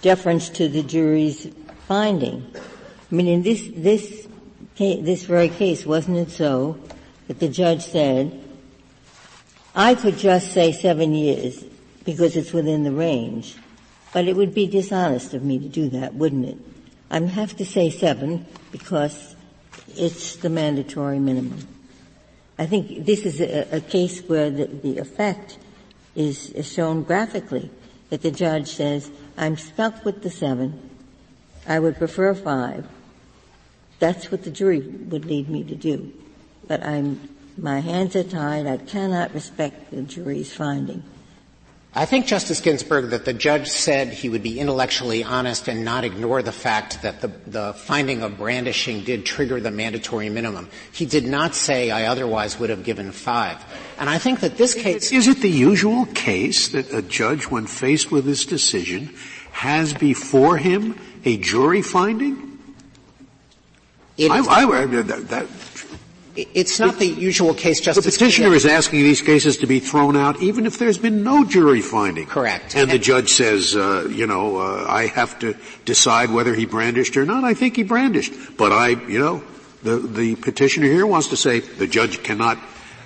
deference 0.02 0.50
to 0.50 0.70
the 0.70 0.84
jury's 0.84 1.48
finding? 1.88 2.46
I 2.56 3.16
mean, 3.16 3.28
in 3.28 3.42
this, 3.42 3.68
this, 3.76 4.28
this 4.78 5.26
very 5.26 5.50
case, 5.50 5.86
wasn't 5.86 6.20
it 6.20 6.32
so 6.32 6.80
that 7.32 7.40
the 7.40 7.48
judge 7.48 7.86
said, 7.86 8.44
I 9.74 9.96
could 9.96 10.18
just 10.18 10.52
say 10.52 10.74
seven 10.74 11.14
years 11.14 11.64
because 12.04 12.36
it's 12.36 12.52
within 12.52 12.84
the 12.84 12.92
range, 12.92 13.56
but 14.12 14.28
it 14.28 14.36
would 14.36 14.54
be 14.54 14.68
dishonest 14.68 15.34
of 15.34 15.42
me 15.42 15.58
to 15.58 15.70
do 15.70 15.88
that, 15.92 16.14
wouldn't 16.14 16.46
it? 16.46 16.58
I 17.10 17.22
have 17.22 17.56
to 17.56 17.66
say 17.66 17.90
seven 17.90 18.46
because 18.74 19.38
it's 19.96 20.36
the 20.36 20.50
mandatory 20.50 21.20
minimum. 21.20 21.66
I 22.60 22.66
think 22.66 23.06
this 23.06 23.26
is 23.26 23.40
a, 23.40 23.78
a 23.78 23.80
case 23.80 24.20
where 24.28 24.50
the, 24.50 24.66
the 24.66 24.98
effect 24.98 25.58
is, 26.16 26.50
is 26.50 26.70
shown 26.70 27.04
graphically 27.04 27.72
that 28.10 28.24
the 28.24 28.32
judge 28.32 28.68
says, 28.68 29.10
I'm 29.38 29.56
stuck 29.56 30.04
with 30.04 30.22
the 30.22 30.30
seven. 30.30 30.90
I 31.66 31.80
would 31.80 31.96
prefer 31.96 32.34
five. 32.34 32.90
That's 34.00 34.32
what 34.32 34.44
the 34.44 34.52
jury 34.52 34.82
would 34.82 35.24
lead 35.24 35.48
me 35.48 35.64
to 35.64 35.76
do. 35.76 36.12
But 36.68 36.84
I'm 36.84 37.30
my 37.58 37.80
hands 37.80 38.16
are 38.16 38.24
tied. 38.24 38.66
I 38.66 38.78
cannot 38.78 39.34
respect 39.34 39.92
the 39.92 40.02
jury's 40.02 40.54
finding. 40.54 41.04
I 41.94 42.06
think, 42.06 42.26
Justice 42.26 42.62
Ginsburg, 42.62 43.10
that 43.10 43.26
the 43.26 43.34
judge 43.34 43.68
said 43.68 44.14
he 44.14 44.30
would 44.30 44.42
be 44.42 44.62
intellectually 44.62 45.26
honest 45.26 45.68
and 45.68 45.84
not 45.84 46.06
ignore 46.06 46.42
the 46.42 46.54
fact 46.54 47.02
that 47.02 47.20
the, 47.20 47.28
the, 47.46 47.74
finding 47.74 48.24
of 48.24 48.38
brandishing 48.38 49.04
did 49.04 49.26
trigger 49.26 49.60
the 49.60 49.72
mandatory 49.72 50.30
minimum. 50.30 50.70
He 50.94 51.06
did 51.06 51.26
not 51.26 51.54
say 51.54 51.92
I 51.92 52.06
otherwise 52.06 52.58
would 52.58 52.70
have 52.70 52.86
given 52.86 53.12
five. 53.12 53.58
And 54.00 54.10
I 54.10 54.20
think 54.20 54.40
that 54.40 54.58
this 54.58 54.74
case 54.74 55.12
is 55.12 55.28
it 55.28 55.42
the 55.42 55.50
usual 55.50 56.06
case 56.06 56.70
that 56.70 56.94
a 56.94 57.02
judge, 57.02 57.48
when 57.48 57.68
faced 57.68 58.10
with 58.10 58.24
this 58.24 58.46
decision, 58.46 59.14
has 59.52 59.94
before 59.94 60.58
him 60.58 60.98
a 61.26 61.36
jury 61.36 61.82
finding? 61.82 62.48
I, 64.18 64.40
I, 64.40 64.86
that, 64.86 65.28
that, 65.30 65.48
it's 66.36 66.80
not 66.80 66.98
the 66.98 67.08
usual 67.08 67.54
case, 67.54 67.82
Justice. 67.82 68.06
The 68.06 68.12
petitioner 68.12 68.54
is 68.54 68.66
asking 68.66 69.02
these 69.02 69.22
cases 69.22 69.58
to 69.58 69.68
be 69.68 69.80
thrown 69.80 70.16
out, 70.16 70.42
even 70.42 70.66
if 70.66 70.78
there's 70.78 70.98
been 70.98 71.24
no 71.24 71.44
jury 71.44 71.82
finding. 71.82 72.26
Correct. 72.26 72.76
And, 72.76 72.84
and 72.84 72.92
the 72.92 73.00
judge 73.00 73.30
says, 73.30 73.76
uh, 73.76 74.08
you 74.10 74.28
know, 74.28 74.58
uh, 74.58 74.86
I 74.88 75.08
have 75.08 75.40
to 75.40 75.56
decide 75.86 76.32
whether 76.32 76.54
he 76.56 76.66
brandished 76.66 77.18
or 77.18 77.26
not. 77.26 77.44
I 77.44 77.54
think 77.54 77.76
he 77.76 77.84
brandished, 77.84 78.34
but 78.58 78.72
I, 78.72 78.90
you 78.90 79.20
know, 79.20 79.44
the 79.84 79.98
the 79.98 80.36
petitioner 80.36 80.88
here 80.88 81.06
wants 81.06 81.28
to 81.30 81.38
say 81.38 81.60
the 81.60 81.88
judge 81.88 82.24
cannot 82.24 82.58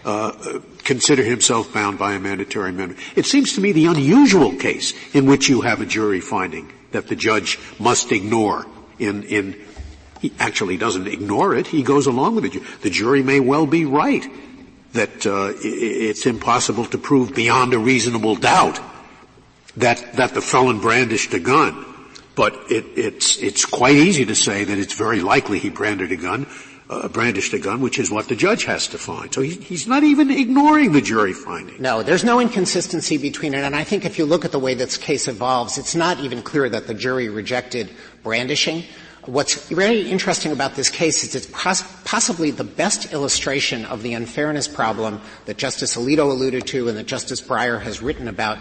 uh, 0.04 0.60
consider 0.84 1.24
himself 1.24 1.74
bound 1.74 1.98
by 1.98 2.14
a 2.14 2.20
mandatory 2.20 2.72
minimum. 2.72 2.98
It 3.16 3.26
seems 3.26 3.54
to 3.54 3.62
me 3.62 3.72
the 3.72 3.88
unusual 3.88 4.56
case 4.56 4.94
in 5.16 5.26
which 5.26 5.50
you 5.50 5.62
have 5.62 5.82
a 5.82 5.86
jury 5.86 6.22
finding 6.22 6.72
that 6.92 7.08
the 7.08 7.16
judge 7.16 7.60
must 7.80 8.12
ignore 8.12 8.66
in 9.00 9.24
in 9.24 9.65
he 10.26 10.34
actually 10.40 10.78
doesn't 10.78 11.08
ignore 11.08 11.56
it. 11.56 11.68
He 11.68 11.84
goes 11.84 12.08
along 12.08 12.36
with 12.36 12.46
it. 12.46 12.82
The 12.82 12.90
jury 12.90 13.22
may 13.22 13.40
well 13.40 13.68
be 13.68 13.86
right 13.86 14.26
that 14.94 15.26
uh, 15.28 15.54
it's 15.62 16.26
impossible 16.26 16.86
to 16.86 16.98
prove 16.98 17.36
beyond 17.36 17.74
a 17.74 17.80
reasonable 17.80 18.36
doubt 18.36 18.80
that 19.78 20.14
that 20.16 20.34
the 20.34 20.42
felon 20.42 20.80
brandished 20.80 21.34
a 21.34 21.40
gun. 21.40 21.86
But 22.34 22.54
it, 22.72 22.86
it's 22.96 23.38
it's 23.38 23.66
quite 23.66 23.96
easy 23.96 24.26
to 24.26 24.36
say 24.36 24.64
that 24.64 24.78
it's 24.78 24.94
very 24.94 25.22
likely 25.22 25.60
he 25.60 25.70
brandished 25.70 26.12
a 26.12 26.18
gun, 26.18 26.48
uh, 26.90 27.08
brandished 27.08 27.54
a 27.54 27.60
gun, 27.60 27.82
which 27.82 28.00
is 28.00 28.10
what 28.10 28.28
the 28.28 28.36
judge 28.36 28.66
has 28.66 28.88
to 28.90 28.98
find. 28.98 29.32
So 29.32 29.42
he, 29.42 29.52
he's 29.52 29.86
not 29.86 30.04
even 30.04 30.32
ignoring 30.32 30.92
the 30.92 31.02
jury 31.02 31.34
finding. 31.34 31.80
No, 31.80 32.02
there's 32.02 32.24
no 32.24 32.40
inconsistency 32.40 33.18
between 33.18 33.54
it. 33.54 33.64
And 33.64 33.76
I 33.76 33.84
think 33.84 34.06
if 34.06 34.18
you 34.18 34.26
look 34.26 34.44
at 34.44 34.52
the 34.52 34.60
way 34.60 34.74
this 34.74 34.98
case 34.98 35.28
evolves, 35.28 35.78
it's 35.78 35.94
not 35.94 36.20
even 36.20 36.42
clear 36.42 36.68
that 36.68 36.88
the 36.88 36.96
jury 36.96 37.30
rejected 37.30 37.92
brandishing. 38.24 38.84
What's 39.26 39.70
very 39.70 40.02
interesting 40.02 40.52
about 40.52 40.76
this 40.76 40.90
case 40.90 41.24
is 41.24 41.34
it's 41.34 41.48
pos- 41.48 41.82
possibly 42.04 42.52
the 42.52 42.64
best 42.64 43.12
illustration 43.12 43.84
of 43.86 44.04
the 44.04 44.14
unfairness 44.14 44.68
problem 44.68 45.20
that 45.46 45.58
Justice 45.58 45.98
Alito 45.98 46.30
alluded 46.30 46.68
to 46.68 46.90
and 46.90 46.98
that 46.98 47.08
Justice 47.08 47.42
Breyer 47.42 47.82
has 47.82 48.04
written 48.04 48.28
about 48.28 48.60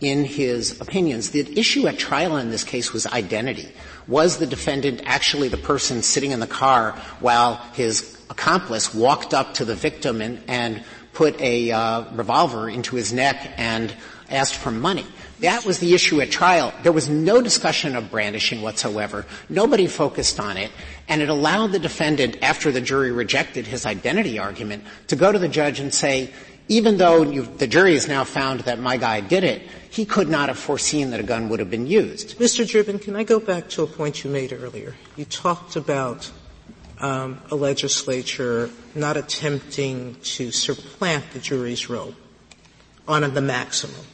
in 0.00 0.24
his 0.24 0.80
opinions. 0.80 1.32
The 1.32 1.58
issue 1.58 1.86
at 1.86 1.98
trial 1.98 2.38
in 2.38 2.48
this 2.48 2.64
case 2.64 2.94
was 2.94 3.06
identity. 3.06 3.70
Was 4.08 4.38
the 4.38 4.46
defendant 4.46 5.02
actually 5.04 5.48
the 5.48 5.58
person 5.58 6.02
sitting 6.02 6.30
in 6.30 6.40
the 6.40 6.46
car 6.46 6.92
while 7.20 7.56
his 7.74 8.18
accomplice 8.30 8.94
walked 8.94 9.34
up 9.34 9.52
to 9.54 9.66
the 9.66 9.74
victim 9.74 10.22
and, 10.22 10.40
and 10.48 10.82
put 11.12 11.38
a 11.42 11.70
uh, 11.72 12.04
revolver 12.14 12.70
into 12.70 12.96
his 12.96 13.12
neck 13.12 13.52
and 13.58 13.94
asked 14.30 14.56
for 14.56 14.70
money. 14.70 15.04
That 15.40 15.66
was 15.66 15.80
the 15.80 15.94
issue 15.94 16.20
at 16.22 16.30
trial. 16.30 16.72
There 16.82 16.92
was 16.92 17.08
no 17.08 17.42
discussion 17.42 17.94
of 17.94 18.10
brandishing 18.10 18.62
whatsoever. 18.62 19.26
Nobody 19.50 19.86
focused 19.86 20.40
on 20.40 20.56
it. 20.56 20.70
And 21.08 21.20
it 21.20 21.28
allowed 21.28 21.72
the 21.72 21.78
defendant, 21.78 22.38
after 22.42 22.72
the 22.72 22.80
jury 22.80 23.12
rejected 23.12 23.66
his 23.66 23.84
identity 23.84 24.38
argument, 24.38 24.84
to 25.08 25.16
go 25.16 25.30
to 25.30 25.38
the 25.38 25.48
judge 25.48 25.78
and 25.78 25.92
say, 25.92 26.32
even 26.68 26.96
though 26.96 27.24
the 27.24 27.66
jury 27.66 27.92
has 27.92 28.08
now 28.08 28.24
found 28.24 28.60
that 28.60 28.80
my 28.80 28.96
guy 28.96 29.20
did 29.20 29.44
it, 29.44 29.62
he 29.90 30.04
could 30.04 30.28
not 30.28 30.48
have 30.48 30.58
foreseen 30.58 31.10
that 31.10 31.20
a 31.20 31.22
gun 31.22 31.48
would 31.48 31.60
have 31.60 31.70
been 31.70 31.86
used. 31.86 32.38
Mr. 32.38 32.64
Dreeben, 32.64 33.00
can 33.00 33.14
I 33.14 33.22
go 33.22 33.38
back 33.38 33.68
to 33.70 33.82
a 33.82 33.86
point 33.86 34.24
you 34.24 34.30
made 34.30 34.52
earlier? 34.52 34.94
You 35.16 35.26
talked 35.26 35.76
about 35.76 36.30
um, 36.98 37.40
a 37.50 37.54
legislature 37.54 38.70
not 38.94 39.16
attempting 39.16 40.16
to 40.22 40.50
supplant 40.50 41.30
the 41.32 41.38
jury's 41.38 41.88
role 41.88 42.14
on 43.06 43.22
the 43.32 43.40
maximum 43.40 44.04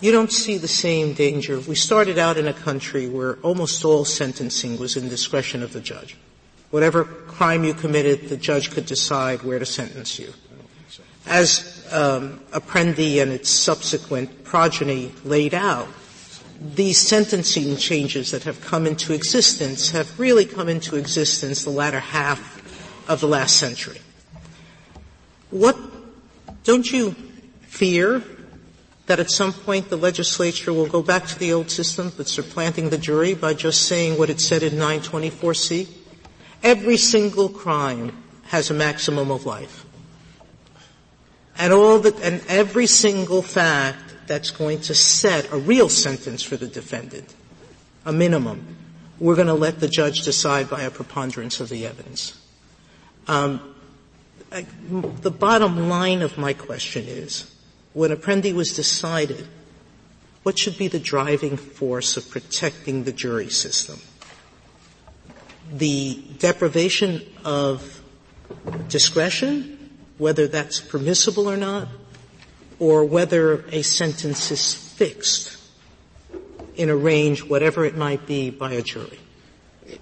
you 0.00 0.12
don't 0.12 0.32
see 0.32 0.58
the 0.58 0.68
same 0.68 1.12
danger. 1.12 1.58
We 1.60 1.74
started 1.74 2.18
out 2.18 2.36
in 2.36 2.46
a 2.46 2.52
country 2.52 3.08
where 3.08 3.36
almost 3.36 3.84
all 3.84 4.04
sentencing 4.04 4.78
was 4.78 4.96
in 4.96 5.08
discretion 5.08 5.62
of 5.62 5.72
the 5.72 5.80
judge. 5.80 6.16
Whatever 6.70 7.04
crime 7.04 7.64
you 7.64 7.74
committed, 7.74 8.28
the 8.28 8.36
judge 8.36 8.70
could 8.70 8.86
decide 8.86 9.42
where 9.42 9.58
to 9.58 9.66
sentence 9.66 10.18
you. 10.18 10.32
As 11.26 11.86
um, 11.90 12.40
Apprendi 12.52 13.20
and 13.20 13.32
its 13.32 13.50
subsequent 13.50 14.44
progeny 14.44 15.12
laid 15.24 15.54
out, 15.54 15.88
these 16.60 16.98
sentencing 16.98 17.76
changes 17.76 18.30
that 18.30 18.44
have 18.44 18.60
come 18.60 18.86
into 18.86 19.12
existence 19.12 19.90
have 19.90 20.18
really 20.18 20.44
come 20.44 20.68
into 20.68 20.96
existence 20.96 21.64
the 21.64 21.70
latter 21.70 22.00
half 22.00 22.56
of 23.08 23.20
the 23.20 23.28
last 23.28 23.56
century. 23.56 24.00
What 25.50 25.76
don't 26.64 26.90
you 26.90 27.14
fear 27.62 28.22
that 29.08 29.18
at 29.18 29.30
some 29.30 29.54
point 29.54 29.88
the 29.88 29.96
legislature 29.96 30.72
will 30.72 30.86
go 30.86 31.02
back 31.02 31.26
to 31.26 31.38
the 31.38 31.52
old 31.52 31.70
system 31.70 32.12
but 32.16 32.28
supplanting 32.28 32.90
the 32.90 32.98
jury 32.98 33.34
by 33.34 33.54
just 33.54 33.86
saying 33.86 34.18
what 34.18 34.28
it 34.30 34.38
said 34.38 34.62
in 34.62 34.74
924C? 34.74 35.88
Every 36.62 36.98
single 36.98 37.48
crime 37.48 38.22
has 38.44 38.70
a 38.70 38.74
maximum 38.74 39.30
of 39.30 39.46
life. 39.46 39.86
And 41.56 41.72
all 41.72 41.98
the, 41.98 42.14
and 42.22 42.42
every 42.48 42.86
single 42.86 43.40
fact 43.40 44.14
that's 44.26 44.50
going 44.50 44.82
to 44.82 44.94
set 44.94 45.50
a 45.52 45.56
real 45.56 45.88
sentence 45.88 46.42
for 46.42 46.58
the 46.58 46.68
defendant, 46.68 47.34
a 48.04 48.12
minimum, 48.12 48.76
we're 49.18 49.36
going 49.36 49.48
to 49.48 49.54
let 49.54 49.80
the 49.80 49.88
judge 49.88 50.22
decide 50.22 50.68
by 50.68 50.82
a 50.82 50.90
preponderance 50.90 51.60
of 51.60 51.70
the 51.70 51.86
evidence. 51.86 52.38
Um, 53.26 53.74
I, 54.52 54.66
the 54.90 55.30
bottom 55.30 55.88
line 55.88 56.20
of 56.20 56.36
my 56.36 56.52
question 56.52 57.06
is, 57.06 57.54
when 57.92 58.10
Apprendi 58.10 58.52
was 58.54 58.72
decided, 58.72 59.46
what 60.42 60.58
should 60.58 60.78
be 60.78 60.88
the 60.88 60.98
driving 60.98 61.56
force 61.56 62.16
of 62.16 62.30
protecting 62.30 63.04
the 63.04 63.12
jury 63.12 63.50
system? 63.50 63.98
The 65.72 66.22
deprivation 66.38 67.22
of 67.44 68.02
discretion, 68.88 69.98
whether 70.16 70.46
that's 70.46 70.80
permissible 70.80 71.50
or 71.50 71.56
not, 71.56 71.88
or 72.78 73.04
whether 73.04 73.64
a 73.72 73.82
sentence 73.82 74.50
is 74.50 74.74
fixed 74.74 75.56
in 76.76 76.88
a 76.88 76.96
range, 76.96 77.42
whatever 77.42 77.84
it 77.84 77.96
might 77.96 78.26
be, 78.26 78.50
by 78.50 78.72
a 78.72 78.82
jury. 78.82 79.18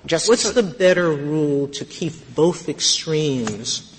What's 0.09 0.51
the 0.51 0.63
better 0.63 1.11
rule 1.11 1.69
to 1.69 1.85
keep 1.85 2.35
both 2.35 2.69
extremes 2.69 3.96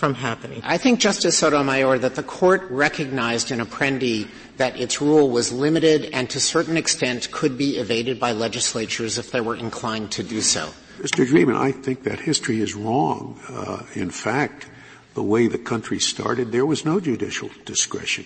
from 0.00 0.14
happening? 0.14 0.62
I 0.64 0.78
think, 0.78 0.98
Justice 0.98 1.36
Sotomayor, 1.36 1.98
that 1.98 2.14
the 2.14 2.22
court 2.22 2.62
recognized 2.70 3.50
in 3.52 3.60
Apprendi 3.60 4.26
that 4.56 4.80
its 4.80 5.00
rule 5.00 5.28
was 5.28 5.52
limited 5.52 6.06
and 6.06 6.28
to 6.30 6.38
a 6.38 6.40
certain 6.40 6.78
extent 6.78 7.30
could 7.30 7.58
be 7.58 7.76
evaded 7.76 8.18
by 8.18 8.32
legislatures 8.32 9.18
if 9.18 9.30
they 9.30 9.42
were 9.42 9.54
inclined 9.54 10.10
to 10.12 10.22
do 10.22 10.40
so. 10.40 10.70
Mr. 10.98 11.26
Dreeben, 11.26 11.54
I 11.54 11.72
think 11.72 12.04
that 12.04 12.18
history 12.18 12.60
is 12.60 12.74
wrong. 12.74 13.38
Uh, 13.48 13.84
in 13.94 14.10
fact, 14.10 14.66
the 15.14 15.22
way 15.22 15.46
the 15.46 15.58
country 15.58 16.00
started, 16.00 16.50
there 16.50 16.66
was 16.66 16.84
no 16.84 16.98
judicial 16.98 17.50
discretion. 17.66 18.24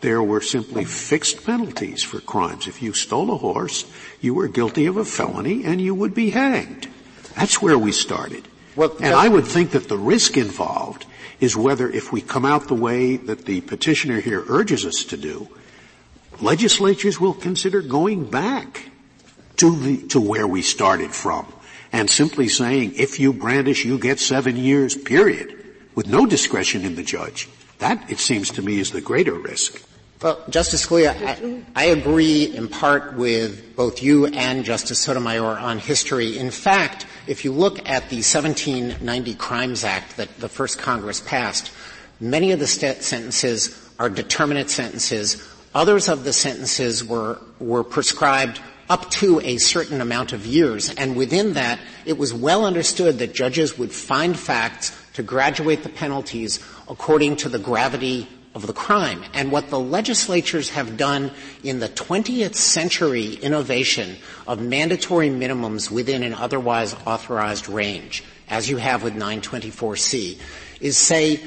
There 0.00 0.22
were 0.22 0.40
simply 0.40 0.84
fixed 0.84 1.46
penalties 1.46 2.02
for 2.02 2.20
crimes. 2.20 2.66
If 2.66 2.82
you 2.82 2.92
stole 2.92 3.32
a 3.32 3.38
horse, 3.38 3.86
you 4.20 4.34
were 4.34 4.48
guilty 4.48 4.86
of 4.86 4.96
a 4.96 5.04
felony 5.04 5.64
and 5.64 5.80
you 5.80 5.94
would 5.94 6.14
be 6.14 6.30
hanged. 6.30 6.88
That's 7.36 7.62
where 7.62 7.78
we 7.78 7.92
started. 7.92 8.46
Well, 8.76 8.94
and 9.00 9.14
I 9.14 9.28
would 9.28 9.46
think 9.46 9.70
that 9.70 9.88
the 9.88 9.96
risk 9.96 10.36
involved 10.36 11.06
is 11.40 11.56
whether 11.56 11.88
if 11.88 12.12
we 12.12 12.20
come 12.20 12.44
out 12.44 12.68
the 12.68 12.74
way 12.74 13.16
that 13.16 13.46
the 13.46 13.62
petitioner 13.62 14.20
here 14.20 14.44
urges 14.48 14.84
us 14.84 15.04
to 15.06 15.16
do, 15.16 15.48
legislatures 16.40 17.18
will 17.18 17.34
consider 17.34 17.82
going 17.82 18.28
back 18.30 18.90
to 19.56 19.74
the, 19.76 20.06
to 20.08 20.20
where 20.20 20.46
we 20.46 20.62
started 20.62 21.12
from 21.12 21.46
and 21.92 22.10
simply 22.10 22.48
saying 22.48 22.94
if 22.96 23.18
you 23.18 23.32
brandish 23.32 23.84
you 23.84 23.98
get 23.98 24.20
seven 24.20 24.56
years 24.56 24.94
period 24.94 25.54
with 25.94 26.06
no 26.06 26.26
discretion 26.26 26.84
in 26.84 26.94
the 26.94 27.02
judge. 27.02 27.48
That, 27.78 28.10
it 28.10 28.18
seems 28.18 28.50
to 28.52 28.62
me, 28.62 28.78
is 28.78 28.90
the 28.90 29.00
greater 29.00 29.34
risk. 29.34 29.82
Well, 30.22 30.42
Justice 30.48 30.86
Scalia, 30.86 31.14
I, 31.74 31.82
I, 31.82 31.84
agree 31.86 32.44
in 32.44 32.68
part 32.68 33.14
with 33.14 33.76
both 33.76 34.02
you 34.02 34.26
and 34.26 34.64
Justice 34.64 34.98
Sotomayor 34.98 35.58
on 35.58 35.78
history. 35.78 36.38
In 36.38 36.50
fact, 36.50 37.04
if 37.26 37.44
you 37.44 37.52
look 37.52 37.78
at 37.88 38.08
the 38.08 38.16
1790 38.16 39.34
Crimes 39.34 39.84
Act 39.84 40.16
that 40.16 40.38
the 40.38 40.48
first 40.48 40.78
Congress 40.78 41.20
passed, 41.20 41.72
many 42.20 42.52
of 42.52 42.58
the 42.58 42.66
st- 42.66 43.02
sentences 43.02 43.90
are 43.98 44.08
determinate 44.08 44.70
sentences. 44.70 45.46
Others 45.74 46.08
of 46.08 46.24
the 46.24 46.32
sentences 46.32 47.04
were, 47.04 47.38
were 47.58 47.84
prescribed 47.84 48.60
up 48.88 49.10
to 49.10 49.40
a 49.40 49.58
certain 49.58 50.00
amount 50.00 50.32
of 50.32 50.46
years, 50.46 50.94
and 50.94 51.16
within 51.16 51.54
that, 51.54 51.80
it 52.04 52.16
was 52.16 52.32
well 52.32 52.64
understood 52.64 53.18
that 53.18 53.34
judges 53.34 53.76
would 53.76 53.90
find 53.90 54.38
facts 54.38 54.96
to 55.14 55.22
graduate 55.22 55.82
the 55.82 55.88
penalties 55.88 56.60
according 56.88 57.36
to 57.36 57.48
the 57.48 57.58
gravity 57.58 58.28
of 58.56 58.66
the 58.66 58.72
crime. 58.72 59.22
And 59.34 59.52
what 59.52 59.68
the 59.68 59.78
legislatures 59.78 60.70
have 60.70 60.96
done 60.96 61.30
in 61.62 61.78
the 61.78 61.90
20th 61.90 62.54
century 62.54 63.34
innovation 63.34 64.16
of 64.48 64.60
mandatory 64.62 65.28
minimums 65.28 65.90
within 65.90 66.22
an 66.22 66.32
otherwise 66.32 66.96
authorized 67.06 67.68
range, 67.68 68.24
as 68.48 68.70
you 68.70 68.78
have 68.78 69.02
with 69.02 69.14
924C, 69.14 70.38
is 70.80 70.96
say, 70.96 71.42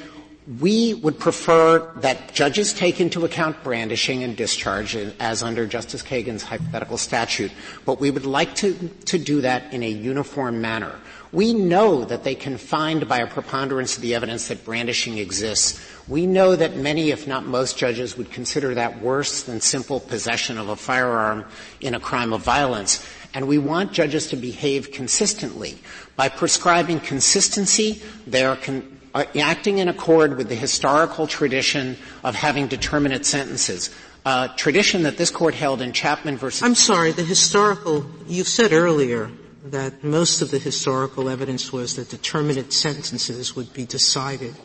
we 0.59 0.93
would 0.95 1.19
prefer 1.19 1.91
that 1.97 2.33
judges 2.33 2.73
take 2.73 3.01
into 3.01 3.25
account 3.25 3.63
brandishing 3.63 4.23
and 4.23 4.35
discharge 4.37 4.95
as 4.95 5.41
under 5.41 5.65
Justice 5.65 6.03
Kagan's 6.03 6.43
hypothetical 6.43 6.97
statute, 6.97 7.51
but 7.85 7.99
we 7.99 8.11
would 8.11 8.25
like 8.25 8.53
to, 8.55 8.73
to 9.05 9.17
do 9.17 9.41
that 9.41 9.73
in 9.73 9.81
a 9.81 9.89
uniform 9.89 10.61
manner. 10.61 10.95
We 11.31 11.53
know 11.53 12.05
that 12.05 12.23
they 12.23 12.33
can 12.33 12.57
find 12.57 13.07
by 13.07 13.19
a 13.19 13.27
preponderance 13.27 13.95
of 13.95 14.01
the 14.01 14.15
evidence 14.15 14.47
that 14.47 14.65
brandishing 14.65 15.19
exists. 15.19 15.79
We 16.07 16.25
know 16.25 16.55
that 16.55 16.75
many, 16.75 17.11
if 17.11 17.27
not 17.27 17.45
most 17.45 17.77
judges 17.77 18.17
would 18.17 18.31
consider 18.31 18.73
that 18.73 18.99
worse 18.99 19.43
than 19.43 19.61
simple 19.61 19.99
possession 19.99 20.57
of 20.57 20.69
a 20.69 20.75
firearm 20.75 21.45
in 21.81 21.93
a 21.93 21.99
crime 21.99 22.33
of 22.33 22.41
violence. 22.41 23.07
And 23.35 23.47
we 23.47 23.59
want 23.59 23.93
judges 23.93 24.27
to 24.27 24.35
behave 24.35 24.91
consistently. 24.91 25.77
By 26.15 26.29
prescribing 26.29 26.99
consistency, 26.99 28.01
they 28.25 28.43
are 28.43 28.55
con- 28.55 28.99
uh, 29.13 29.25
acting 29.39 29.77
in 29.77 29.87
accord 29.87 30.35
with 30.35 30.49
the 30.49 30.55
historical 30.55 31.27
tradition 31.27 31.95
of 32.23 32.33
having 32.33 32.67
determinate 32.67 33.27
sentences. 33.27 33.91
Uh, 34.25 34.47
tradition 34.55 35.03
that 35.03 35.17
this 35.17 35.29
court 35.29 35.53
held 35.53 35.79
in 35.79 35.93
Chapman 35.93 36.37
versus. 36.37 36.63
I'm 36.63 36.75
sorry, 36.75 37.11
the 37.11 37.23
historical, 37.23 38.05
you 38.27 38.43
said 38.43 38.73
earlier 38.73 39.29
that 39.65 40.03
most 40.03 40.41
of 40.41 40.51
the 40.51 40.59
historical 40.59 41.29
evidence 41.29 41.73
was 41.73 41.95
that 41.95 42.09
determinate 42.09 42.71
sentences 42.71 43.55
would 43.55 43.73
be 43.73 43.85
decided 43.85 44.55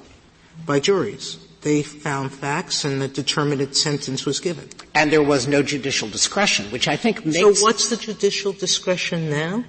by 0.66 0.80
juries. 0.80 1.38
They 1.62 1.82
found 1.82 2.32
facts 2.32 2.84
and 2.84 3.00
the 3.00 3.08
determinate 3.08 3.74
sentence 3.74 4.26
was 4.26 4.38
given. 4.38 4.68
And 4.94 5.10
there 5.10 5.22
was 5.22 5.48
no 5.48 5.62
judicial 5.62 6.08
discretion, 6.08 6.70
which 6.70 6.86
I 6.86 6.96
think 6.96 7.24
makes. 7.24 7.58
So 7.58 7.64
what's 7.64 7.88
the 7.88 7.96
judicial 7.96 8.52
discretion 8.52 9.30
now? 9.30 9.64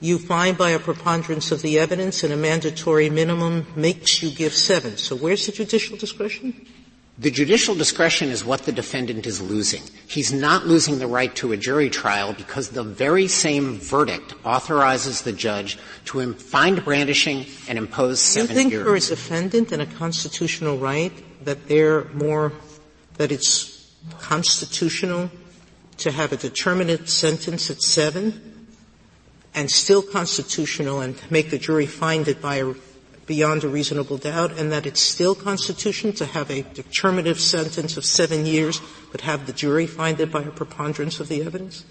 You 0.00 0.18
find 0.18 0.56
by 0.56 0.70
a 0.70 0.78
preponderance 0.78 1.52
of 1.52 1.62
the 1.62 1.78
evidence 1.78 2.24
and 2.24 2.32
a 2.32 2.36
mandatory 2.36 3.10
minimum 3.10 3.66
makes 3.76 4.22
you 4.22 4.30
give 4.30 4.52
seven. 4.52 4.96
So 4.96 5.14
where's 5.16 5.46
the 5.46 5.52
judicial 5.52 5.96
discretion? 5.96 6.66
The 7.18 7.30
judicial 7.30 7.74
discretion 7.74 8.30
is 8.30 8.42
what 8.44 8.62
the 8.62 8.72
defendant 8.72 9.26
is 9.26 9.40
losing. 9.40 9.82
He's 10.06 10.32
not 10.32 10.66
losing 10.66 10.98
the 10.98 11.06
right 11.06 11.34
to 11.36 11.52
a 11.52 11.58
jury 11.58 11.90
trial 11.90 12.32
because 12.32 12.70
the 12.70 12.82
very 12.82 13.28
same 13.28 13.76
verdict 13.76 14.34
authorizes 14.44 15.20
the 15.22 15.32
judge 15.32 15.78
to 16.06 16.32
find 16.34 16.82
brandishing 16.82 17.46
and 17.68 17.76
impose 17.76 18.18
seven 18.18 18.56
years. 18.56 18.64
you 18.64 18.70
think 18.70 18.86
for 18.86 18.96
a 18.96 19.00
defendant 19.00 19.72
and 19.72 19.82
a 19.82 19.86
constitutional 19.86 20.78
right 20.78 21.12
that 21.44 21.68
they're 21.68 22.04
more, 22.14 22.52
that 23.18 23.30
it's 23.30 23.92
constitutional 24.18 25.30
to 25.98 26.10
have 26.10 26.32
a 26.32 26.36
determinate 26.36 27.08
sentence 27.10 27.70
at 27.70 27.82
seven 27.82 28.66
and 29.54 29.70
still 29.70 30.02
constitutional 30.02 31.02
and 31.02 31.14
make 31.30 31.50
the 31.50 31.58
jury 31.58 31.86
find 31.86 32.26
it 32.26 32.40
by 32.40 32.56
a 32.56 32.72
beyond 33.26 33.64
a 33.64 33.68
reasonable 33.68 34.18
doubt 34.18 34.58
and 34.58 34.72
that 34.72 34.86
it's 34.86 35.00
still 35.00 35.34
constitutional 35.34 36.12
to 36.14 36.26
have 36.26 36.50
a 36.50 36.62
determinative 36.74 37.40
sentence 37.40 37.96
of 37.96 38.04
seven 38.04 38.46
years, 38.46 38.80
but 39.10 39.20
have 39.22 39.46
the 39.46 39.52
jury 39.52 39.86
find 39.86 40.20
it 40.20 40.30
by 40.30 40.42
a 40.42 40.50
preponderance 40.50 41.20
of 41.20 41.28
the 41.28 41.42
evidence? 41.42 41.84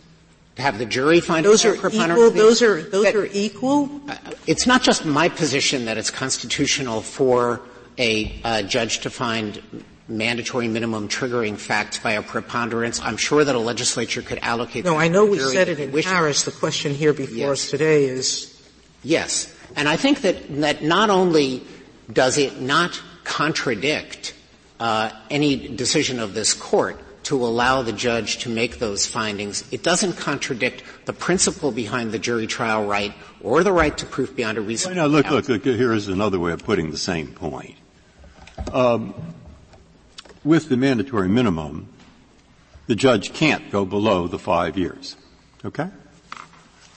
To 0.58 0.62
have 0.62 0.78
the 0.78 0.86
jury 0.86 1.22
find 1.22 1.46
those 1.46 1.64
it 1.64 1.70
are 1.70 1.88
equal. 1.88 2.32
Those 2.32 2.62
are 2.62 2.82
those 2.82 3.06
that, 3.06 3.16
are 3.16 3.26
equal. 3.32 3.90
Uh, 4.08 4.18
it's 4.48 4.68
not 4.68 4.84
just 4.84 5.06
my 5.06 5.30
position 5.30 5.86
that 5.86 5.98
it's 5.98 6.12
constitutional 6.12 7.02
for 7.02 7.62
a 7.98 8.42
uh, 8.44 8.62
judge 8.64 9.00
to 9.00 9.10
find 9.10 9.62
mandatory 10.10 10.68
minimum 10.68 11.08
triggering 11.08 11.58
facts 11.58 12.00
by 12.00 12.12
a 12.14 12.22
preponderance. 12.22 13.00
I'm 13.00 13.16
sure 13.16 13.46
that 13.46 13.56
a 13.56 13.60
legislature 13.60 14.22
could 14.22 14.40
allocate. 14.42 14.84
No, 14.84 14.98
I 14.98 15.08
know 15.08 15.26
we 15.26 15.40
said 15.40 15.70
it 15.70 15.80
in 15.80 15.92
Harris. 16.04 16.44
The 16.44 16.52
question 16.52 16.94
here 16.94 17.14
before 17.14 17.38
yes. 17.38 17.50
us 17.50 17.70
today 17.70 18.06
is 18.06 18.62
yes, 19.04 19.56
and 19.76 19.88
I 19.88 19.98
think 19.98 20.22
that 20.22 20.62
that 20.62 20.84
not 20.84 21.10
only 21.10 21.64
does 22.12 22.38
it 22.38 22.60
not 22.60 23.02
contradict 23.24 24.34
uh, 24.80 25.12
any 25.30 25.68
decision 25.76 26.20
of 26.20 26.34
this 26.34 26.54
court 26.54 27.00
to 27.24 27.46
allow 27.46 27.84
the 27.84 27.94
judge 27.94 28.40
to 28.40 28.50
make 28.50 28.80
those 28.80 29.06
findings, 29.06 29.64
it 29.72 29.84
doesn't 29.84 30.14
contradict 30.14 30.84
the 31.06 31.14
principle 31.14 31.72
behind 31.72 32.12
the 32.12 32.20
jury 32.20 32.48
trial 32.48 32.86
right 32.86 33.14
or 33.42 33.64
the 33.64 33.72
right 33.72 33.96
to 33.98 34.06
proof 34.06 34.36
beyond 34.36 34.58
a 34.58 34.62
reasonable 34.62 34.96
doubt. 34.96 35.12
look, 35.12 35.30
look, 35.30 35.48
look, 35.48 35.64
here 35.64 35.94
is 35.94 36.08
another 36.08 36.40
way 36.40 36.52
of 36.52 36.64
putting 36.64 36.92
the 36.92 36.98
same 36.98 37.28
point. 37.28 37.76
Um, 38.74 39.14
with 40.44 40.70
the 40.70 40.78
mandatory 40.78 41.30
minimum, 41.30 41.88
the 42.88 42.96
judge 42.96 43.34
can't 43.34 43.72
go 43.72 43.86
below 43.86 44.28
the 44.28 44.40
five 44.40 44.78
years. 44.78 45.16
Okay? 45.64 45.90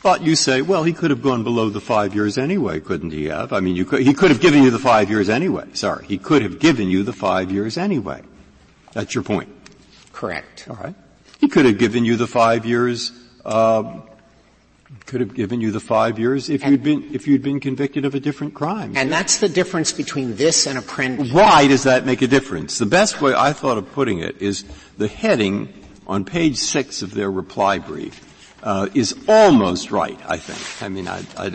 But 0.05 0.21
you 0.21 0.37
say, 0.37 0.61
well, 0.61 0.85
he 0.85 0.93
could 0.93 1.09
have 1.09 1.23
gone 1.23 1.45
below 1.45 1.71
the 1.71 1.81
five 1.81 2.15
years 2.15 2.37
anyway, 2.37 2.79
couldn't 2.79 3.13
he 3.13 3.25
have? 3.25 3.55
I 3.55 3.61
mean, 3.61 3.83
could, 3.87 4.03
he 4.03 4.13
could 4.13 4.31
have 4.31 4.41
given 4.43 4.63
you 4.63 4.71
the 4.71 4.79
five 4.79 5.09
years 5.09 5.31
anyway. 5.31 5.65
Sorry. 5.73 6.05
He 6.07 6.19
could 6.19 6.43
have 6.43 6.59
given 6.59 6.91
you 6.91 7.05
the 7.05 7.15
five 7.15 7.51
years 7.51 7.79
anyway. 7.79 8.21
That's 8.93 9.15
your 9.15 9.25
point. 9.25 9.49
Correct. 10.13 10.67
All 10.69 10.77
right. 10.77 10.95
He 11.41 11.49
could 11.49 11.65
have 11.65 11.79
given 11.79 12.05
you 12.05 12.17
the 12.17 12.27
five 12.27 12.67
years 12.67 13.13
um, 13.47 14.03
could 15.07 15.23
have 15.23 15.33
given 15.33 15.63
you 15.63 15.71
the 15.71 15.81
five 15.81 16.19
years 16.19 16.51
if 16.51 16.63
you'd 16.67 16.83
been 16.83 17.15
if 17.15 17.27
you'd 17.27 17.43
been 17.43 17.59
convicted 17.59 18.05
of 18.05 18.15
a 18.15 18.21
different 18.21 18.53
crime. 18.53 18.99
And 18.99 19.11
that's 19.11 19.39
the 19.39 19.49
difference 19.49 19.91
between 19.91 20.37
this 20.37 20.67
and 20.67 20.79
Apprendi. 20.79 21.33
Why 21.33 21.67
does 21.67 21.85
that 21.85 22.05
make 22.05 22.21
a 22.21 22.27
difference? 22.27 22.77
The 22.77 22.85
best 22.85 23.23
way 23.23 23.33
I 23.35 23.55
thought 23.55 23.79
of 23.79 23.91
putting 23.93 24.19
it 24.19 24.43
is 24.43 24.65
the 24.99 25.09
heading 25.09 25.73
on 26.07 26.27
page 26.27 26.59
six 26.59 27.01
of 27.01 27.15
their 27.15 27.31
reply 27.31 27.79
brief 27.79 28.21
uh, 28.65 28.89
is 28.95 29.15
almost 29.29 29.91
right. 29.93 30.19
I 30.27 30.39
think. 30.39 30.83
I 30.83 30.89
mean, 30.89 31.07
I, 31.07 31.23
I 31.37 31.49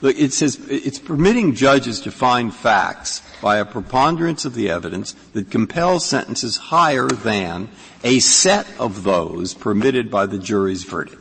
look. 0.00 0.16
It 0.16 0.32
says 0.32 0.58
it's 0.70 1.00
permitting 1.00 1.54
judges 1.54 2.00
to 2.02 2.12
find 2.12 2.54
facts 2.54 3.20
by 3.42 3.58
a 3.58 3.64
preponderance 3.64 4.44
of 4.44 4.54
the 4.54 4.70
evidence 4.70 5.12
that 5.32 5.50
compels 5.50 6.06
sentences 6.06 6.56
higher 6.56 7.08
than 7.08 7.68
a 8.04 8.20
set 8.20 8.66
of 8.78 9.02
those 9.02 9.52
permitted 9.52 10.10
by 10.10 10.26
the 10.26 10.38
jury's 10.38 10.84
verdict. 10.84 11.20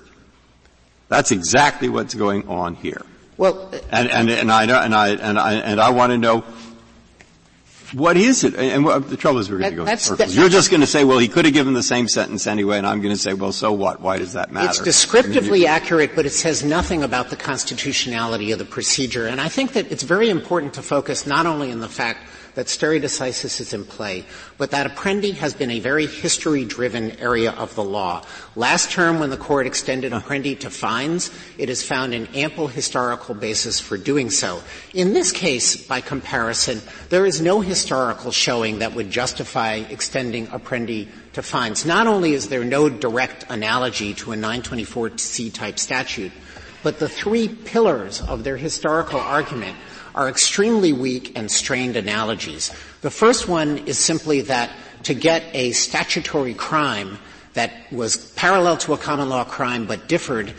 That's 1.09 1.31
exactly 1.31 1.89
what's 1.89 2.13
going 2.13 2.47
on 2.47 2.75
here. 2.75 3.01
Well, 3.35 3.71
and, 3.91 4.09
and, 4.09 4.29
and 4.29 4.51
I 4.51 4.63
and 4.63 4.95
I 4.95 5.09
and 5.09 5.39
I 5.39 5.53
and 5.53 5.81
I 5.81 5.89
want 5.89 6.11
to 6.11 6.17
know 6.17 6.43
what 7.93 8.17
is 8.17 8.43
it? 8.43 8.55
And 8.55 8.85
the 8.85 9.17
trouble 9.17 9.39
is 9.39 9.49
we're 9.49 9.59
going 9.59 9.71
to 9.71 9.77
go 9.77 9.85
in 9.85 9.97
circles. 9.97 10.35
You're 10.35 10.49
just 10.49 10.69
going 10.69 10.81
to 10.81 10.87
say, 10.87 11.03
well, 11.03 11.19
he 11.19 11.27
could 11.27 11.45
have 11.45 11.53
given 11.53 11.73
the 11.73 11.83
same 11.83 12.07
sentence 12.07 12.47
anyway, 12.47 12.77
and 12.77 12.87
I'm 12.87 13.01
going 13.01 13.13
to 13.13 13.19
say, 13.19 13.33
well, 13.33 13.51
so 13.51 13.71
what? 13.71 14.01
Why 14.01 14.17
does 14.17 14.33
that 14.33 14.51
matter? 14.51 14.69
It's 14.69 14.79
descriptively 14.79 15.67
accurate, 15.67 16.15
but 16.15 16.25
it 16.25 16.31
says 16.31 16.63
nothing 16.63 17.03
about 17.03 17.29
the 17.29 17.35
constitutionality 17.35 18.51
of 18.51 18.59
the 18.59 18.65
procedure. 18.65 19.27
And 19.27 19.39
I 19.39 19.49
think 19.49 19.73
that 19.73 19.91
it's 19.91 20.03
very 20.03 20.29
important 20.29 20.73
to 20.75 20.81
focus 20.81 21.27
not 21.27 21.45
only 21.45 21.71
on 21.71 21.79
the 21.79 21.89
fact 21.89 22.19
that 22.55 22.69
stare 22.69 22.99
decisis 22.99 23.59
is 23.59 23.73
in 23.73 23.85
play, 23.85 24.25
but 24.57 24.71
that 24.71 24.89
Apprendi 24.89 25.33
has 25.33 25.53
been 25.53 25.71
a 25.71 25.79
very 25.79 26.05
history-driven 26.05 27.19
area 27.19 27.51
of 27.51 27.73
the 27.75 27.83
law. 27.83 28.23
Last 28.55 28.91
term, 28.91 29.19
when 29.19 29.29
the 29.29 29.37
court 29.37 29.65
extended 29.65 30.11
Apprendi 30.11 30.59
to 30.59 30.69
fines, 30.69 31.31
it 31.57 31.69
has 31.69 31.83
found 31.83 32.13
an 32.13 32.27
ample 32.33 32.67
historical 32.67 33.35
basis 33.35 33.79
for 33.79 33.97
doing 33.97 34.29
so. 34.29 34.61
In 34.93 35.13
this 35.13 35.31
case, 35.31 35.87
by 35.87 36.01
comparison, 36.01 36.81
there 37.09 37.25
is 37.25 37.41
no 37.41 37.61
historical 37.61 38.31
showing 38.31 38.79
that 38.79 38.93
would 38.93 39.09
justify 39.09 39.75
extending 39.89 40.47
Apprendi 40.47 41.07
to 41.33 41.41
fines. 41.41 41.85
Not 41.85 42.07
only 42.07 42.33
is 42.33 42.49
there 42.49 42.63
no 42.63 42.89
direct 42.89 43.45
analogy 43.49 44.13
to 44.15 44.33
a 44.33 44.35
924C 44.35 45.51
type 45.53 45.79
statute, 45.79 46.31
but 46.83 46.99
the 46.99 47.09
three 47.09 47.47
pillars 47.47 48.21
of 48.21 48.43
their 48.43 48.57
historical 48.57 49.19
argument 49.19 49.77
are 50.15 50.29
extremely 50.29 50.93
weak 50.93 51.37
and 51.37 51.49
strained 51.49 51.95
analogies. 51.95 52.71
The 53.01 53.11
first 53.11 53.47
one 53.47 53.79
is 53.79 53.97
simply 53.97 54.41
that 54.41 54.71
to 55.03 55.13
get 55.13 55.43
a 55.53 55.71
statutory 55.71 56.53
crime 56.53 57.17
that 57.53 57.71
was 57.91 58.31
parallel 58.31 58.77
to 58.77 58.93
a 58.93 58.97
common 58.97 59.29
law 59.29 59.43
crime 59.43 59.85
but 59.85 60.07
differed, 60.07 60.53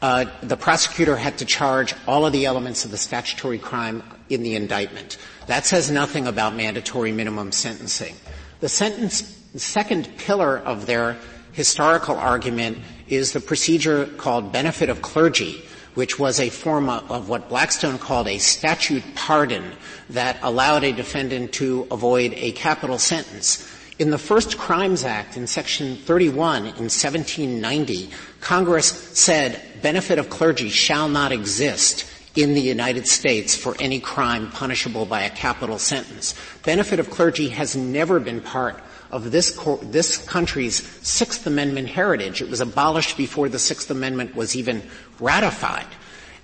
uh, 0.00 0.24
the 0.42 0.56
prosecutor 0.56 1.16
had 1.16 1.38
to 1.38 1.44
charge 1.44 1.94
all 2.06 2.26
of 2.26 2.32
the 2.32 2.46
elements 2.46 2.84
of 2.84 2.90
the 2.90 2.98
statutory 2.98 3.58
crime 3.58 4.02
in 4.28 4.42
the 4.42 4.56
indictment. 4.56 5.18
That 5.46 5.66
says 5.66 5.90
nothing 5.90 6.26
about 6.26 6.54
mandatory 6.54 7.12
minimum 7.12 7.52
sentencing. 7.52 8.16
The 8.60 8.68
sentence, 8.68 9.22
the 9.52 9.58
second 9.58 10.08
pillar 10.18 10.58
of 10.58 10.86
their 10.86 11.18
historical 11.52 12.16
argument 12.16 12.78
is 13.08 13.32
the 13.32 13.40
procedure 13.40 14.06
called 14.06 14.52
benefit 14.52 14.88
of 14.88 15.02
clergy, 15.02 15.62
which 15.94 16.18
was 16.18 16.40
a 16.40 16.48
form 16.48 16.88
of 16.88 17.28
what 17.28 17.48
Blackstone 17.48 17.98
called 17.98 18.28
a 18.28 18.38
statute 18.38 19.02
pardon 19.14 19.72
that 20.10 20.38
allowed 20.42 20.84
a 20.84 20.92
defendant 20.92 21.52
to 21.52 21.86
avoid 21.90 22.32
a 22.34 22.52
capital 22.52 22.98
sentence. 22.98 23.68
In 23.98 24.10
the 24.10 24.18
first 24.18 24.58
Crimes 24.58 25.04
Act 25.04 25.36
in 25.36 25.46
section 25.46 25.96
31 25.96 26.58
in 26.58 26.88
1790, 26.88 28.10
Congress 28.40 28.86
said 28.86 29.60
benefit 29.82 30.18
of 30.18 30.30
clergy 30.30 30.70
shall 30.70 31.08
not 31.08 31.30
exist 31.30 32.06
in 32.34 32.54
the 32.54 32.60
United 32.60 33.06
States 33.06 33.54
for 33.54 33.76
any 33.78 34.00
crime 34.00 34.50
punishable 34.50 35.04
by 35.04 35.22
a 35.22 35.30
capital 35.30 35.78
sentence. 35.78 36.34
Benefit 36.64 36.98
of 36.98 37.10
clergy 37.10 37.48
has 37.50 37.76
never 37.76 38.18
been 38.18 38.40
part 38.40 38.82
of 39.10 39.30
this, 39.30 39.60
this 39.82 40.16
country's 40.26 40.82
Sixth 41.06 41.46
Amendment 41.46 41.88
heritage. 41.88 42.40
It 42.40 42.48
was 42.48 42.62
abolished 42.62 43.18
before 43.18 43.50
the 43.50 43.58
Sixth 43.58 43.90
Amendment 43.90 44.34
was 44.34 44.56
even 44.56 44.82
ratified. 45.22 45.86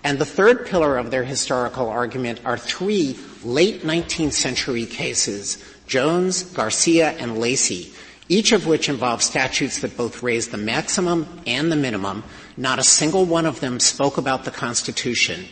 And 0.04 0.18
the 0.18 0.24
third 0.24 0.66
pillar 0.66 0.96
of 0.96 1.10
their 1.10 1.24
historical 1.24 1.88
argument 1.88 2.40
are 2.44 2.56
three 2.56 3.18
late 3.44 3.82
19th 3.82 4.32
century 4.32 4.86
cases, 4.86 5.62
Jones, 5.86 6.44
Garcia, 6.44 7.10
and 7.10 7.38
Lacy, 7.38 7.92
each 8.28 8.52
of 8.52 8.66
which 8.66 8.88
involve 8.88 9.22
statutes 9.22 9.80
that 9.80 9.96
both 9.96 10.22
raise 10.22 10.48
the 10.48 10.56
maximum 10.56 11.26
and 11.46 11.72
the 11.72 11.76
minimum. 11.76 12.22
Not 12.56 12.78
a 12.78 12.84
single 12.84 13.24
one 13.24 13.46
of 13.46 13.60
them 13.60 13.80
spoke 13.80 14.18
about 14.18 14.44
the 14.44 14.50
Constitution. 14.50 15.46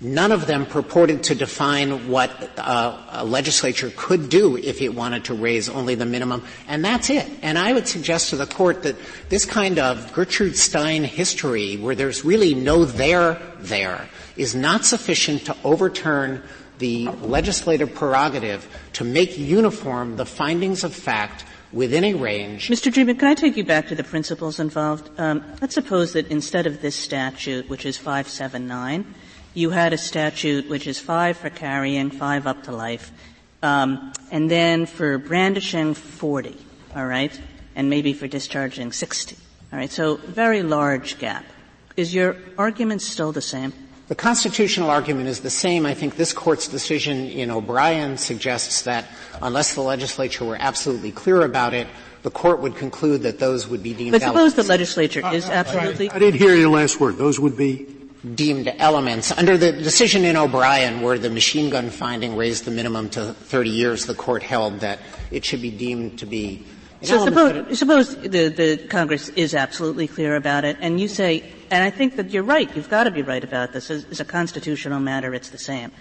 None 0.00 0.32
of 0.32 0.46
them 0.46 0.66
purported 0.66 1.22
to 1.24 1.34
define 1.34 2.08
what 2.08 2.30
uh, 2.58 2.98
a 3.10 3.24
legislature 3.24 3.92
could 3.96 4.28
do 4.28 4.56
if 4.56 4.82
it 4.82 4.94
wanted 4.94 5.24
to 5.26 5.34
raise 5.34 5.68
only 5.68 5.94
the 5.94 6.04
minimum, 6.04 6.44
and 6.68 6.84
that's 6.84 7.10
it. 7.10 7.30
And 7.42 7.58
I 7.58 7.72
would 7.72 7.88
suggest 7.88 8.30
to 8.30 8.36
the 8.36 8.46
court 8.46 8.82
that 8.82 8.96
this 9.28 9.44
kind 9.44 9.78
of 9.78 10.12
Gertrude 10.12 10.56
Stein 10.56 11.04
history, 11.04 11.76
where 11.76 11.94
there's 11.94 12.24
really 12.24 12.54
no 12.54 12.84
there 12.84 13.40
there, 13.58 14.08
is 14.36 14.54
not 14.54 14.84
sufficient 14.84 15.46
to 15.46 15.56
overturn 15.64 16.42
the 16.78 17.06
legislative 17.22 17.94
prerogative 17.94 18.66
to 18.94 19.04
make 19.04 19.38
uniform 19.38 20.16
the 20.16 20.26
findings 20.26 20.82
of 20.84 20.92
fact 20.92 21.44
within 21.72 22.04
a 22.04 22.14
range. 22.14 22.68
Mr. 22.68 22.92
Dreeben, 22.92 23.18
can 23.18 23.28
I 23.28 23.34
take 23.34 23.56
you 23.56 23.64
back 23.64 23.88
to 23.88 23.94
the 23.94 24.04
principles 24.04 24.60
involved? 24.60 25.10
Um, 25.18 25.44
let's 25.60 25.74
suppose 25.74 26.12
that 26.12 26.28
instead 26.28 26.66
of 26.66 26.80
this 26.80 26.94
statute, 26.94 27.68
which 27.68 27.84
is 27.84 27.96
579, 27.96 29.04
you 29.54 29.70
had 29.70 29.92
a 29.92 29.98
statute 29.98 30.68
which 30.68 30.86
is 30.86 31.00
five 31.00 31.36
for 31.36 31.48
carrying, 31.48 32.10
five 32.10 32.46
up 32.46 32.64
to 32.64 32.72
life, 32.72 33.12
um, 33.62 34.12
and 34.30 34.50
then 34.50 34.84
for 34.84 35.16
brandishing, 35.16 35.94
40, 35.94 36.56
all 36.94 37.06
right, 37.06 37.40
and 37.74 37.88
maybe 37.88 38.12
for 38.12 38.26
discharging, 38.26 38.92
60. 38.92 39.36
All 39.72 39.78
right, 39.78 39.90
so 39.90 40.16
very 40.16 40.62
large 40.62 41.18
gap. 41.18 41.44
Is 41.96 42.14
your 42.14 42.36
argument 42.58 43.00
still 43.02 43.32
the 43.32 43.40
same? 43.40 43.72
The 44.08 44.14
constitutional 44.14 44.90
argument 44.90 45.28
is 45.28 45.40
the 45.40 45.50
same. 45.50 45.86
I 45.86 45.94
think 45.94 46.16
this 46.16 46.32
court's 46.32 46.68
decision 46.68 47.26
in 47.26 47.50
O'Brien 47.50 48.18
suggests 48.18 48.82
that 48.82 49.06
unless 49.40 49.74
the 49.74 49.80
legislature 49.80 50.44
were 50.44 50.58
absolutely 50.60 51.10
clear 51.10 51.42
about 51.42 51.72
it, 51.72 51.86
the 52.22 52.30
court 52.30 52.60
would 52.60 52.76
conclude 52.76 53.22
that 53.22 53.38
those 53.38 53.66
would 53.66 53.82
be 53.82 53.94
deemed. 53.94 54.12
But 54.12 54.22
suppose 54.22 54.54
the 54.54 54.62
legislature 54.62 55.22
is 55.32 55.48
absolutely. 55.48 56.10
I, 56.10 56.14
I, 56.14 56.16
I 56.16 56.18
didn't 56.18 56.38
hear 56.38 56.54
your 56.54 56.68
last 56.68 57.00
word. 57.00 57.16
Those 57.16 57.40
would 57.40 57.56
be 57.56 57.86
deemed 58.34 58.72
elements. 58.78 59.30
Under 59.32 59.56
the 59.56 59.72
decision 59.72 60.24
in 60.24 60.36
O'Brien 60.36 61.02
where 61.02 61.18
the 61.18 61.30
machine 61.30 61.70
gun 61.70 61.90
finding 61.90 62.36
raised 62.36 62.64
the 62.64 62.70
minimum 62.70 63.10
to 63.10 63.34
30 63.34 63.70
years, 63.70 64.06
the 64.06 64.14
court 64.14 64.42
held 64.42 64.80
that 64.80 65.00
it 65.30 65.44
should 65.44 65.60
be 65.60 65.70
deemed 65.70 66.18
to 66.20 66.26
be 66.26 66.64
so 67.04 67.24
suppose, 67.24 67.78
suppose 67.78 68.16
the, 68.16 68.48
the 68.48 68.86
Congress 68.88 69.28
is 69.30 69.54
absolutely 69.54 70.08
clear 70.08 70.36
about 70.36 70.64
it, 70.64 70.78
and 70.80 70.98
you 70.98 71.08
say, 71.08 71.44
and 71.70 71.84
I 71.84 71.90
think 71.90 72.16
that 72.16 72.30
you're 72.30 72.42
right, 72.42 72.74
you've 72.74 72.88
got 72.88 73.04
to 73.04 73.10
be 73.10 73.22
right 73.22 73.44
about 73.44 73.72
this, 73.72 73.90
as, 73.90 74.06
as 74.06 74.20
a 74.20 74.24
constitutional 74.24 75.00
matter, 75.00 75.34
it's 75.34 75.50
the 75.50 75.58
same. 75.58 75.92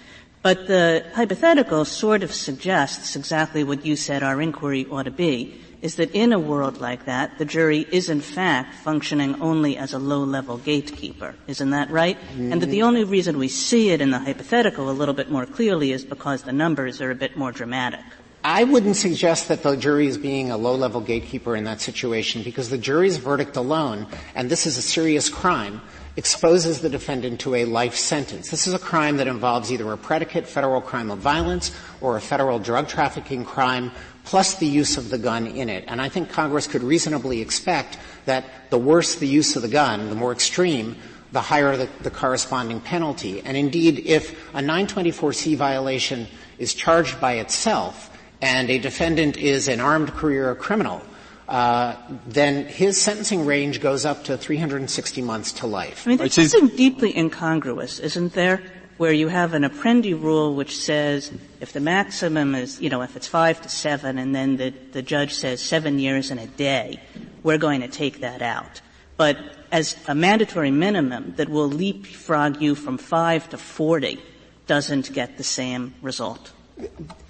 But 0.42 0.68
the 0.68 1.06
hypothetical 1.14 1.86
sort 1.86 2.24
of 2.24 2.34
suggests 2.34 3.16
exactly 3.16 3.64
what 3.64 3.86
you 3.86 3.96
said 3.96 4.24
our 4.24 4.42
inquiry 4.42 4.86
ought 4.90 5.04
to 5.04 5.12
be, 5.12 5.60
is 5.84 5.98
that 5.98 6.10
in 6.16 6.32
a 6.32 6.40
world 6.40 6.80
like 6.80 7.06
that, 7.06 7.38
the 7.38 7.46
jury 7.46 7.86
is 7.92 8.10
in 8.10 8.22
fact 8.22 8.74
functioning 8.74 9.40
only 9.42 9.78
as 9.78 9.92
a 9.92 10.00
low-level 10.00 10.58
gatekeeper. 10.60 11.36
Isn't 11.46 11.72
that 11.72 11.92
right? 11.92 12.18
Mm-hmm. 12.18 12.54
And 12.54 12.62
that 12.62 12.68
the 12.68 12.84
only 12.84 13.04
reason 13.04 13.38
we 13.38 13.50
see 13.50 13.90
it 13.90 14.00
in 14.00 14.10
the 14.10 14.20
hypothetical 14.20 14.90
a 14.90 14.96
little 14.96 15.14
bit 15.14 15.30
more 15.30 15.46
clearly 15.46 15.92
is 15.92 16.06
because 16.06 16.44
the 16.44 16.54
numbers 16.54 17.02
are 17.02 17.12
a 17.12 17.16
bit 17.16 17.36
more 17.36 17.52
dramatic. 17.52 18.00
I 18.46 18.64
wouldn't 18.64 18.96
suggest 18.96 19.50
that 19.50 19.64
the 19.64 19.76
jury 19.76 20.08
is 20.08 20.18
being 20.18 20.52
a 20.52 20.58
low-level 20.58 21.02
gatekeeper 21.02 21.54
in 21.54 21.66
that 21.66 21.82
situation 21.82 22.44
because 22.44 22.70
the 22.70 22.78
jury's 22.78 23.18
verdict 23.18 23.58
alone, 23.58 24.08
and 24.36 24.50
this 24.50 24.66
is 24.66 24.78
a 24.78 24.82
serious 24.82 25.30
crime, 25.30 25.82
exposes 26.16 26.80
the 26.80 26.90
defendant 26.90 27.40
to 27.42 27.56
a 27.56 27.66
life 27.66 27.96
sentence. 27.96 28.52
This 28.52 28.68
is 28.68 28.74
a 28.74 28.80
crime 28.80 29.18
that 29.18 29.28
involves 29.28 29.72
either 29.72 29.92
a 29.92 29.98
predicate 29.98 30.48
federal 30.48 30.80
crime 30.80 31.10
of 31.10 31.20
violence 31.20 31.76
or 32.02 32.18
a 32.18 32.22
federal 32.22 32.60
drug 32.60 32.88
trafficking 32.88 33.44
crime 33.44 33.92
plus 34.26 34.56
the 34.56 34.68
use 34.68 34.98
of 34.98 35.10
the 35.10 35.18
gun 35.18 35.48
in 35.48 35.70
it. 35.70 35.84
And 35.88 36.02
I 36.02 36.10
think 36.10 36.30
Congress 36.30 36.68
could 36.68 36.84
reasonably 36.84 37.42
expect 37.42 37.98
that 38.26 38.46
the 38.70 38.78
worse 38.78 39.16
the 39.16 39.28
use 39.28 39.56
of 39.56 39.62
the 39.62 39.68
gun, 39.68 40.10
the 40.10 40.16
more 40.16 40.32
extreme, 40.32 40.96
the 41.32 41.42
higher 41.42 41.76
the, 41.76 41.90
the 42.02 42.12
corresponding 42.12 42.80
penalty. 42.80 43.42
And 43.42 43.58
indeed, 43.58 44.04
if 44.06 44.32
a 44.54 44.60
924C 44.60 45.58
violation 45.58 46.28
is 46.58 46.74
charged 46.74 47.20
by 47.20 47.34
itself 47.34 48.10
and 48.42 48.70
a 48.70 48.78
defendant 48.78 49.38
is 49.38 49.68
an 49.68 49.82
armed 49.82 50.14
career 50.14 50.54
criminal, 50.56 51.02
uh, 51.50 51.96
then 52.28 52.66
his 52.66 53.02
sentencing 53.02 53.46
range 53.46 53.82
goes 53.82 54.06
up 54.06 54.24
to 54.26 54.38
360 54.38 55.22
months 55.22 55.52
to 55.52 55.68
life. 55.68 56.06
I 56.06 56.10
mean, 56.10 56.18
there's 56.18 56.34
something 56.34 56.76
deeply 56.76 57.18
incongruous, 57.18 58.00
isn't 58.00 58.34
there? 58.34 58.64
Where 59.04 59.12
you 59.12 59.28
have 59.28 59.54
an 59.54 59.64
Apprendi 59.64 60.14
rule 60.14 60.56
which 60.56 60.78
says 60.78 61.30
if 61.60 61.74
the 61.74 61.82
maximum 61.82 62.56
is, 62.56 62.80
you 62.80 62.90
know, 62.90 63.02
if 63.02 63.18
it's 63.18 63.28
five 63.28 63.62
to 63.62 63.68
seven 63.68 64.18
and 64.18 64.34
then 64.34 64.56
the, 64.56 64.70
the 64.94 65.02
judge 65.02 65.34
says 65.34 65.60
seven 65.60 66.00
years 66.00 66.32
and 66.32 66.40
a 66.40 66.48
day, 66.48 67.02
we're 67.44 67.58
going 67.58 67.82
to 67.82 67.90
take 67.90 68.22
that 68.22 68.42
out. 68.42 68.80
But 69.18 69.38
as 69.74 69.98
a 70.08 70.16
mandatory 70.16 70.72
minimum 70.72 71.34
that 71.36 71.50
will 71.50 71.68
leapfrog 71.68 72.62
you 72.62 72.76
from 72.76 72.98
five 72.98 73.50
to 73.50 73.58
40 73.58 74.22
doesn't 74.68 75.12
get 75.12 75.36
the 75.36 75.44
same 75.44 75.96
result. 76.02 76.54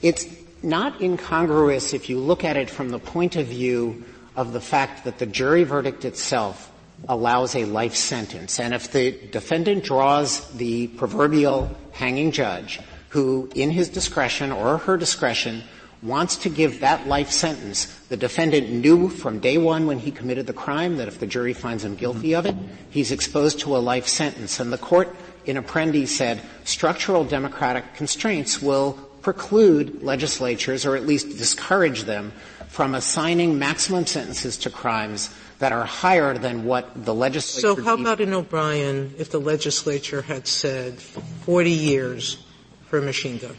It's 0.03 0.27
not 0.61 1.01
incongruous 1.01 1.95
if 1.95 2.07
you 2.07 2.19
look 2.19 2.43
at 2.43 2.55
it 2.55 2.69
from 2.69 2.89
the 2.89 2.99
point 2.99 3.35
of 3.35 3.47
view 3.47 4.03
of 4.35 4.53
the 4.53 4.61
fact 4.61 5.05
that 5.05 5.17
the 5.17 5.25
jury 5.25 5.63
verdict 5.63 6.05
itself 6.05 6.71
allows 7.07 7.55
a 7.55 7.65
life 7.65 7.95
sentence. 7.95 8.59
And 8.59 8.73
if 8.73 8.91
the 8.91 9.11
defendant 9.31 9.83
draws 9.83 10.47
the 10.51 10.87
proverbial 10.87 11.75
hanging 11.91 12.31
judge 12.31 12.79
who, 13.09 13.49
in 13.55 13.71
his 13.71 13.89
discretion 13.89 14.51
or 14.51 14.77
her 14.77 14.97
discretion, 14.97 15.63
wants 16.01 16.35
to 16.37 16.49
give 16.49 16.81
that 16.81 17.07
life 17.07 17.29
sentence, 17.31 17.85
the 18.09 18.17
defendant 18.17 18.69
knew 18.69 19.07
from 19.07 19.39
day 19.39 19.57
one 19.57 19.87
when 19.87 19.99
he 19.99 20.11
committed 20.11 20.47
the 20.47 20.53
crime 20.53 20.97
that 20.97 21.07
if 21.07 21.19
the 21.19 21.27
jury 21.27 21.53
finds 21.53 21.83
him 21.83 21.95
guilty 21.95 22.35
of 22.35 22.45
it, 22.45 22.55
he's 22.89 23.11
exposed 23.11 23.59
to 23.59 23.75
a 23.75 23.79
life 23.79 24.07
sentence. 24.07 24.59
And 24.59 24.71
the 24.71 24.77
court 24.77 25.15
in 25.45 25.57
Apprendi 25.57 26.07
said 26.07 26.41
structural 26.65 27.23
democratic 27.23 27.95
constraints 27.95 28.61
will 28.61 28.93
preclude 29.21 30.03
legislatures 30.03 30.85
or 30.85 30.95
at 30.95 31.05
least 31.05 31.37
discourage 31.37 32.03
them 32.03 32.33
from 32.67 32.95
assigning 32.95 33.57
maximum 33.57 34.05
sentences 34.05 34.57
to 34.57 34.69
crimes 34.69 35.33
that 35.63 35.71
are 35.71 35.85
higher 35.85 36.37
than 36.37 36.65
what 36.65 36.91
the 37.05 37.13
legislature. 37.15 37.75
So 37.75 37.81
how 37.81 37.93
about 37.93 38.19
in 38.19 38.33
O'Brien 38.33 39.15
if 39.17 39.31
the 39.31 39.39
legislature 39.39 40.21
had 40.21 40.45
said 40.45 40.99
40 40.99 41.71
years 41.71 42.43
for 42.87 42.99
a 42.99 43.01
machine 43.01 43.37
gun? 43.37 43.55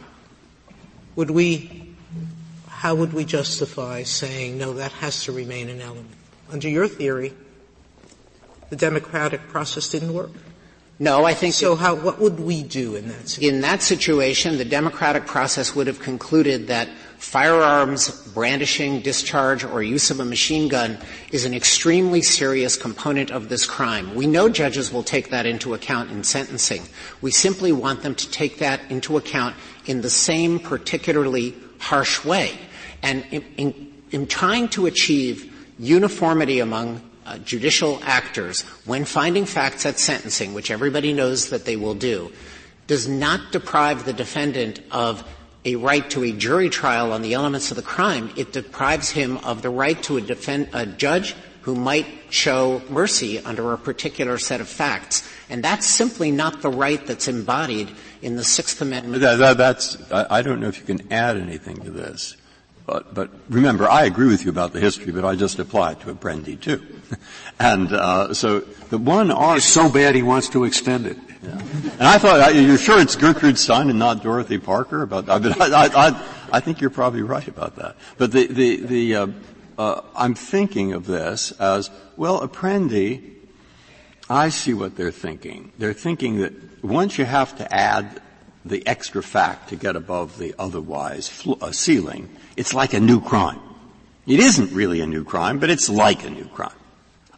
Would 1.15 1.31
we, 1.31 1.95
how 2.67 2.93
would 2.93 3.11
we 3.11 3.25
justify 3.25 4.03
saying 4.03 4.55
no, 4.55 4.73
that 4.73 4.91
has 4.91 5.23
to 5.23 5.31
remain 5.31 5.67
an 5.67 5.81
element? 5.81 6.11
Under 6.51 6.69
your 6.69 6.87
theory, 6.87 7.33
the 8.69 8.75
democratic 8.75 9.47
process 9.47 9.89
didn't 9.89 10.13
work. 10.13 10.29
No, 10.97 11.25
I 11.25 11.33
think 11.33 11.53
so. 11.53 11.75
How, 11.75 11.93
what 11.93 12.19
would 12.19 12.39
we 12.39 12.63
do 12.63 12.95
in 12.95 13.09
that 13.09 13.27
situation? 13.27 13.55
In 13.55 13.61
that 13.61 13.81
situation, 13.81 14.57
the 14.57 14.63
democratic 14.63 15.25
process 15.25 15.75
would 15.75 15.87
have 15.87 15.99
concluded 15.99 16.67
that 16.67 16.87
firearms 17.17 18.09
brandishing, 18.33 19.01
discharge, 19.01 19.65
or 19.65 19.83
use 19.83 20.09
of 20.09 20.21
a 20.21 20.25
machine 20.25 20.69
gun 20.69 20.97
is 21.33 21.43
an 21.43 21.53
extremely 21.53 22.21
serious 22.21 22.77
component 22.77 23.29
of 23.29 23.49
this 23.49 23.65
crime. 23.65 24.15
We 24.15 24.25
know 24.25 24.47
judges 24.47 24.93
will 24.93 25.03
take 25.03 25.31
that 25.31 25.45
into 25.45 25.73
account 25.73 26.11
in 26.11 26.23
sentencing. 26.23 26.83
We 27.21 27.31
simply 27.31 27.73
want 27.73 28.01
them 28.01 28.15
to 28.15 28.31
take 28.31 28.59
that 28.59 28.79
into 28.89 29.17
account 29.17 29.57
in 29.85 29.99
the 30.01 30.09
same 30.09 30.59
particularly 30.59 31.55
harsh 31.79 32.23
way. 32.23 32.57
And 33.03 33.25
in, 33.31 33.43
in, 33.57 33.93
in 34.11 34.27
trying 34.27 34.69
to 34.69 34.85
achieve 34.85 35.51
uniformity 35.77 36.59
among 36.59 37.01
uh, 37.25 37.37
judicial 37.39 37.99
actors, 38.03 38.61
when 38.85 39.05
finding 39.05 39.45
facts 39.45 39.85
at 39.85 39.99
sentencing, 39.99 40.53
which 40.53 40.71
everybody 40.71 41.13
knows 41.13 41.49
that 41.49 41.65
they 41.65 41.75
will 41.75 41.95
do, 41.95 42.31
does 42.87 43.07
not 43.07 43.51
deprive 43.51 44.05
the 44.05 44.13
defendant 44.13 44.79
of 44.91 45.27
a 45.65 45.75
right 45.75 46.07
to 46.11 46.23
a 46.23 46.31
jury 46.31 46.69
trial 46.69 47.11
on 47.11 47.23
the 47.23 47.33
elements 47.33 47.71
of 47.71 47.77
the 47.77 47.83
crime. 47.83 48.31
It 48.37 48.53
deprives 48.53 49.09
him 49.09 49.37
of 49.39 49.63
the 49.63 49.71
right 49.71 50.01
to 50.03 50.17
a, 50.17 50.21
defend, 50.21 50.69
a 50.73 50.85
judge 50.85 51.35
who 51.61 51.73
might 51.73 52.05
show 52.29 52.79
mercy 52.89 53.39
under 53.39 53.73
a 53.73 53.77
particular 53.77 54.37
set 54.37 54.61
of 54.61 54.67
facts. 54.67 55.27
And 55.49 55.63
that's 55.63 55.87
simply 55.87 56.29
not 56.29 56.61
the 56.61 56.69
right 56.69 57.03
that's 57.03 57.27
embodied 57.27 57.89
in 58.21 58.35
the 58.35 58.43
Sixth 58.43 58.79
Amendment. 58.81 59.23
That, 59.23 59.37
that, 59.37 59.57
that's, 59.57 60.11
I, 60.11 60.27
I 60.29 60.41
don't 60.43 60.59
know 60.59 60.67
if 60.67 60.77
you 60.77 60.85
can 60.85 61.11
add 61.11 61.37
anything 61.37 61.77
to 61.81 61.89
this. 61.89 62.37
But, 62.85 63.13
but 63.15 63.31
remember, 63.49 63.89
I 63.89 64.03
agree 64.03 64.27
with 64.27 64.43
you 64.43 64.51
about 64.51 64.71
the 64.71 64.79
history, 64.79 65.11
but 65.11 65.25
I 65.25 65.35
just 65.35 65.57
apply 65.57 65.93
it 65.93 66.01
to 66.01 66.13
Apprendi 66.13 66.59
too. 66.59 66.85
and 67.59 67.91
uh, 67.91 68.33
so 68.33 68.59
the 68.89 68.97
one 68.99 69.31
argument 69.31 69.63
so 69.63 69.89
bad 69.89 70.13
he 70.13 70.21
wants 70.21 70.49
to 70.49 70.65
extend 70.65 71.07
it. 71.07 71.17
Yeah. 71.41 71.61
And 71.93 72.03
I 72.03 72.17
thought, 72.17 72.53
you're 72.53 72.77
sure 72.77 72.99
it's 72.99 73.15
Gertrude 73.15 73.57
Stein 73.57 73.89
and 73.89 73.97
not 73.97 74.21
Dorothy 74.21 74.59
Parker? 74.59 75.01
About 75.01 75.29
I, 75.29 75.39
mean, 75.39 75.53
I, 75.59 75.89
I, 75.95 76.27
I 76.51 76.59
think 76.59 76.81
you're 76.81 76.89
probably 76.89 77.23
right 77.23 77.47
about 77.47 77.75
that. 77.77 77.95
But 78.17 78.31
the 78.31 78.47
the 78.47 78.77
the 78.77 79.15
uh, 79.15 79.27
uh, 79.77 80.01
I'm 80.15 80.35
thinking 80.35 80.93
of 80.93 81.05
this 81.05 81.51
as 81.53 81.89
well. 82.17 82.47
Apprendi, 82.47 83.33
I 84.29 84.49
see 84.49 84.73
what 84.73 84.95
they're 84.95 85.11
thinking. 85.11 85.71
They're 85.77 85.93
thinking 85.93 86.39
that 86.39 86.83
once 86.83 87.17
you 87.17 87.25
have 87.25 87.57
to 87.57 87.75
add 87.75 88.21
the 88.63 88.85
extra 88.87 89.21
fact 89.21 89.69
to 89.69 89.75
get 89.75 89.95
above 89.95 90.39
the 90.39 90.55
otherwise 90.57 91.27
fl- 91.27 91.53
uh, 91.61 91.71
ceiling, 91.71 92.29
it's 92.55 92.73
like 92.73 92.93
a 92.93 92.99
new 92.99 93.21
crime. 93.21 93.59
It 94.27 94.39
isn't 94.39 94.71
really 94.71 95.01
a 95.01 95.07
new 95.07 95.23
crime, 95.23 95.59
but 95.59 95.69
it's 95.69 95.89
like 95.89 96.25
a 96.25 96.29
new 96.29 96.45
crime. 96.45 96.71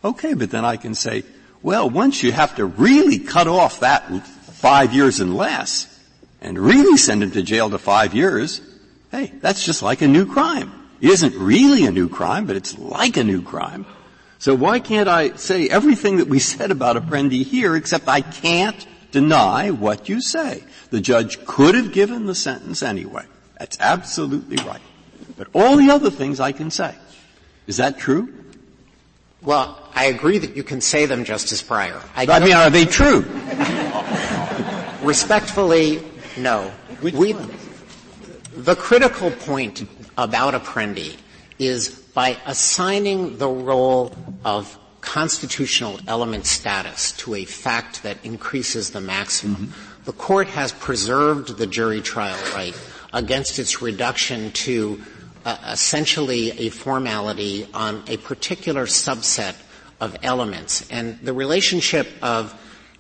Okay, 0.04 0.34
but 0.34 0.52
then 0.52 0.64
I 0.64 0.78
can 0.78 0.96
say, 0.96 1.24
well, 1.62 1.90
once 1.90 2.24
you 2.24 2.32
have 2.32 2.56
to 2.56 2.66
really 2.66 3.20
cut 3.20 3.48
off 3.48 3.82
that 3.82 4.26
five 4.28 4.94
years 4.94 5.20
and 5.20 5.36
less, 5.36 5.94
and 6.42 6.58
really 6.58 6.98
send 6.98 7.24
him 7.24 7.32
to 7.32 7.42
jail 7.42 7.70
to 7.70 7.78
five 7.78 8.14
years, 8.14 8.62
hey, 9.12 9.34
that's 9.42 9.66
just 9.66 9.82
like 9.82 10.02
a 10.02 10.08
new 10.08 10.26
crime. 10.26 10.72
It 11.02 11.10
isn't 11.10 11.36
really 11.36 11.86
a 11.86 11.92
new 11.92 12.10
crime, 12.10 12.46
but 12.46 12.56
it's 12.56 12.78
like 12.78 13.18
a 13.18 13.24
new 13.24 13.42
crime. 13.42 13.86
So 14.40 14.54
why 14.56 14.80
can't 14.80 15.10
I 15.10 15.36
say 15.36 15.68
everything 15.68 16.18
that 16.18 16.28
we 16.28 16.40
said 16.54 16.72
about 16.72 16.96
Apprendi 16.96 17.44
here, 17.44 17.76
except 17.76 18.08
I 18.08 18.22
can't 18.22 18.88
deny 19.12 19.72
what 19.72 20.10
you 20.10 20.22
say? 20.22 20.64
The 20.90 21.02
judge 21.02 21.44
could 21.46 21.76
have 21.76 21.92
given 21.92 22.26
the 22.26 22.36
sentence 22.36 22.84
anyway. 22.84 23.26
That's 23.60 23.78
absolutely 23.80 24.58
right. 24.64 24.82
But 25.38 25.48
all 25.54 25.78
the 25.78 25.90
other 25.92 26.10
things 26.10 26.40
I 26.40 26.52
can 26.52 26.72
say. 26.72 26.96
Is 27.68 27.78
that 27.78 27.98
true? 27.98 28.34
Well, 29.42 29.78
I 29.94 30.06
agree 30.06 30.40
that 30.40 30.56
you 30.56 30.64
can 30.64 30.82
say 30.82 31.06
them, 31.06 31.24
Justice 31.24 31.62
Breyer. 31.62 32.02
I, 32.16 32.26
I 32.30 32.40
mean, 32.40 32.54
are 32.54 32.70
they 32.70 32.86
true? 32.86 33.22
Respectfully, 35.04 36.04
no. 36.38 36.72
We, 37.02 37.36
the 38.56 38.76
critical 38.76 39.30
point 39.32 39.88
about 40.18 40.54
Apprendi 40.54 41.16
is 41.60 41.90
by 41.90 42.38
assigning 42.46 43.38
the 43.38 43.48
role 43.48 44.16
of 44.44 44.78
constitutional 45.02 46.00
element 46.08 46.46
status 46.46 47.12
to 47.14 47.36
a 47.36 47.46
fact 47.46 48.04
that 48.04 48.18
increases 48.26 48.90
the 48.90 49.00
maximum, 49.00 49.68
mm-hmm. 49.68 50.04
the 50.04 50.12
court 50.14 50.48
has 50.48 50.74
preserved 50.74 51.58
the 51.58 51.68
jury 51.68 52.02
trial 52.02 52.38
right 52.54 52.76
against 53.14 53.60
its 53.60 53.82
reduction 53.82 54.52
to 54.52 55.02
uh, 55.48 55.58
essentially 55.72 56.52
a 56.68 56.70
formality 56.70 57.66
on 57.74 58.04
a 58.08 58.18
particular 58.18 58.86
subset 58.86 59.56
of 60.02 60.18
elements. 60.22 60.86
And 60.92 61.18
the 61.22 61.32
relationship 61.32 62.06
of 62.22 62.54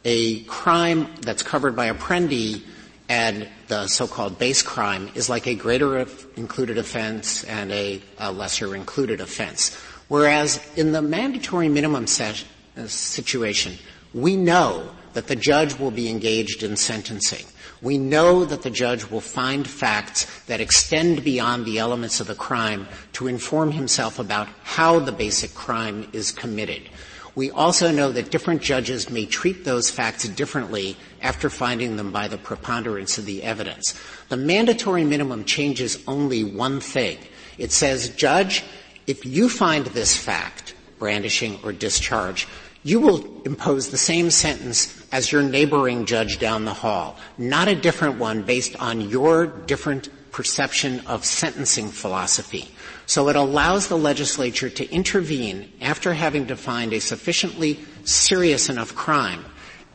a 0.06 0.44
crime 0.44 1.14
that's 1.20 1.44
covered 1.44 1.76
by 1.76 1.92
Apprendi 1.92 2.62
and 3.10 3.50
the 3.68 3.88
so-called 3.88 4.40
base 4.40 4.62
crime 4.62 5.12
is 5.14 5.28
like 5.28 5.46
a 5.46 5.56
greater 5.56 6.08
included 6.38 6.78
offense 6.78 7.44
and 7.44 7.70
a, 7.70 8.02
a 8.18 8.32
lesser 8.32 8.76
included 8.76 9.20
offense. 9.20 9.76
Whereas 10.08 10.62
in 10.78 10.94
the 10.94 11.02
mandatory 11.02 11.68
minimum 11.68 12.08
set, 12.08 12.46
uh, 12.78 12.88
situation, 12.88 13.78
we 14.14 14.38
know 14.38 14.90
that 15.12 15.28
the 15.28 15.36
judge 15.36 15.78
will 15.78 15.92
be 15.92 16.10
engaged 16.10 16.64
in 16.64 16.78
sentencing. 16.78 17.46
We 17.82 17.98
know 17.98 18.44
that 18.46 18.64
the 18.64 18.70
judge 18.70 19.10
will 19.10 19.22
find 19.22 19.68
facts 19.68 20.26
that 20.46 20.62
extend 20.62 21.24
beyond 21.24 21.66
the 21.66 21.78
elements 21.78 22.20
of 22.20 22.28
the 22.28 22.36
crime 22.36 22.88
to 23.14 23.28
inform 23.28 23.72
himself 23.72 24.18
about 24.18 24.48
how 24.64 25.00
the 25.00 25.12
basic 25.12 25.54
crime 25.54 26.08
is 26.12 26.32
committed. 26.32 26.90
We 27.36 27.52
also 27.52 27.92
know 27.92 28.12
that 28.14 28.32
different 28.32 28.64
judges 28.64 29.12
may 29.12 29.28
treat 29.28 29.64
those 29.64 29.92
facts 29.92 30.28
differently 30.28 30.98
after 31.22 31.52
finding 31.52 31.96
them 31.96 32.12
by 32.12 32.28
the 32.28 32.40
preponderance 32.40 33.20
of 33.20 33.26
the 33.26 33.44
evidence. 33.44 33.94
The 34.30 34.38
mandatory 34.38 35.04
minimum 35.04 35.46
changes 35.46 36.00
only 36.08 36.44
one 36.44 36.80
thing. 36.80 37.20
It 37.60 37.72
says, 37.72 38.10
judge, 38.10 38.64
if 39.06 39.24
you 39.24 39.50
find 39.50 39.86
this 39.86 40.18
fact, 40.18 40.74
brandishing 40.98 41.60
or 41.64 41.74
discharge, 41.74 42.48
you 42.88 43.02
will 43.02 43.42
impose 43.44 43.90
the 43.90 43.98
same 43.98 44.32
sentence 44.32 45.06
as 45.12 45.30
your 45.30 45.44
neighboring 45.44 46.06
judge 46.06 46.40
down 46.40 46.64
the 46.64 46.74
hall, 46.74 47.18
not 47.38 47.68
a 47.68 47.76
different 47.76 48.18
one 48.18 48.44
based 48.44 48.78
on 48.78 49.02
your 49.02 49.46
different 49.46 50.08
perception 50.32 51.02
of 51.06 51.26
sentencing 51.26 51.90
philosophy. 51.90 52.70
So 53.06 53.28
it 53.28 53.36
allows 53.36 53.90
the 53.90 53.98
legislature 53.98 54.70
to 54.70 54.90
intervene 54.90 55.70
after 55.82 56.14
having 56.14 56.46
defined 56.46 56.94
a 56.94 57.02
sufficiently 57.02 57.78
serious 58.06 58.70
enough 58.70 58.96
crime 58.96 59.44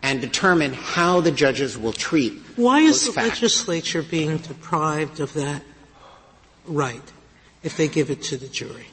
and 0.02 0.20
determine 0.20 0.74
how 0.74 1.22
the 1.22 1.30
judges 1.30 1.78
will 1.78 1.94
treat 1.94 2.34
Why 2.56 2.80
is 2.80 3.06
the 3.06 3.12
facts. 3.12 3.40
legislature 3.40 4.02
being 4.02 4.36
deprived 4.36 5.18
of 5.18 5.32
that 5.32 5.62
right 6.66 7.12
if 7.62 7.74
they 7.78 7.88
give 7.88 8.10
it 8.10 8.20
to 8.24 8.36
the 8.36 8.48
jury? 8.48 8.91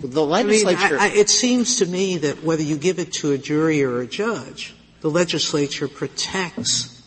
The 0.00 0.24
legislature. 0.24 0.78
I 0.78 0.90
mean, 0.90 1.00
I, 1.00 1.04
I, 1.06 1.08
it 1.08 1.28
seems 1.28 1.78
to 1.78 1.86
me 1.86 2.18
that 2.18 2.44
whether 2.44 2.62
you 2.62 2.76
give 2.76 2.98
it 2.98 3.12
to 3.14 3.32
a 3.32 3.38
jury 3.38 3.82
or 3.82 4.00
a 4.00 4.06
judge, 4.06 4.74
the 5.00 5.10
legislature 5.10 5.88
protects 5.88 7.02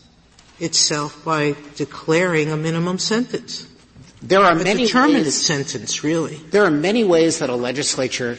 itself 0.59 1.23
by 1.23 1.55
declaring 1.75 2.51
a 2.51 2.57
minimum 2.57 2.99
sentence. 2.99 3.67
There 4.21 4.41
are 4.41 4.51
a 4.51 4.63
many 4.63 4.85
determinate 4.85 5.23
ways, 5.23 5.45
sentence, 5.45 6.03
really. 6.03 6.35
There 6.35 6.63
are 6.63 6.71
many 6.71 7.03
ways 7.03 7.39
that 7.39 7.49
a 7.49 7.55
legislature 7.55 8.37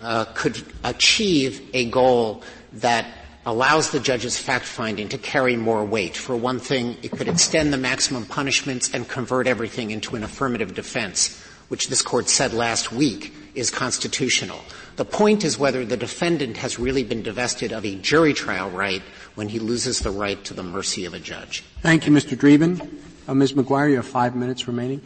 uh, 0.00 0.24
could 0.34 0.62
achieve 0.82 1.70
a 1.74 1.88
goal 1.90 2.42
that 2.74 3.06
allows 3.44 3.90
the 3.90 4.00
judge's 4.00 4.38
fact 4.38 4.64
finding 4.64 5.08
to 5.08 5.18
carry 5.18 5.56
more 5.56 5.84
weight. 5.84 6.16
For 6.16 6.36
one 6.36 6.58
thing, 6.58 6.96
it 7.02 7.12
could 7.12 7.28
extend 7.28 7.72
the 7.72 7.76
maximum 7.76 8.26
punishments 8.26 8.92
and 8.94 9.08
convert 9.08 9.46
everything 9.46 9.90
into 9.90 10.16
an 10.16 10.22
affirmative 10.22 10.74
defense, 10.74 11.41
which 11.72 11.88
this 11.88 12.02
court 12.02 12.28
said 12.28 12.52
last 12.52 12.92
week 12.92 13.32
is 13.54 13.70
constitutional. 13.70 14.60
The 14.96 15.06
point 15.06 15.42
is 15.42 15.56
whether 15.56 15.86
the 15.86 15.96
defendant 15.96 16.58
has 16.58 16.78
really 16.78 17.02
been 17.02 17.22
divested 17.22 17.72
of 17.72 17.86
a 17.86 17.94
jury 17.94 18.34
trial 18.34 18.68
right 18.68 19.00
when 19.36 19.48
he 19.48 19.58
loses 19.58 20.00
the 20.00 20.10
right 20.10 20.44
to 20.44 20.52
the 20.52 20.62
mercy 20.62 21.06
of 21.06 21.14
a 21.14 21.18
judge. 21.18 21.64
Thank 21.80 22.06
you, 22.06 22.12
Mr. 22.12 22.36
Dreeben. 22.36 23.00
Uh, 23.26 23.32
Ms. 23.32 23.56
Maguire, 23.56 23.88
you 23.88 23.96
have 23.96 24.06
five 24.06 24.36
minutes 24.36 24.68
remaining. 24.68 25.00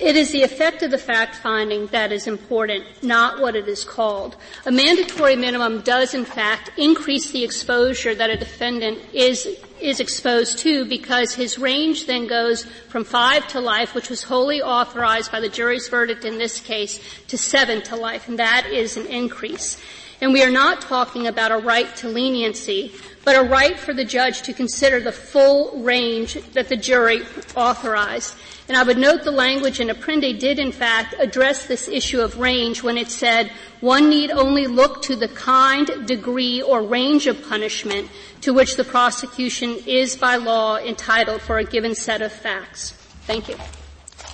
It 0.00 0.16
is 0.16 0.30
the 0.30 0.42
effect 0.42 0.82
of 0.82 0.92
the 0.92 0.98
fact 0.98 1.36
finding 1.36 1.86
that 1.88 2.12
is 2.12 2.28
important, 2.28 2.84
not 3.02 3.40
what 3.40 3.56
it 3.56 3.66
is 3.66 3.84
called. 3.84 4.36
A 4.64 4.70
mandatory 4.70 5.34
minimum 5.34 5.80
does 5.80 6.14
in 6.14 6.24
fact 6.24 6.70
increase 6.76 7.32
the 7.32 7.42
exposure 7.42 8.14
that 8.14 8.30
a 8.30 8.36
defendant 8.36 8.98
is, 9.12 9.46
is 9.80 10.00
exposed 10.00 10.58
to 10.58 10.84
because 10.84 11.34
his 11.34 11.58
range 11.58 12.06
then 12.06 12.26
goes 12.26 12.64
from 12.88 13.04
five 13.04 13.46
to 13.48 13.60
life, 13.60 13.94
which 13.94 14.10
was 14.10 14.22
wholly 14.22 14.60
authorized 14.60 15.32
by 15.32 15.40
the 15.40 15.48
jury's 15.48 15.88
verdict 15.88 16.24
in 16.24 16.38
this 16.38 16.60
case, 16.60 17.00
to 17.28 17.38
seven 17.38 17.82
to 17.82 17.96
life, 17.96 18.28
and 18.28 18.38
that 18.38 18.66
is 18.66 18.96
an 18.96 19.06
increase. 19.06 19.80
And 20.20 20.32
we 20.32 20.42
are 20.42 20.50
not 20.50 20.80
talking 20.80 21.26
about 21.26 21.52
a 21.52 21.58
right 21.58 21.94
to 21.96 22.08
leniency, 22.08 22.92
but 23.28 23.36
a 23.36 23.42
right 23.42 23.78
for 23.78 23.92
the 23.92 24.06
judge 24.06 24.40
to 24.40 24.54
consider 24.54 25.00
the 25.00 25.12
full 25.12 25.82
range 25.82 26.32
that 26.52 26.70
the 26.70 26.76
jury 26.78 27.20
authorized. 27.54 28.34
And 28.68 28.74
I 28.74 28.82
would 28.82 28.96
note 28.96 29.22
the 29.22 29.30
language 29.30 29.80
in 29.80 29.88
Apprendi 29.88 30.40
did 30.40 30.58
in 30.58 30.72
fact 30.72 31.14
address 31.18 31.66
this 31.66 31.88
issue 31.88 32.22
of 32.22 32.38
range 32.38 32.82
when 32.82 32.96
it 32.96 33.08
said 33.08 33.52
one 33.80 34.08
need 34.08 34.30
only 34.30 34.66
look 34.66 35.02
to 35.02 35.14
the 35.14 35.28
kind, 35.28 36.06
degree, 36.06 36.62
or 36.62 36.80
range 36.80 37.26
of 37.26 37.46
punishment 37.46 38.08
to 38.40 38.54
which 38.54 38.76
the 38.76 38.84
prosecution 38.84 39.76
is 39.84 40.16
by 40.16 40.36
law 40.36 40.78
entitled 40.78 41.42
for 41.42 41.58
a 41.58 41.64
given 41.64 41.94
set 41.94 42.22
of 42.22 42.32
facts. 42.32 42.92
Thank 43.26 43.50
you. 43.50 43.56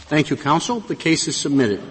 Thank 0.06 0.30
you, 0.30 0.36
counsel. 0.36 0.78
The 0.78 0.94
case 0.94 1.26
is 1.26 1.34
submitted. 1.34 1.82